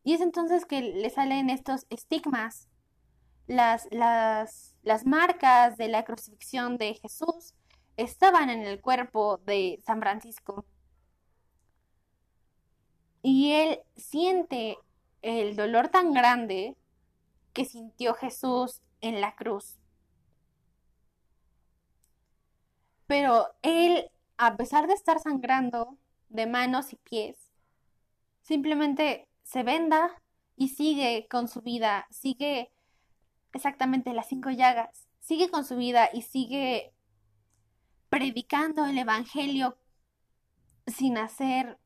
Y 0.03 0.15
es 0.15 0.21
entonces 0.21 0.65
que 0.65 0.81
le 0.81 1.11
salen 1.11 1.51
estos 1.51 1.87
estigmas, 1.91 2.69
las, 3.47 3.89
las, 3.91 4.77
las 4.83 5.07
marcas 5.07 5.77
de 5.77 5.89
la 5.89 6.05
crucifixión 6.05 6.79
de 6.79 6.95
Jesús 6.95 7.55
estaban 7.97 8.49
en 8.49 8.63
el 8.63 8.81
cuerpo 8.81 9.39
de 9.39 9.81
San 9.85 10.01
Francisco. 10.01 10.65
Y 13.23 13.53
él 13.53 13.81
siente 13.97 14.79
el 15.23 15.57
dolor 15.57 15.89
tan 15.89 16.15
grande 16.15 16.77
que 17.53 17.65
sintió 17.65 18.15
Jesús 18.15 18.81
en 19.01 19.21
la 19.21 19.35
cruz. 19.35 19.77
Pero 23.07 23.49
él, 23.63 24.11
a 24.39 24.57
pesar 24.57 24.87
de 24.87 24.95
estar 24.95 25.19
sangrando, 25.19 25.99
de 26.31 26.47
manos 26.47 26.93
y 26.93 26.97
pies. 26.97 27.37
Simplemente 28.41 29.29
se 29.43 29.63
venda 29.63 30.11
y 30.57 30.69
sigue 30.69 31.27
con 31.29 31.49
su 31.49 31.61
vida, 31.61 32.07
sigue 32.11 32.71
exactamente 33.53 34.15
las 34.15 34.29
cinco 34.29 34.51
llagas, 34.51 35.09
sigue 35.21 35.51
con 35.51 35.65
su 35.65 35.77
vida 35.77 36.09
y 36.13 36.23
sigue 36.23 36.93
predicando 38.09 38.87
el 38.87 38.99
Evangelio 38.99 39.77
sin 40.87 41.19
hacer 41.19 41.79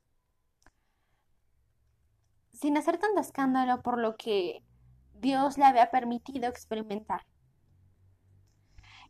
sin 2.53 2.77
hacer 2.79 2.99
tanto 2.99 3.21
escándalo 3.21 3.83
por 3.83 3.99
lo 3.99 4.17
que 4.17 4.63
Dios 5.15 5.59
le 5.59 5.65
había 5.65 5.91
permitido 5.91 6.49
experimentar 6.49 7.27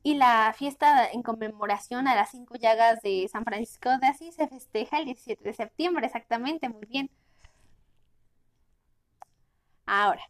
y 0.04 0.14
la 0.16 0.54
fiesta 0.56 1.10
en 1.10 1.22
conmemoración 1.24 2.06
a 2.08 2.14
las 2.14 2.30
cinco 2.30 2.54
llagas 2.56 3.00
de 3.02 3.28
San 3.32 3.44
Francisco 3.44 3.90
de 4.00 4.06
Asís 4.08 4.36
se 4.36 4.48
festeja 4.48 4.98
el 5.00 5.06
17 5.06 5.44
de 5.44 5.54
septiembre, 5.54 6.06
exactamente, 6.06 6.68
muy 6.68 6.86
bien. 6.88 7.10
Ahora, 9.86 10.24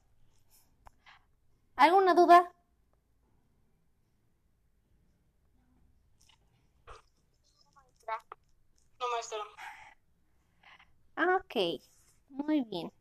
¿alguna 1.77 2.15
duda? 2.15 2.51
No, 9.01 9.07
maestra. 9.13 9.39
Ok, 11.19 11.81
muy 12.29 12.63
bien. 12.71 12.93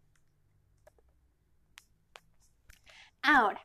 Ahora, 3.23 3.61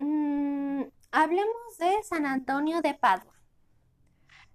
Mm, 0.00 0.84
hablemos 1.14 1.78
de 1.78 2.02
San 2.02 2.26
Antonio 2.26 2.82
de 2.82 2.92
Padua, 2.94 3.32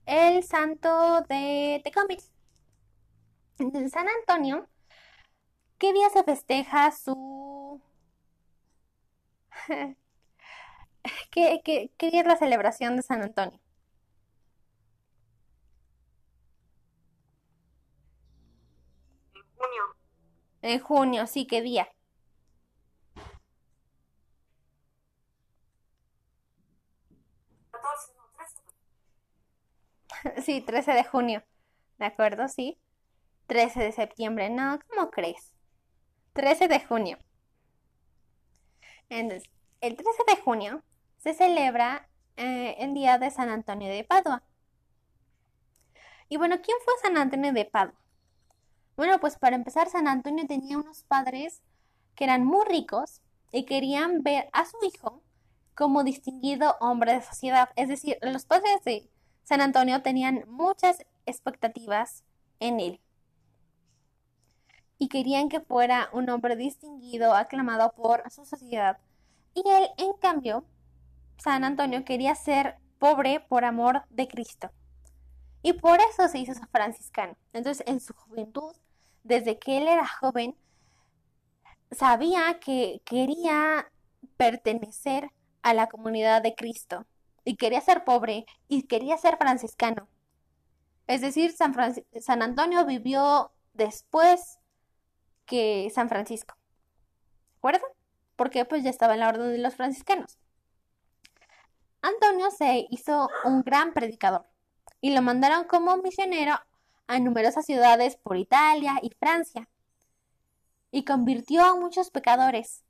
el 0.05 0.43
santo 0.43 1.21
de 1.29 1.79
Tecómil. 1.85 2.19
En 3.59 3.89
San 3.91 4.07
Antonio, 4.09 4.67
¿qué 5.77 5.93
día 5.93 6.09
se 6.09 6.23
festeja 6.23 6.91
su... 6.91 7.81
¿Qué, 11.31 11.61
qué, 11.63 11.91
qué 11.97 12.11
día 12.11 12.21
es 12.21 12.27
la 12.27 12.37
celebración 12.37 12.95
de 12.95 13.01
San 13.03 13.21
Antonio? 13.23 13.59
En 19.33 19.41
junio. 19.57 19.83
En 20.61 20.79
junio, 20.79 21.27
sí, 21.27 21.45
¿qué 21.47 21.61
día? 21.61 21.89
sí, 30.43 30.61
13 30.61 30.93
de 30.93 31.03
junio. 31.03 31.43
¿De 31.97 32.05
acuerdo? 32.05 32.47
Sí. 32.47 32.79
13 33.47 33.79
de 33.81 33.91
septiembre. 33.91 34.49
No, 34.49 34.79
¿cómo 34.89 35.09
crees? 35.11 35.53
13 36.33 36.67
de 36.67 36.79
junio. 36.79 37.17
Entonces, 39.09 39.49
el 39.81 39.95
13 39.95 40.11
de 40.27 40.41
junio 40.41 40.83
se 41.17 41.33
celebra 41.33 42.07
eh, 42.37 42.75
el 42.79 42.93
día 42.93 43.17
de 43.17 43.31
San 43.31 43.49
Antonio 43.49 43.89
de 43.89 44.03
Padua. 44.03 44.43
Y 46.29 46.37
bueno, 46.37 46.57
¿quién 46.61 46.77
fue 46.85 46.93
San 47.01 47.17
Antonio 47.17 47.51
de 47.51 47.65
Padua? 47.65 47.95
Bueno, 48.95 49.19
pues 49.19 49.37
para 49.37 49.55
empezar, 49.55 49.89
San 49.89 50.07
Antonio 50.07 50.45
tenía 50.45 50.77
unos 50.77 51.03
padres 51.03 51.63
que 52.15 52.25
eran 52.25 52.45
muy 52.45 52.65
ricos 52.67 53.21
y 53.51 53.65
querían 53.65 54.21
ver 54.21 54.49
a 54.51 54.65
su 54.65 54.77
hijo 54.85 55.23
como 55.73 56.03
distinguido 56.03 56.75
hombre 56.81 57.13
de 57.13 57.21
sociedad. 57.21 57.69
Es 57.75 57.87
decir, 57.87 58.17
los 58.21 58.45
padres 58.45 58.83
de 58.83 59.09
San 59.49 59.61
Antonio 59.61 60.03
tenían 60.03 60.43
muchas 60.47 61.03
expectativas 61.25 62.23
en 62.59 62.79
él 62.79 63.01
y 64.99 65.07
querían 65.07 65.49
que 65.49 65.59
fuera 65.59 66.07
un 66.13 66.29
hombre 66.29 66.55
distinguido, 66.55 67.33
aclamado 67.33 67.91
por 67.93 68.21
su 68.29 68.45
sociedad. 68.45 68.99
Y 69.55 69.67
él, 69.67 69.89
en 69.97 70.13
cambio, 70.21 70.65
San 71.39 71.63
Antonio 71.63 72.05
quería 72.05 72.35
ser 72.35 72.75
pobre 72.99 73.39
por 73.39 73.65
amor 73.65 74.03
de 74.11 74.27
Cristo. 74.27 74.69
Y 75.63 75.73
por 75.73 75.99
eso 75.99 76.27
se 76.27 76.37
hizo 76.37 76.53
franciscano. 76.71 77.35
Entonces, 77.51 77.83
en 77.87 78.01
su 78.01 78.13
juventud, 78.13 78.75
desde 79.23 79.57
que 79.57 79.79
él 79.79 79.87
era 79.87 80.05
joven, 80.07 80.55
sabía 81.89 82.59
que 82.59 83.01
quería 83.03 83.91
pertenecer 84.37 85.31
a 85.63 85.73
la 85.73 85.87
comunidad 85.87 86.43
de 86.43 86.53
Cristo. 86.53 87.07
Y 87.49 87.55
quería 87.55 87.81
ser 87.81 88.03
pobre 88.03 88.45
y 88.67 88.83
quería 88.83 89.17
ser 89.17 89.37
franciscano. 89.37 90.07
Es 91.07 91.21
decir, 91.21 91.51
San, 91.51 91.73
San 92.21 92.43
Antonio 92.43 92.85
vivió 92.85 93.51
después 93.73 94.59
que 95.47 95.91
San 95.91 96.09
Francisco. 96.09 96.55
¿De 97.53 97.57
acuerdo? 97.57 97.87
Porque 98.35 98.65
pues 98.65 98.83
ya 98.83 98.91
estaba 98.91 99.15
en 99.15 99.21
la 99.21 99.29
orden 99.29 99.51
de 99.51 99.57
los 99.57 99.73
franciscanos. 99.73 100.37
Antonio 102.03 102.51
se 102.51 102.85
hizo 102.91 103.27
un 103.43 103.63
gran 103.63 103.93
predicador 103.93 104.45
y 105.01 105.15
lo 105.15 105.23
mandaron 105.23 105.63
como 105.63 105.97
misionero 105.97 106.53
a 107.07 107.19
numerosas 107.19 107.65
ciudades 107.65 108.15
por 108.15 108.37
Italia 108.37 108.99
y 109.01 109.09
Francia 109.19 109.67
y 110.91 111.03
convirtió 111.03 111.63
a 111.63 111.75
muchos 111.75 112.11
pecadores, 112.11 112.83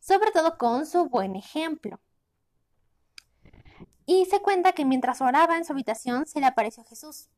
sobre 0.00 0.32
todo 0.32 0.58
con 0.58 0.84
su 0.84 1.08
buen 1.08 1.34
ejemplo. 1.34 1.98
Y 4.06 4.24
se 4.26 4.40
cuenta 4.40 4.72
que 4.72 4.84
mientras 4.84 5.20
oraba 5.20 5.56
en 5.56 5.64
su 5.64 5.72
habitación 5.72 6.26
se 6.26 6.40
le 6.40 6.46
apareció 6.46 6.84
Jesús. 6.84 7.28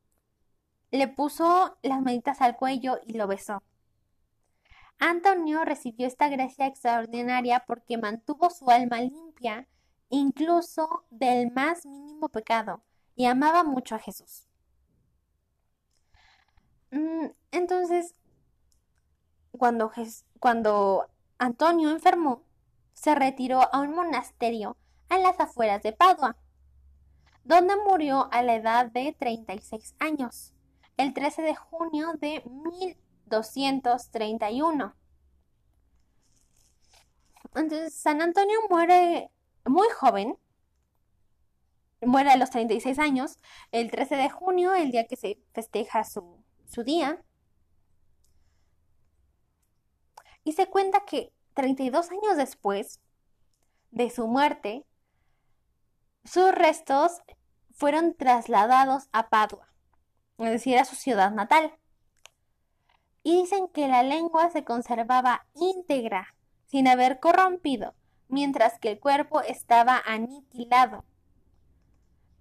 Le 0.91 1.09
puso 1.09 1.77
las 1.83 2.01
manitas 2.03 2.41
al 2.41 2.57
cuello 2.57 3.01
y 3.07 3.15
lo 3.15 3.27
besó. 3.27 3.63
Antonio 4.99 5.65
recibió 5.65 6.07
esta 6.07 6.29
gracia 6.29 6.67
extraordinaria 6.67 7.65
porque 7.67 7.99
mantuvo 7.99 8.51
su 8.51 8.69
alma 8.71 9.01
limpia 9.01 9.67
incluso 10.11 11.05
del 11.11 11.53
más 11.53 11.87
mínimo 11.87 12.29
pecado 12.29 12.83
y 13.15 13.27
amaba 13.27 13.65
mucho 13.65 13.95
a 13.95 13.99
Jesús. 13.99 14.47
Mm, 16.91 17.27
entonces, 17.53 18.15
cuando, 19.53 19.93
cuando 20.41 21.09
Antonio 21.39 21.91
enfermó, 21.91 22.43
se 22.95 23.15
retiró 23.15 23.73
a 23.73 23.81
un 23.81 23.95
monasterio 23.95 24.77
a 25.09 25.19
las 25.19 25.39
afueras 25.39 25.83
de 25.83 25.93
Padua, 25.93 26.37
donde 27.45 27.75
murió 27.77 28.29
a 28.33 28.43
la 28.43 28.55
edad 28.57 28.87
de 28.91 29.15
36 29.19 29.95
años, 29.99 30.53
el 30.97 31.15
13 31.15 31.43
de 31.43 31.55
junio 31.55 32.13
de 32.21 32.43
231. 33.27 34.95
Entonces, 37.55 37.95
San 37.95 38.21
Antonio 38.23 38.59
muere 38.69 39.31
muy 39.65 39.89
joven, 39.99 40.37
muere 42.03 42.31
a 42.31 42.37
los 42.37 42.51
36 42.51 42.99
años, 42.99 43.39
el 43.73 43.91
13 43.91 44.17
de 44.17 44.31
junio, 44.31 44.75
el 44.75 44.91
día 44.91 45.07
que 45.07 45.17
se 45.17 45.39
festeja 45.53 46.05
su, 46.05 46.45
su 46.67 46.85
día. 46.85 47.23
Y 50.45 50.53
se 50.53 50.67
cuenta 50.67 51.05
que 51.05 51.33
32 51.55 52.11
años 52.11 52.37
después 52.37 53.01
de 53.91 54.11
su 54.11 54.29
muerte, 54.29 54.87
sus 56.29 56.53
restos 56.53 57.23
fueron 57.73 58.15
trasladados 58.15 59.09
a 59.13 59.29
Padua, 59.29 59.73
es 60.39 60.51
decir, 60.51 60.79
a 60.79 60.85
su 60.85 60.97
ciudad 60.97 61.31
natal 61.31 61.79
y 63.23 63.43
dicen 63.43 63.69
que 63.69 63.89
la 63.89 64.03
lengua 64.03 64.51
se 64.51 64.65
conservaba 64.65 65.47
íntegra, 65.55 66.35
sin 66.67 66.89
haber 66.89 67.21
corrompido, 67.21 67.95
mientras 68.29 68.79
que 68.79 68.93
el 68.93 69.01
cuerpo 69.01 69.43
estaba 69.43 70.03
aniquilado. 70.07 71.05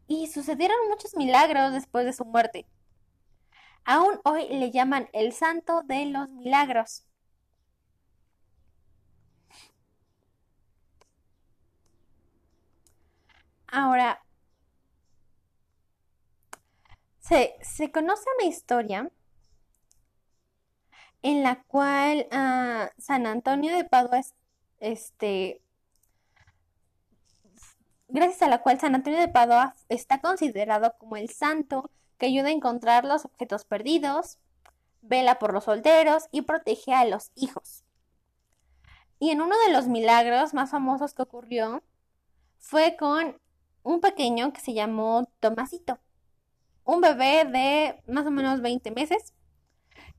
Y 0.07 0.27
sucedieron 0.27 0.77
muchos 0.89 1.15
milagros 1.15 1.73
después 1.73 2.05
de 2.05 2.13
su 2.13 2.23
muerte. 2.25 2.65
Aún 3.83 4.19
hoy 4.23 4.47
le 4.47 4.71
llaman 4.71 5.09
el 5.13 5.33
santo 5.33 5.81
de 5.83 6.05
los 6.05 6.29
milagros. 6.29 7.03
Ahora, 13.68 14.22
se, 17.20 17.55
se 17.61 17.91
conoce 17.91 18.24
una 18.39 18.47
historia 18.47 19.11
en 21.22 21.43
la 21.43 21.63
cual 21.63 22.28
ah, 22.32 22.89
San 22.97 23.26
Antonio 23.26 23.76
de 23.76 23.84
Padua, 23.84 24.22
este, 24.80 25.61
gracias 28.07 28.41
a 28.43 28.49
la 28.49 28.61
cual 28.61 28.80
San 28.80 28.95
Antonio 28.95 29.20
de 29.20 29.28
Padua 29.28 29.76
está 29.89 30.22
considerado 30.22 30.95
como 30.97 31.18
el 31.18 31.30
santo 31.30 31.91
que 32.18 32.28
ayuda 32.28 32.47
a 32.47 32.51
encontrar 32.51 33.05
los 33.05 33.26
objetos 33.26 33.65
perdidos, 33.65 34.39
vela 35.01 35.39
por 35.39 35.53
los 35.53 35.65
solteros 35.65 36.28
y 36.32 36.43
protege 36.43 36.93
a 36.93 37.05
los 37.05 37.32
hijos. 37.36 37.84
Y 39.20 39.32
en 39.32 39.41
uno 39.41 39.55
de 39.65 39.74
los 39.74 39.88
milagros 39.88 40.53
más 40.53 40.72
famosos 40.72 41.13
que 41.13 41.24
ocurrió 41.24 41.84
fue 42.59 42.95
con 42.97 43.39
un 43.88 44.01
pequeño 44.01 44.51
que 44.51 44.59
se 44.59 44.73
llamó 44.73 45.29
Tomasito, 45.39 45.97
un 46.83 46.99
bebé 46.99 47.45
de 47.45 48.03
más 48.11 48.25
o 48.25 48.31
menos 48.31 48.61
20 48.61 48.91
meses 48.91 49.33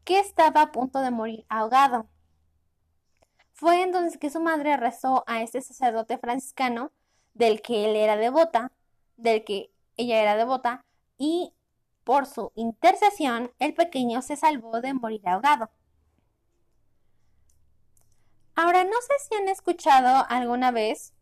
que 0.05 0.19
estaba 0.19 0.63
a 0.63 0.73
punto 0.73 1.01
de 1.01 1.11
morir 1.11 1.45
ahogado. 1.51 2.09
Fue 3.53 3.83
entonces 3.83 4.17
que 4.17 4.31
su 4.31 4.41
madre 4.41 4.79
rezó 4.79 5.23
a 5.27 5.43
este 5.43 5.61
sacerdote 5.61 6.17
franciscano, 6.17 6.93
del 7.35 7.61
que 7.61 7.85
él 7.85 7.97
era 7.97 8.17
devota, 8.17 8.73
del 9.19 9.45
que 9.45 9.71
ella 9.99 10.23
era 10.23 10.37
devota, 10.37 10.87
y 11.19 11.53
por 12.05 12.25
su 12.25 12.53
intercesión 12.55 13.53
el 13.59 13.75
pequeño 13.75 14.23
se 14.23 14.37
salvó 14.37 14.81
de 14.81 14.95
morir 14.95 15.29
ahogado. 15.29 15.71
Ahora, 18.55 18.83
no 18.85 18.97
sé 19.03 19.29
si 19.29 19.35
han 19.35 19.49
escuchado 19.49 20.25
alguna 20.31 20.71
vez 20.71 21.13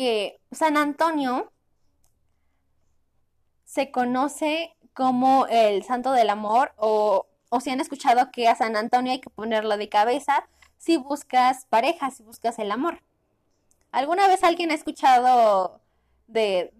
que 0.00 0.40
San 0.50 0.78
Antonio 0.78 1.52
se 3.66 3.90
conoce 3.90 4.74
como 4.94 5.46
el 5.48 5.84
santo 5.84 6.12
del 6.12 6.30
amor 6.30 6.72
o, 6.78 7.26
si 7.60 7.68
han 7.68 7.82
escuchado 7.82 8.30
que 8.30 8.48
a 8.48 8.54
San 8.54 8.76
Antonio 8.76 9.12
hay 9.12 9.20
que 9.20 9.28
ponerlo 9.28 9.76
de 9.76 9.90
cabeza 9.90 10.48
si 10.78 10.96
buscas 10.96 11.66
pareja, 11.66 12.10
si 12.10 12.22
buscas 12.22 12.58
el 12.58 12.70
amor. 12.70 13.02
¿Alguna 13.92 14.26
vez 14.26 14.42
alguien 14.42 14.70
ha 14.70 14.74
escuchado 14.74 15.82
de, 16.28 16.72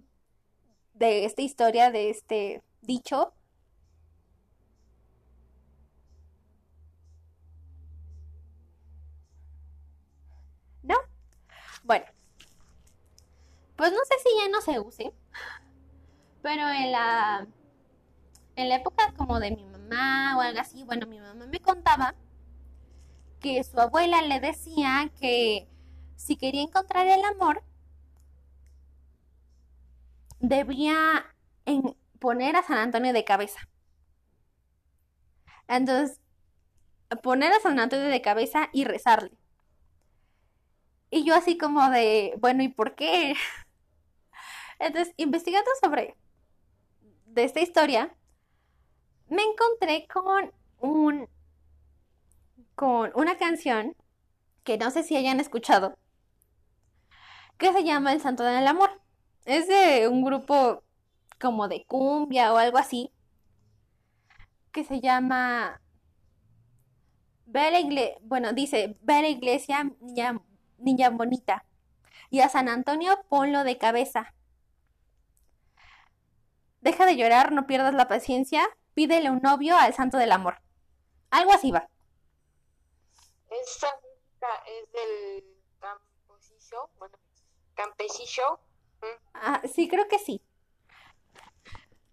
de 0.95 1.27
esta 1.27 1.43
historia, 1.43 1.91
de 1.91 2.09
este 2.09 2.62
dicho? 2.81 3.35
¿No? 10.83 10.97
Bueno, 11.85 12.07
pues 13.81 13.93
no 13.93 13.99
sé 14.05 14.14
si 14.22 14.28
ya 14.39 14.49
no 14.51 14.61
se 14.61 14.78
use, 14.78 15.14
pero 16.43 16.68
en 16.68 16.93
la 16.93 17.47
en 18.57 18.68
la 18.68 18.76
época 18.76 19.14
como 19.16 19.41
de 19.41 19.53
mi 19.53 19.64
mamá 19.64 20.37
o 20.37 20.43
algo 20.43 20.61
así, 20.61 20.85
bueno, 20.85 21.07
mi 21.07 21.18
mamá 21.18 21.47
me 21.47 21.61
contaba 21.61 22.14
que 23.41 23.64
su 23.64 23.81
abuela 23.81 24.20
le 24.20 24.39
decía 24.39 25.11
que 25.18 25.66
si 26.16 26.37
quería 26.37 26.61
encontrar 26.61 27.07
el 27.07 27.24
amor, 27.24 27.62
debía 30.41 31.35
poner 32.18 32.57
a 32.57 32.62
San 32.62 32.76
Antonio 32.76 33.14
de 33.14 33.24
cabeza. 33.24 33.61
Entonces, 35.68 36.20
poner 37.22 37.51
a 37.55 37.61
San 37.61 37.81
Antonio 37.81 38.09
de 38.09 38.20
cabeza 38.20 38.68
y 38.74 38.85
rezarle. 38.85 39.33
Y 41.11 41.24
yo 41.24 41.35
así 41.35 41.59
como 41.59 41.91
de, 41.91 42.35
bueno, 42.39 42.62
¿y 42.62 42.68
por 42.68 42.95
qué? 42.95 43.35
Entonces, 44.81 45.14
investigando 45.18 45.70
sobre 45.81 46.16
de 47.26 47.45
esta 47.45 47.61
historia, 47.61 48.16
me 49.28 49.43
encontré 49.43 50.09
con 50.09 50.53
un 50.81 51.28
con 52.74 53.12
una 53.14 53.37
canción 53.37 53.95
que 54.64 54.78
no 54.78 54.91
sé 54.91 55.03
si 55.03 55.14
hayan 55.14 55.39
escuchado, 55.39 55.99
que 57.59 57.72
se 57.74 57.85
llama 57.85 58.14
El 58.14 58.22
Santo 58.22 58.43
del 58.43 58.66
Amor. 58.66 58.91
Es 59.45 59.68
de 59.68 60.09
un 60.09 60.24
grupo 60.24 60.83
como 61.39 61.68
de 61.68 61.85
cumbia 61.85 62.53
o 62.55 62.57
algo 62.57 62.78
así, 62.78 63.12
que 64.72 64.83
se 64.85 65.01
llama 65.01 65.83
Iglesia, 67.47 68.16
bueno, 68.22 68.55
dice, 68.55 68.97
ver 69.03 69.24
iglesia, 69.26 69.91
niña, 70.01 70.41
niña 70.78 71.11
bonita. 71.11 71.66
Y 72.31 72.41
a 72.41 72.49
San 72.49 72.68
Antonio 72.68 73.18
ponlo 73.28 73.62
de 73.64 73.76
cabeza. 73.76 74.35
Deja 76.81 77.05
de 77.07 77.16
llorar, 77.16 77.53
no 77.53 77.66
pierdas 77.66 77.95
la 77.95 78.09
paciencia, 78.09 78.66
pídele 78.95 79.31
un 79.31 79.41
novio 79.43 79.76
al 79.76 79.95
santo 79.95 80.16
del 80.16 80.33
amor. 80.33 80.61
Algo 81.31 81.53
así 81.53 81.70
va. 81.70 81.89
Esa 83.51 83.89
música 84.03 84.49
es 84.66 84.93
del 84.93 85.45
camposillo, 85.78 86.91
bueno, 86.99 87.18
campesillo. 87.74 88.61
Ah, 89.35 89.61
sí, 89.72 89.89
creo 89.89 90.09
que 90.09 90.18
sí. 90.18 90.43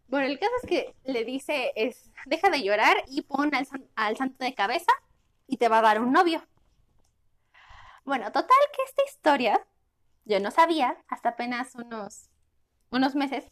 Bueno, 0.08 0.28
el 0.28 0.40
caso 0.40 0.54
es 0.64 0.70
que 0.70 0.96
le 1.04 1.26
dice 1.26 1.74
es, 1.76 2.12
deja 2.26 2.50
de 2.50 2.64
llorar 2.64 3.04
y 3.08 3.22
pon 3.24 3.54
al, 3.54 3.68
al 3.96 4.18
santo 4.18 4.44
de 4.44 4.56
cabeza 4.56 4.92
y 5.48 5.58
te 5.58 5.68
va 5.68 5.80
a 5.80 5.82
dar 5.82 6.02
un 6.02 6.12
novio. 6.12 6.46
Bueno, 8.06 8.32
total 8.32 8.58
que 8.74 8.84
esta 8.84 9.04
historia 9.04 9.68
yo 10.24 10.40
no 10.40 10.52
sabía 10.52 10.98
hasta 11.08 11.30
apenas 11.30 11.76
unos, 11.76 12.30
unos 12.90 13.16
meses 13.16 13.52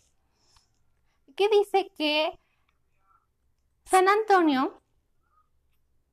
que 1.35 1.49
dice 1.49 1.91
que 1.97 2.39
San 3.85 4.07
Antonio 4.07 4.81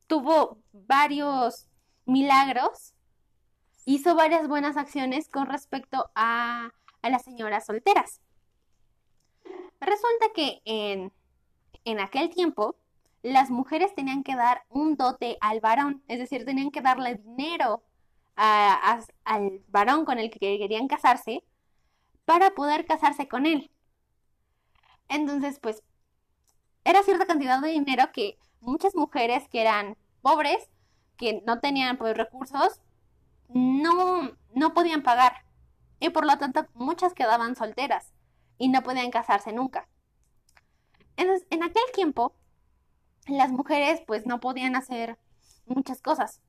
tuvo 0.07 0.59
varios 0.73 1.67
milagros, 2.05 2.95
hizo 3.85 4.15
varias 4.15 4.47
buenas 4.47 4.77
acciones 4.77 5.29
con 5.29 5.47
respecto 5.47 6.11
a, 6.15 6.73
a 7.01 7.11
las 7.11 7.23
señoras 7.23 7.67
solteras. 7.67 8.21
Resulta 9.81 10.27
que 10.33 10.63
en, 10.65 11.13
en 11.85 11.99
aquel 11.99 12.31
tiempo 12.31 12.77
las 13.23 13.51
mujeres 13.51 13.95
tenían 13.95 14.23
que 14.23 14.37
dar 14.37 14.63
un 14.69 14.97
dote 14.97 15.39
al 15.41 15.61
varón, 15.61 16.05
es 16.07 16.21
decir, 16.21 16.45
tenían 16.45 16.71
que 16.71 16.83
darle 16.83 17.17
dinero 17.17 17.83
al 18.35 19.61
varón 19.69 20.05
con 20.05 20.19
el 20.19 20.31
que 20.31 20.39
querían 20.39 20.89
casarse 20.89 21.43
para 22.25 22.51
poder 22.55 22.87
casarse 22.87 23.27
con 23.27 23.47
él. 23.47 23.72
Entonces, 25.13 25.59
pues, 25.61 25.83
era 26.85 27.03
cierta 27.03 27.27
cantidad 27.27 27.61
de 27.61 27.69
dinero 27.69 28.11
que 28.13 28.39
muchas 28.61 28.95
mujeres 28.95 29.47
que 29.49 29.61
eran 29.61 29.99
pobres, 30.23 30.71
que 31.19 31.43
no 31.47 31.61
tenían 31.61 31.99
pues, 31.99 32.17
recursos, 32.17 32.81
no, 33.49 34.33
no 34.55 34.73
podían 34.73 35.03
pagar. 35.03 35.45
Y 36.01 36.09
por 36.09 36.25
lo 36.27 36.39
tanto, 36.39 36.67
muchas 36.73 37.13
quedaban 37.13 37.55
solteras 37.57 38.15
y 38.57 38.71
no 38.71 38.83
podían 38.83 39.11
casarse 39.11 39.53
nunca. 39.53 39.87
Entonces, 41.19 41.47
en 41.51 41.63
aquel 41.63 41.83
tiempo, 41.95 42.35
las 43.27 43.53
mujeres 43.53 44.01
pues 44.07 44.25
no 44.25 44.41
podían 44.41 44.77
hacer 44.77 45.19
muchas 45.67 46.01
cosas 46.01 46.41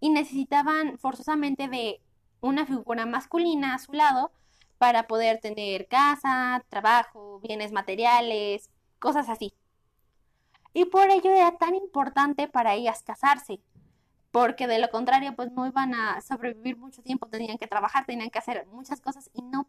y 0.00 0.10
necesitaban 0.10 0.98
forzosamente 0.98 1.68
de 1.68 2.02
una 2.40 2.66
figura 2.66 3.06
masculina 3.06 3.74
a 3.74 3.78
su 3.78 3.92
lado 3.92 4.32
para 4.78 5.06
poder 5.06 5.40
tener 5.40 5.88
casa, 5.88 6.64
trabajo, 6.68 7.40
bienes 7.40 7.72
materiales, 7.72 8.70
cosas 8.98 9.28
así. 9.28 9.52
Y 10.72 10.84
por 10.86 11.10
ello 11.10 11.30
era 11.30 11.56
tan 11.58 11.74
importante 11.74 12.48
para 12.48 12.74
ellas 12.74 13.02
casarse, 13.02 13.60
porque 14.30 14.66
de 14.66 14.78
lo 14.78 14.90
contrario 14.90 15.34
pues 15.34 15.50
no 15.52 15.66
iban 15.66 15.94
a 15.94 16.20
sobrevivir 16.20 16.76
mucho 16.76 17.02
tiempo, 17.02 17.28
tenían 17.28 17.58
que 17.58 17.66
trabajar, 17.66 18.06
tenían 18.06 18.30
que 18.30 18.38
hacer 18.38 18.66
muchas 18.66 19.00
cosas 19.00 19.30
y 19.32 19.42
no, 19.42 19.68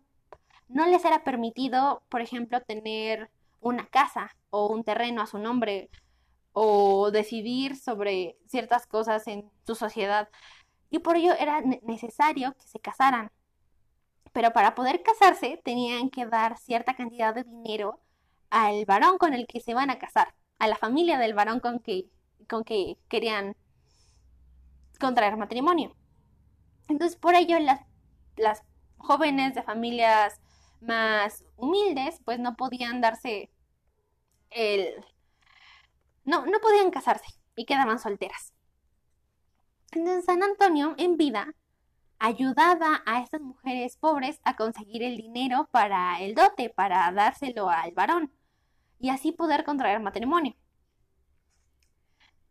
no 0.67 0.85
les 0.85 1.03
era 1.05 1.23
permitido, 1.23 2.03
por 2.09 2.21
ejemplo, 2.21 2.61
tener 2.61 3.31
una 3.61 3.87
casa 3.87 4.35
o 4.49 4.67
un 4.67 4.83
terreno 4.83 5.21
a 5.21 5.27
su 5.27 5.39
nombre 5.39 5.89
o 6.53 7.11
decidir 7.11 7.75
sobre 7.77 8.37
ciertas 8.47 8.85
cosas 8.85 9.27
en 9.27 9.49
su 9.65 9.75
sociedad. 9.75 10.29
Y 10.89 10.99
por 10.99 11.17
ello 11.17 11.33
era 11.39 11.61
necesario 11.61 12.53
que 12.53 12.67
se 12.67 12.79
casaran. 12.79 13.31
Pero 14.33 14.51
para 14.51 14.75
poder 14.75 15.01
casarse 15.03 15.61
tenían 15.63 16.09
que 16.09 16.25
dar 16.25 16.57
cierta 16.57 16.95
cantidad 16.95 17.33
de 17.33 17.43
dinero 17.43 17.99
al 18.49 18.85
varón 18.85 19.17
con 19.17 19.33
el 19.33 19.47
que 19.47 19.59
se 19.59 19.73
van 19.73 19.89
a 19.89 19.99
casar, 19.99 20.33
a 20.59 20.67
la 20.67 20.75
familia 20.75 21.17
del 21.17 21.33
varón 21.33 21.59
con 21.59 21.79
que, 21.79 22.05
con 22.47 22.63
que 22.63 22.97
querían 23.07 23.55
contraer 24.99 25.37
matrimonio. 25.37 25.95
Entonces 26.87 27.17
por 27.17 27.35
ello 27.35 27.59
las, 27.59 27.81
las 28.35 28.63
jóvenes 28.97 29.55
de 29.55 29.63
familias 29.63 30.39
más 30.81 31.43
humildes 31.55 32.19
pues 32.25 32.39
no 32.39 32.55
podían 32.55 33.01
darse 33.01 33.49
el, 34.49 35.05
no, 36.23 36.45
no 36.45 36.59
podían 36.59 36.91
casarse 36.91 37.27
y 37.55 37.65
quedaban 37.65 37.99
solteras. 37.99 38.53
Entonces 39.91 40.25
San 40.25 40.43
Antonio 40.43 40.95
en 40.97 41.17
vida 41.17 41.53
ayudaba 42.19 43.01
a 43.05 43.21
estas 43.21 43.41
mujeres 43.41 43.97
pobres 43.97 44.39
a 44.43 44.55
conseguir 44.55 45.03
el 45.03 45.17
dinero 45.17 45.67
para 45.71 46.19
el 46.21 46.35
dote, 46.35 46.69
para 46.69 47.11
dárselo 47.11 47.69
al 47.69 47.91
varón 47.91 48.31
y 48.99 49.09
así 49.09 49.31
poder 49.31 49.63
contraer 49.63 49.99
matrimonio. 49.99 50.55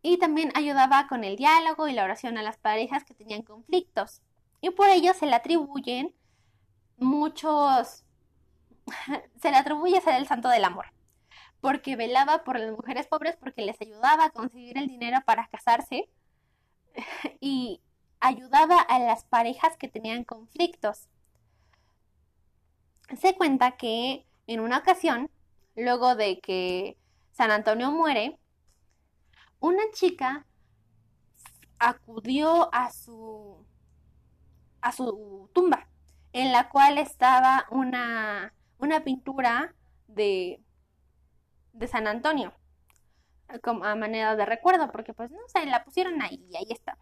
Y 0.01 0.17
también 0.17 0.51
ayudaba 0.55 1.07
con 1.07 1.23
el 1.23 1.35
diálogo 1.35 1.87
y 1.87 1.93
la 1.93 2.03
oración 2.03 2.37
a 2.37 2.43
las 2.43 2.57
parejas 2.57 3.03
que 3.03 3.13
tenían 3.13 3.43
conflictos. 3.43 4.21
Y 4.61 4.71
por 4.71 4.89
ello 4.89 5.13
se 5.13 5.25
le 5.25 5.35
atribuyen 5.35 6.15
muchos, 6.97 8.05
se 9.41 9.51
le 9.51 9.57
atribuye 9.57 10.01
ser 10.01 10.15
el 10.15 10.27
santo 10.27 10.49
del 10.49 10.65
amor 10.65 10.87
porque 11.61 11.95
velaba 11.95 12.43
por 12.43 12.59
las 12.59 12.71
mujeres 12.71 13.07
pobres, 13.07 13.35
porque 13.37 13.63
les 13.63 13.79
ayudaba 13.81 14.25
a 14.25 14.29
conseguir 14.29 14.77
el 14.77 14.87
dinero 14.87 15.19
para 15.25 15.47
casarse 15.47 16.09
y 17.39 17.81
ayudaba 18.19 18.79
a 18.81 18.99
las 18.99 19.23
parejas 19.25 19.77
que 19.77 19.87
tenían 19.87 20.23
conflictos. 20.23 21.07
Se 23.19 23.35
cuenta 23.35 23.71
que 23.77 24.25
en 24.47 24.59
una 24.59 24.77
ocasión, 24.79 25.29
luego 25.75 26.15
de 26.15 26.39
que 26.39 26.97
San 27.31 27.51
Antonio 27.51 27.91
muere, 27.91 28.37
una 29.59 29.83
chica 29.93 30.45
acudió 31.79 32.73
a 32.73 32.91
su 32.91 33.65
a 34.81 34.91
su 34.91 35.49
tumba, 35.53 35.87
en 36.33 36.51
la 36.51 36.69
cual 36.69 36.97
estaba 36.97 37.65
una, 37.71 38.53
una 38.77 39.03
pintura 39.03 39.73
de 40.07 40.61
de 41.73 41.87
San 41.87 42.07
Antonio, 42.07 42.53
como 43.63 43.83
a 43.85 43.95
manera 43.95 44.35
de 44.35 44.45
recuerdo, 44.45 44.91
porque 44.91 45.13
pues 45.13 45.31
no 45.31 45.39
sé, 45.47 45.65
la 45.65 45.83
pusieron 45.83 46.21
ahí 46.21 46.45
y 46.51 46.57
ahí 46.57 46.67
está. 46.69 46.97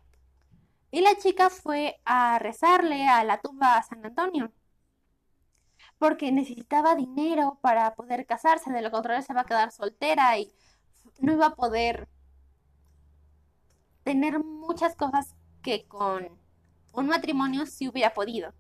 Y 0.92 1.02
la 1.02 1.16
chica 1.18 1.50
fue 1.50 2.00
a 2.06 2.40
rezarle 2.40 3.08
a 3.08 3.24
la 3.24 3.40
tumba 3.40 3.78
a 3.78 3.84
San 3.84 4.06
Antonio, 4.06 4.52
porque 5.98 6.32
necesitaba 6.32 6.96
dinero 6.96 7.58
para 7.62 7.96
poder 7.96 8.26
casarse, 8.26 8.72
de 8.72 8.82
lo 8.82 8.92
contrario 8.92 9.24
se 9.24 9.34
va 9.34 9.42
a 9.42 9.46
quedar 9.46 9.72
soltera 9.72 10.38
y 10.38 10.52
no 11.20 11.34
iba 11.34 11.48
a 11.48 11.56
poder 11.56 12.08
tener 14.04 14.40
muchas 14.44 14.96
cosas 14.96 15.36
que 15.62 15.86
con 15.88 16.30
un 16.94 17.08
matrimonio 17.08 17.66
sí 17.66 17.88
hubiera 17.88 18.14
podido. 18.14 18.54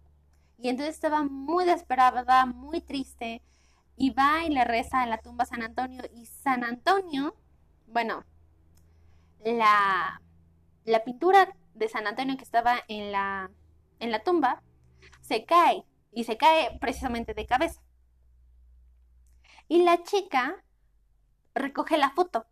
Y 0.57 0.69
entonces 0.69 0.95
estaba 0.95 1.23
muy 1.23 1.65
desesperada, 1.65 2.45
muy 2.45 2.81
triste, 2.81 3.41
y 3.95 4.11
va 4.11 4.43
y 4.45 4.49
le 4.49 4.63
reza 4.65 5.03
en 5.03 5.09
la 5.11 5.19
tumba 5.19 5.43
a 5.43 5.47
San 5.47 5.63
Antonio. 5.63 6.03
Y 6.15 6.25
San 6.25 6.63
Antonio, 6.63 7.35
bueno, 7.87 8.25
la, 9.43 10.21
la 10.85 11.03
pintura 11.03 11.55
de 11.77 11.87
San 11.89 12.07
Antonio 12.07 12.37
que 12.37 12.43
estaba 12.43 12.79
en 12.87 13.11
la, 13.11 13.51
en 13.99 14.11
la 14.11 14.23
tumba 14.23 14.61
se 15.21 15.45
cae 15.45 15.83
y 16.11 16.23
se 16.23 16.37
cae 16.37 16.77
precisamente 16.79 17.33
de 17.33 17.45
cabeza. 17.45 17.81
Y 19.67 19.83
la 19.83 20.03
chica 20.03 20.63
recoge 21.53 21.97
la 21.97 22.11
foto, 22.11 22.45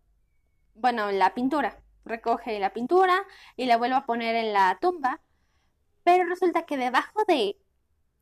bueno, 0.76 1.12
la 1.12 1.34
pintura, 1.34 1.82
recoge 2.04 2.60
la 2.60 2.74
pintura 2.74 3.16
y 3.56 3.66
la 3.66 3.78
vuelve 3.78 3.96
a 3.96 4.06
poner 4.06 4.36
en 4.36 4.54
la 4.54 4.78
tumba, 4.82 5.22
pero 6.04 6.26
resulta 6.26 6.66
que 6.66 6.78
debajo 6.78 7.24
de 7.28 7.58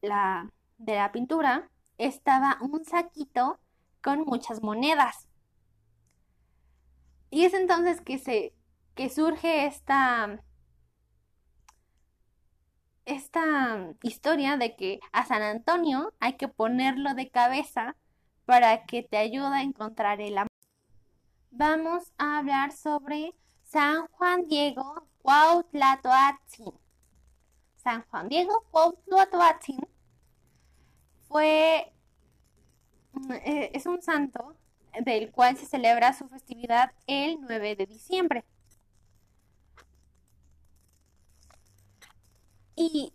la, 0.01 0.51
de 0.77 0.95
la 0.95 1.11
pintura 1.11 1.69
estaba 1.97 2.57
un 2.61 2.85
saquito 2.85 3.59
con 4.01 4.21
muchas 4.21 4.61
monedas. 4.61 5.27
Y 7.29 7.45
es 7.45 7.53
entonces 7.53 8.01
que 8.01 8.19
se 8.19 8.53
que 8.95 9.09
surge 9.09 9.65
esta 9.65 10.39
esta 13.05 13.93
historia 14.01 14.57
de 14.57 14.75
que 14.75 14.99
a 15.11 15.25
San 15.25 15.41
Antonio 15.41 16.13
hay 16.19 16.33
que 16.33 16.47
ponerlo 16.47 17.13
de 17.13 17.29
cabeza 17.29 17.95
para 18.45 18.85
que 18.85 19.03
te 19.03 19.17
ayude 19.17 19.55
a 19.55 19.61
encontrar 19.61 20.21
el 20.21 20.37
amor. 20.37 20.49
Vamos 21.51 22.11
a 22.17 22.39
hablar 22.39 22.71
sobre 22.71 23.33
San 23.63 24.07
Juan 24.07 24.43
Diego 24.47 25.07
Cuautlatoatzin. 25.21 26.73
San 27.77 28.03
Juan 28.09 28.29
Diego 28.29 28.65
Cuautlatoatzin 28.71 29.81
fue 31.27 31.91
mm, 33.13 33.31
eh, 33.31 33.71
es 33.73 33.85
un 33.85 34.01
santo 34.01 34.55
del 35.01 35.31
cual 35.31 35.57
se 35.57 35.65
celebra 35.65 36.13
su 36.13 36.27
festividad 36.29 36.91
el 37.07 37.39
9 37.41 37.75
de 37.75 37.85
diciembre. 37.85 38.45
Y 42.75 43.13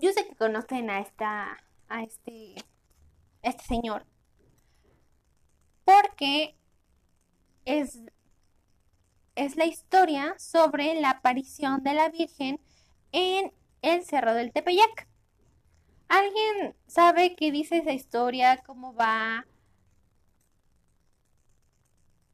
yo 0.00 0.12
sé 0.12 0.26
que 0.26 0.36
conocen 0.36 0.90
a 0.90 1.00
esta 1.00 1.58
a 1.88 2.02
este 2.02 2.56
este 3.42 3.64
señor 3.64 4.04
porque 5.84 6.56
es 7.64 8.00
es 9.36 9.56
la 9.56 9.66
historia 9.66 10.34
sobre 10.38 11.00
la 11.00 11.10
aparición 11.10 11.82
de 11.82 11.94
la 11.94 12.08
Virgen 12.08 12.60
en 13.12 13.52
el 13.82 14.04
Cerro 14.04 14.34
del 14.34 14.52
Tepeyac. 14.52 15.08
¿Alguien 16.08 16.74
sabe 16.86 17.36
qué 17.36 17.52
dice 17.52 17.78
esa 17.78 17.92
historia? 17.92 18.58
¿Cómo 18.64 18.94
va? 18.94 19.46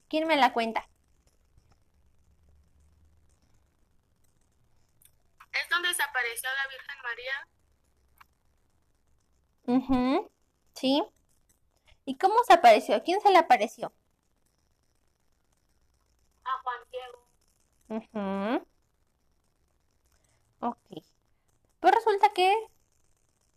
¿Quién 0.08 0.28
me 0.28 0.36
la 0.36 0.52
cuenta? 0.52 0.88
¿Es 5.52 5.68
donde 5.70 5.88
desapareció 5.88 6.48
la 6.56 6.66
Virgen 6.68 6.96
María? 7.02 7.48
Mhm. 9.66 10.28
Sí. 10.74 11.02
¿Y 12.04 12.16
cómo 12.18 12.34
se 12.46 12.52
apareció? 12.54 12.96
¿A 12.96 13.00
quién 13.00 13.20
se 13.20 13.30
le 13.30 13.38
apareció? 13.38 13.92
A 16.44 16.50
Juan 16.62 16.78
Diego. 16.90 17.28
Mhm. 17.88 18.64
Ok. 20.60 20.78
Pues 21.80 21.94
resulta 21.94 22.28
que 22.30 22.54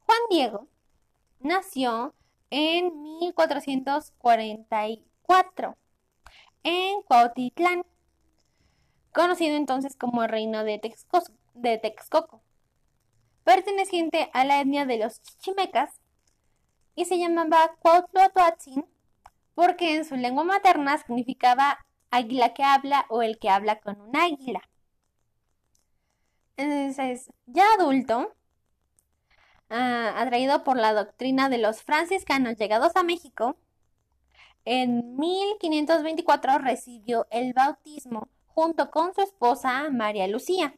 Juan 0.05 0.19
Diego 0.29 0.67
nació 1.39 2.13
en 2.49 2.91
1444 3.19 5.77
en 6.63 7.01
Cuautitlán, 7.03 7.85
conocido 9.13 9.55
entonces 9.55 9.95
como 9.95 10.23
el 10.23 10.29
reino 10.29 10.63
de, 10.63 10.79
de 11.55 11.79
Texcoco, 11.79 12.43
perteneciente 13.43 14.29
a 14.33 14.45
la 14.45 14.61
etnia 14.61 14.85
de 14.85 14.99
los 14.99 15.21
chichimecas 15.21 15.99
y 16.95 17.05
se 17.05 17.17
llamaba 17.17 17.75
Cuautlotoatzin 17.79 18.85
porque 19.55 19.95
en 19.95 20.05
su 20.05 20.15
lengua 20.15 20.43
materna 20.43 20.97
significaba 20.97 21.79
águila 22.11 22.53
que 22.53 22.63
habla 22.63 23.05
o 23.09 23.21
el 23.21 23.39
que 23.39 23.49
habla 23.49 23.79
con 23.79 23.99
un 23.99 24.15
águila. 24.15 24.61
Entonces, 26.57 27.31
ya 27.45 27.65
adulto, 27.77 28.33
ah, 29.69 30.13
atraído 30.17 30.63
por 30.63 30.77
la 30.77 30.93
doctrina 30.93 31.49
de 31.49 31.57
los 31.57 31.81
franciscanos 31.83 32.57
llegados 32.57 32.95
a 32.95 33.03
México, 33.03 33.57
en 34.65 35.15
1524 35.17 36.57
recibió 36.59 37.27
el 37.29 37.53
bautismo 37.53 38.29
junto 38.47 38.89
con 38.89 39.13
su 39.13 39.21
esposa 39.21 39.89
María 39.91 40.27
Lucía. 40.27 40.75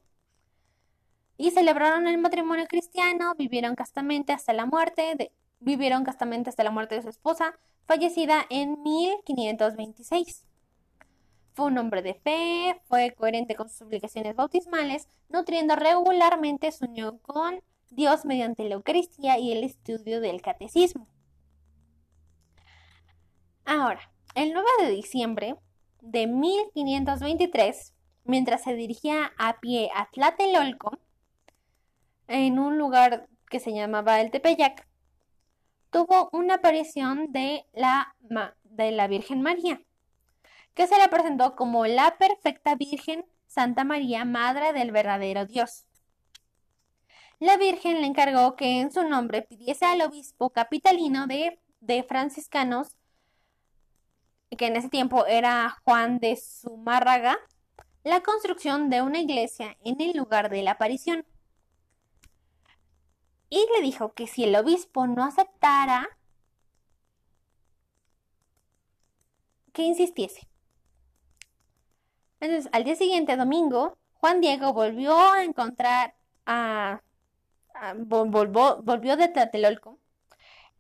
Y 1.38 1.52
celebraron 1.52 2.08
el 2.08 2.18
matrimonio 2.18 2.66
cristiano, 2.68 3.36
vivieron 3.38 3.76
castamente 3.76 4.34
hasta 4.34 4.54
la 4.54 4.66
muerte 4.66 5.14
de, 5.16 5.32
vivieron 5.60 6.04
castamente 6.04 6.50
hasta 6.50 6.64
la 6.64 6.72
muerte 6.72 6.96
de 6.96 7.04
su 7.04 7.10
esposa, 7.10 7.58
fallecida 7.86 8.46
en 8.50 8.82
1526. 8.82 10.46
Fue 11.54 11.66
un 11.66 11.78
hombre 11.78 12.02
de 12.02 12.16
fe, 12.16 12.82
fue 12.88 13.14
coherente 13.16 13.56
con 13.56 13.70
sus 13.70 13.82
obligaciones 13.82 14.36
bautismales, 14.36 15.08
nutriendo 15.30 15.76
regularmente 15.76 16.72
su 16.72 16.86
unión 16.86 17.20
con 17.20 17.62
Dios 17.90 18.26
mediante 18.26 18.68
la 18.68 18.76
Eucaristía 18.76 19.40
y 19.40 19.52
el 19.52 19.64
estudio 19.64 20.22
del 20.22 20.42
catecismo. 20.42 21.08
Ahora, 23.66 24.12
el 24.36 24.54
9 24.54 24.68
de 24.82 24.92
diciembre 24.92 25.56
de 26.02 26.28
1523, 26.28 27.94
mientras 28.24 28.64
se 28.64 28.76
dirigía 28.76 29.34
a 29.38 29.60
pie 29.60 29.90
a 29.96 30.10
Tlatelolco, 30.12 31.00
en 32.28 32.60
un 32.60 32.78
lugar 32.78 33.28
que 33.50 33.60
se 33.60 33.74
llamaba 33.74 34.22
el 34.22 34.32
Tepeyac, 34.32 34.88
tuvo 35.90 36.30
una 36.32 36.56
aparición 36.56 37.32
de 37.32 37.66
la, 37.74 38.16
de 38.64 38.92
la 38.92 39.08
Virgen 39.08 39.42
María, 39.42 39.82
que 40.74 40.88
se 40.88 40.98
le 40.98 41.08
presentó 41.08 41.56
como 41.56 41.86
la 41.86 42.18
perfecta 42.18 42.76
Virgen 42.76 43.26
Santa 43.48 43.84
María, 43.84 44.26
Madre 44.26 44.74
del 44.74 44.92
verdadero 44.92 45.46
Dios. 45.46 45.86
La 47.40 47.58
Virgen 47.58 48.02
le 48.02 48.08
encargó 48.08 48.56
que 48.56 48.82
en 48.82 48.92
su 48.92 49.04
nombre 49.08 49.44
pidiese 49.44 49.86
al 49.86 50.02
obispo 50.02 50.50
capitalino 50.50 51.28
de, 51.28 51.60
de 51.80 52.04
franciscanos, 52.04 52.96
que 54.58 54.68
en 54.68 54.76
ese 54.76 54.90
tiempo 54.90 55.26
era 55.26 55.78
Juan 55.84 56.20
de 56.20 56.36
Zumárraga, 56.36 57.38
la 58.04 58.22
construcción 58.22 58.90
de 58.90 59.02
una 59.02 59.20
iglesia 59.20 59.78
en 59.84 60.02
el 60.02 60.18
lugar 60.18 60.50
de 60.50 60.64
la 60.64 60.72
aparición 60.72 61.26
y 63.50 63.66
le 63.76 63.82
dijo 63.82 64.14
que 64.14 64.28
si 64.28 64.43
el 64.43 64.56
obispo 64.56 65.08
no 65.08 65.24
aceptara, 65.24 66.10
que 69.74 69.84
insistiese. 69.84 70.48
Entonces, 72.39 72.70
al 72.74 72.84
día 72.84 72.95
siguiente, 72.95 73.36
domingo, 73.38 73.98
Juan 74.16 74.41
Diego 74.41 74.74
volvió 74.74 75.18
a 75.18 75.43
encontrar 75.43 76.16
a... 76.45 77.02
volvió 77.98 79.18
de 79.18 79.28
Tlatelolco 79.28 80.00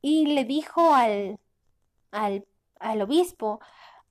y 0.01 0.27
le 0.27 0.45
dijo 0.45 0.93
al, 0.93 1.39
al, 2.11 2.45
al 2.79 3.01
obispo, 3.01 3.59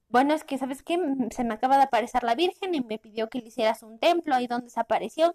bueno, 0.09 0.35
es 0.35 0.45
que, 0.45 0.59
¿sabes 0.59 0.83
qué? 0.83 0.99
Se 1.31 1.45
me 1.45 1.55
acaba 1.55 1.77
de 1.77 1.85
aparecer 1.85 2.23
la 2.23 2.35
Virgen 2.35 2.75
y 2.75 2.81
me 2.81 2.99
pidió 2.99 3.29
que 3.29 3.41
le 3.41 3.49
hicieras 3.49 3.83
un 3.83 3.99
templo 3.99 4.35
ahí 4.35 4.47
donde 4.47 4.67
desapareció. 4.67 5.35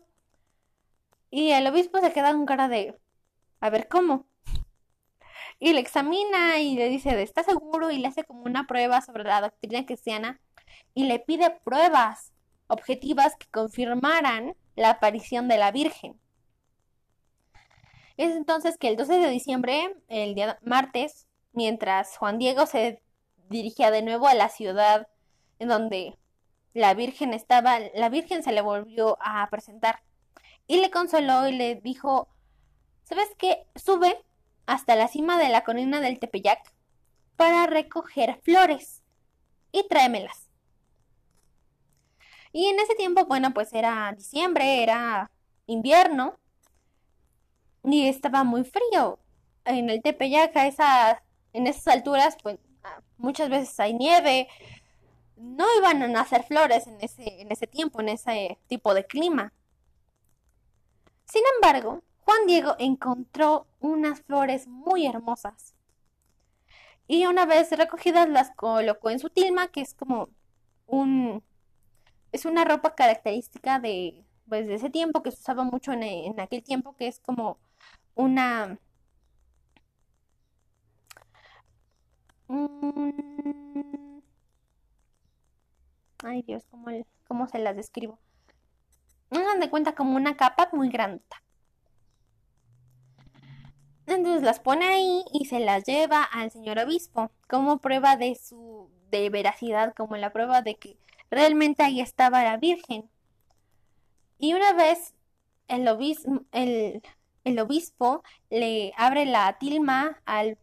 Y 1.30 1.51
el 1.51 1.67
obispo 1.67 1.99
se 1.99 2.13
queda 2.13 2.32
con 2.34 2.45
cara 2.45 2.67
de, 2.67 2.99
a 3.62 3.70
ver 3.70 3.88
cómo. 3.88 4.26
Y 5.59 5.74
le 5.74 5.80
examina 5.80 6.59
y 6.59 6.76
le 6.76 6.89
dice, 6.89 7.22
¿está 7.22 7.43
seguro? 7.43 7.91
Y 7.91 7.99
le 7.99 8.07
hace 8.07 8.24
como 8.24 8.43
una 8.43 8.68
prueba 8.68 8.99
sobre 9.01 9.24
la 9.24 9.41
doctrina 9.41 9.86
cristiana 9.86 10.41
y 10.93 11.05
le 11.05 11.20
pide 11.20 11.51
pruebas 11.64 12.34
objetivas 12.68 13.36
que 13.38 13.47
confirmaran 13.47 14.55
la 14.76 14.89
aparición 14.91 15.47
de 15.47 15.57
la 15.57 15.72
Virgen. 15.72 16.20
Es 18.18 18.36
entonces 18.36 18.78
que 18.78 18.88
el 18.88 18.97
12 18.97 19.20
de 19.20 19.30
diciembre, 19.30 19.95
el 20.07 20.36
día 20.36 20.57
martes, 20.64 21.28
mientras 21.53 22.18
Juan 22.18 22.39
Diego 22.39 22.66
se 22.66 23.01
dirigía 23.49 23.91
de 23.91 24.01
nuevo 24.01 24.28
a 24.28 24.34
la 24.34 24.49
ciudad 24.49 25.07
en 25.59 25.68
donde 25.68 26.18
la 26.74 26.93
Virgen 26.93 27.34
estaba, 27.34 27.80
la 27.93 28.09
Virgen 28.09 28.43
se 28.43 28.51
le 28.51 28.62
volvió 28.62 29.18
a 29.22 29.47
presentar 29.49 30.01
y 30.68 30.80
le 30.80 30.89
consoló 30.89 31.47
y 31.47 31.53
le 31.53 31.76
dijo, 31.76 32.30
¿Sabes 33.12 33.36
qué? 33.38 33.68
Sube 33.76 34.24
hasta 34.66 34.95
la 34.95 35.09
cima 35.09 35.38
de 35.38 35.49
la 35.49 35.66
colina 35.66 35.99
del 35.99 36.18
Tepeyac 36.18 36.74
para 37.36 37.68
recoger 37.68 38.39
flores 38.41 39.03
y 39.74 39.86
tráemelas. 39.89 40.47
Y 42.53 42.68
en 42.68 42.80
ese 42.80 42.95
tiempo, 42.95 43.26
bueno, 43.26 43.53
pues 43.53 43.74
era 43.74 44.14
diciembre, 44.16 44.82
era 44.82 45.30
invierno 45.68 46.39
y 47.84 48.07
estaba 48.07 48.45
muy 48.45 48.64
frío. 48.64 49.20
En 49.66 49.89
el 49.89 50.01
Tepeyac, 50.01 50.55
en 50.55 51.68
esas 51.68 51.88
alturas, 51.88 52.38
pues 52.41 52.59
ah, 52.86 53.01
muchas 53.18 53.49
veces 53.49 53.78
hay 53.82 53.93
nieve. 53.93 54.47
No 55.36 55.66
iban 55.80 56.01
a 56.01 56.07
nacer 56.07 56.43
flores 56.43 56.88
en 56.88 57.01
ese 57.01 57.68
tiempo, 57.68 57.99
en 57.99 58.07
ese 58.07 58.57
tipo 58.68 58.93
de 58.93 59.05
clima. 59.05 59.51
Sin 61.26 61.43
embargo, 61.57 62.01
Juan 62.32 62.47
Diego 62.47 62.75
encontró 62.79 63.67
unas 63.82 64.21
flores 64.21 64.65
muy 64.65 65.05
hermosas. 65.05 65.75
Y 67.05 67.25
una 67.25 67.45
vez 67.45 67.69
recogidas 67.71 68.29
las 68.29 68.51
colocó 68.51 69.09
en 69.09 69.19
su 69.19 69.29
tilma, 69.29 69.67
que 69.67 69.82
es 69.82 69.93
como 69.93 70.29
un... 70.88 71.43
Es 72.32 72.45
una 72.45 72.63
ropa 72.63 72.95
característica 72.95 73.79
de, 73.79 74.23
pues, 74.47 74.65
de 74.65 74.75
ese 74.75 74.89
tiempo, 74.89 75.21
que 75.21 75.32
se 75.32 75.41
usaba 75.41 75.65
mucho 75.65 75.91
en, 75.91 76.39
aquel 76.39 76.63
tiempo, 76.63 76.95
que 76.95 77.07
es 77.07 77.19
como 77.19 77.59
una... 78.15 78.79
Ay 86.23 86.43
Dios, 86.43 86.63
¿cómo, 86.71 86.88
¿cómo 87.27 87.47
se 87.49 87.59
las 87.59 87.75
describo? 87.75 88.19
Hagan 89.32 89.59
de 89.59 89.69
cuenta 89.69 89.95
como 89.95 90.15
una 90.15 90.38
capa 90.38 90.69
muy 90.71 90.89
grande. 90.89 91.23
Entonces 94.08 94.43
las 94.43 94.60
pone 94.60 94.86
ahí 94.86 95.24
y 95.34 95.45
se 95.45 95.60
las 95.60 95.84
lleva 95.86 96.24
al 96.24 96.52
señor 96.52 96.80
obispo 96.80 97.32
como 97.47 97.80
prueba 97.80 98.18
de 98.18 98.36
su 98.36 98.89
de 99.10 99.30
veracidad, 99.30 99.93
como 99.95 100.18
la 100.18 100.32
prueba 100.32 100.62
de 100.62 100.76
que 100.76 100.97
realmente 101.30 101.84
ahí 101.84 102.02
estaba 102.02 102.43
la 102.43 102.58
Virgen. 102.58 103.10
Y 104.39 104.54
una 104.54 104.74
vez 104.74 105.14
el 105.68 105.88
obispo, 105.88 106.41
el, 106.52 107.02
el 107.43 107.60
obispo 107.60 108.24
le 108.49 108.93
abre 108.97 109.26
la 109.26 109.58
tilma 109.60 110.22
al, 110.26 110.58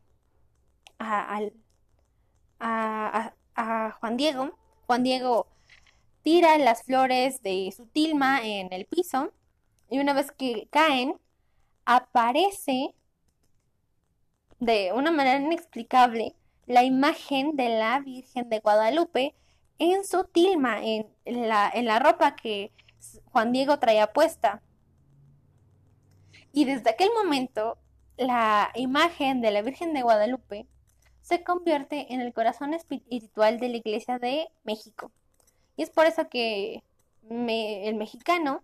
a, 0.99 1.41
a 3.55 3.91
Juan 4.01 4.17
Diego, 4.17 4.51
Juan 4.87 5.03
Diego 5.03 5.47
tira 6.23 6.59
las 6.59 6.83
flores 6.83 7.43
de 7.43 7.73
su 7.77 7.87
tilma 7.87 8.41
en 8.45 8.73
el 8.73 8.87
piso 8.87 9.33
y 9.91 9.99
una 9.99 10.13
vez 10.13 10.33
que 10.33 10.69
caen, 10.71 11.15
aparece 11.85 12.95
de 14.61 14.93
una 14.93 15.11
manera 15.11 15.39
inexplicable 15.39 16.35
la 16.67 16.85
imagen 16.85 17.57
de 17.57 17.71
la 17.71 18.01
Virgen 18.01 18.49
de 18.51 18.61
Guadalupe 18.61 19.35
en 19.79 20.05
su 20.05 20.25
tilma, 20.25 20.85
en 20.85 21.07
la, 21.25 21.71
en 21.73 21.87
la 21.87 21.99
ropa 21.99 22.37
que 22.37 22.73
Juan 23.27 23.53
Diego 23.53 23.79
traía 23.79 24.13
puesta. 24.13 24.63
Y 26.53 26.65
desde 26.67 26.91
aquel 26.91 27.09
momento, 27.15 27.79
la 28.17 28.71
imagen 28.75 29.41
de 29.41 29.51
la 29.51 29.63
Virgen 29.63 29.95
de 29.95 30.03
Guadalupe 30.03 30.67
se 31.23 31.43
convierte 31.43 32.13
en 32.13 32.21
el 32.21 32.33
corazón 32.33 32.75
espiritual 32.75 33.59
de 33.59 33.69
la 33.69 33.77
Iglesia 33.77 34.19
de 34.19 34.49
México. 34.65 35.11
Y 35.77 35.83
es 35.83 35.91
por 35.91 36.07
eso 36.07 36.29
que 36.29 36.83
el 37.31 37.95
mexicano, 37.95 38.63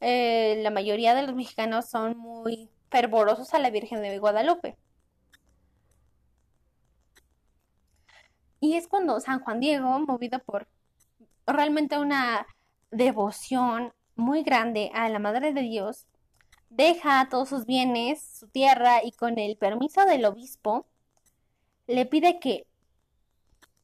eh, 0.00 0.60
la 0.62 0.70
mayoría 0.70 1.14
de 1.14 1.22
los 1.22 1.34
mexicanos 1.34 1.88
son 1.88 2.16
muy 2.16 2.70
fervorosos 2.90 3.52
a 3.54 3.58
la 3.58 3.70
Virgen 3.70 4.00
de 4.02 4.18
Guadalupe. 4.18 4.76
Y 8.60 8.74
es 8.74 8.88
cuando 8.88 9.20
San 9.20 9.40
Juan 9.40 9.60
Diego, 9.60 10.00
movido 10.00 10.40
por 10.40 10.68
realmente 11.46 11.98
una 11.98 12.46
devoción 12.90 13.92
muy 14.16 14.42
grande 14.42 14.90
a 14.94 15.08
la 15.08 15.18
Madre 15.18 15.52
de 15.52 15.62
Dios, 15.62 16.06
deja 16.70 17.28
todos 17.30 17.48
sus 17.48 17.66
bienes, 17.66 18.22
su 18.22 18.48
tierra 18.48 19.02
y 19.04 19.12
con 19.12 19.38
el 19.38 19.56
permiso 19.56 20.04
del 20.04 20.24
obispo, 20.24 20.86
le 21.86 22.04
pide 22.04 22.38
que 22.40 22.66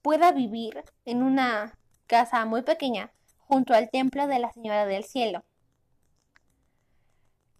pueda 0.03 0.33
vivir 0.33 0.85
en 1.05 1.23
una 1.23 1.79
casa 2.07 2.45
muy 2.45 2.63
pequeña 2.63 3.11
junto 3.39 3.75
al 3.75 3.91
templo 3.91 4.27
de 4.27 4.39
la 4.39 4.53
Señora 4.53 4.87
del 4.87 5.05
Cielo. 5.05 5.45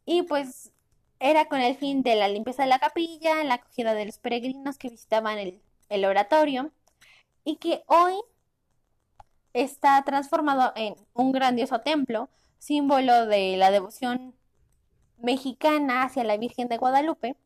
Y 0.05 0.23
pues 0.23 0.73
era 1.21 1.47
con 1.47 1.61
el 1.61 1.77
fin 1.77 2.03
de 2.03 2.17
la 2.17 2.29
limpieza 2.29 2.65
de 2.65 2.69
la 2.69 2.79
capilla, 2.79 3.43
la 3.45 3.55
acogida 3.55 3.95
de 3.95 4.05
los 4.05 4.19
peregrinos 4.19 4.77
que 4.77 4.91
visitaban 4.91 5.39
el, 5.39 5.63
el 5.89 6.05
oratorio 6.05 6.71
y 7.45 7.57
que 7.57 7.85
hoy 7.87 8.15
está 9.53 10.03
transformado 10.05 10.73
en 10.77 10.97
un 11.15 11.33
grandioso 11.33 11.81
templo, 11.81 12.29
símbolo 12.59 13.27
de 13.27 13.57
la 13.57 13.71
devoción 13.71 14.35
mexicana 15.19 16.03
hacia 16.03 16.25
la 16.25 16.37
Virgen 16.37 16.69
de 16.69 16.79
Guadalupe, 16.79 17.37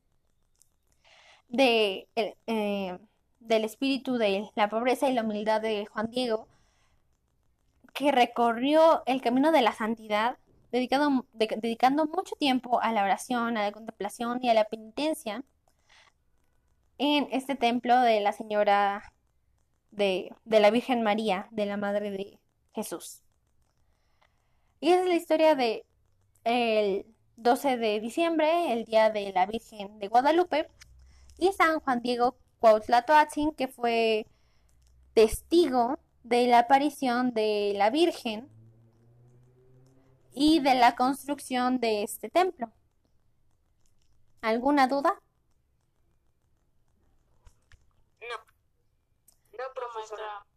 de, 1.49 2.09
eh, 2.17 2.99
del 3.41 3.65
espíritu 3.65 4.17
de 4.17 4.51
la 4.55 4.69
pobreza 4.69 5.09
y 5.09 5.15
la 5.15 5.23
humildad 5.23 5.61
de 5.61 5.87
Juan 5.87 6.11
Diego, 6.11 6.49
que 7.93 8.13
recorrió 8.13 9.03
el 9.07 9.21
camino 9.21 9.53
de 9.53 9.63
la 9.63 9.73
santidad, 9.73 10.39
dedicando 10.71 12.07
mucho 12.07 12.37
tiempo 12.37 12.81
a 12.81 12.93
la 12.93 13.03
oración, 13.03 13.57
a 13.57 13.63
la 13.63 13.73
contemplación 13.73 14.39
y 14.43 14.51
a 14.51 14.55
la 14.55 14.65
penitencia 14.65 15.43
en 16.99 17.29
este 17.33 17.55
templo 17.55 17.99
de 18.01 18.21
la 18.21 18.33
Señora 18.33 19.13
de, 19.91 20.35
la 20.45 20.71
Virgen 20.71 21.03
María, 21.03 21.49
de 21.51 21.67
la 21.67 21.77
Madre 21.77 22.11
de 22.11 22.39
Jesús. 22.75 23.23
Y 24.81 24.91
es 24.91 25.07
la 25.07 25.15
historia 25.15 25.55
de 25.55 25.85
el 26.45 27.07
12 27.37 27.77
de 27.77 28.01
diciembre, 28.01 28.73
el 28.73 28.85
día 28.85 29.11
de 29.11 29.33
la 29.33 29.47
Virgen 29.47 29.99
de 29.99 30.09
Guadalupe, 30.09 30.71
y 31.39 31.53
San 31.53 31.81
Juan 31.81 32.03
Diego 32.03 32.37
Cuautlatoatzin, 32.61 33.53
que 33.53 33.69
fue 33.69 34.27
testigo 35.15 35.99
de 36.23 36.47
la 36.47 36.61
aparición 36.61 37.33
de 37.33 37.75
la 37.77 37.91
Virgen 37.91 38.49
y 40.33 40.61
de 40.61 40.75
la 40.75 40.95
construcción 40.95 41.81
de 41.81 42.03
este 42.03 42.29
templo. 42.29 42.73
¿Alguna 44.41 44.87
duda? 44.87 45.21
No, 49.59 49.71
profesora. 49.75 50.45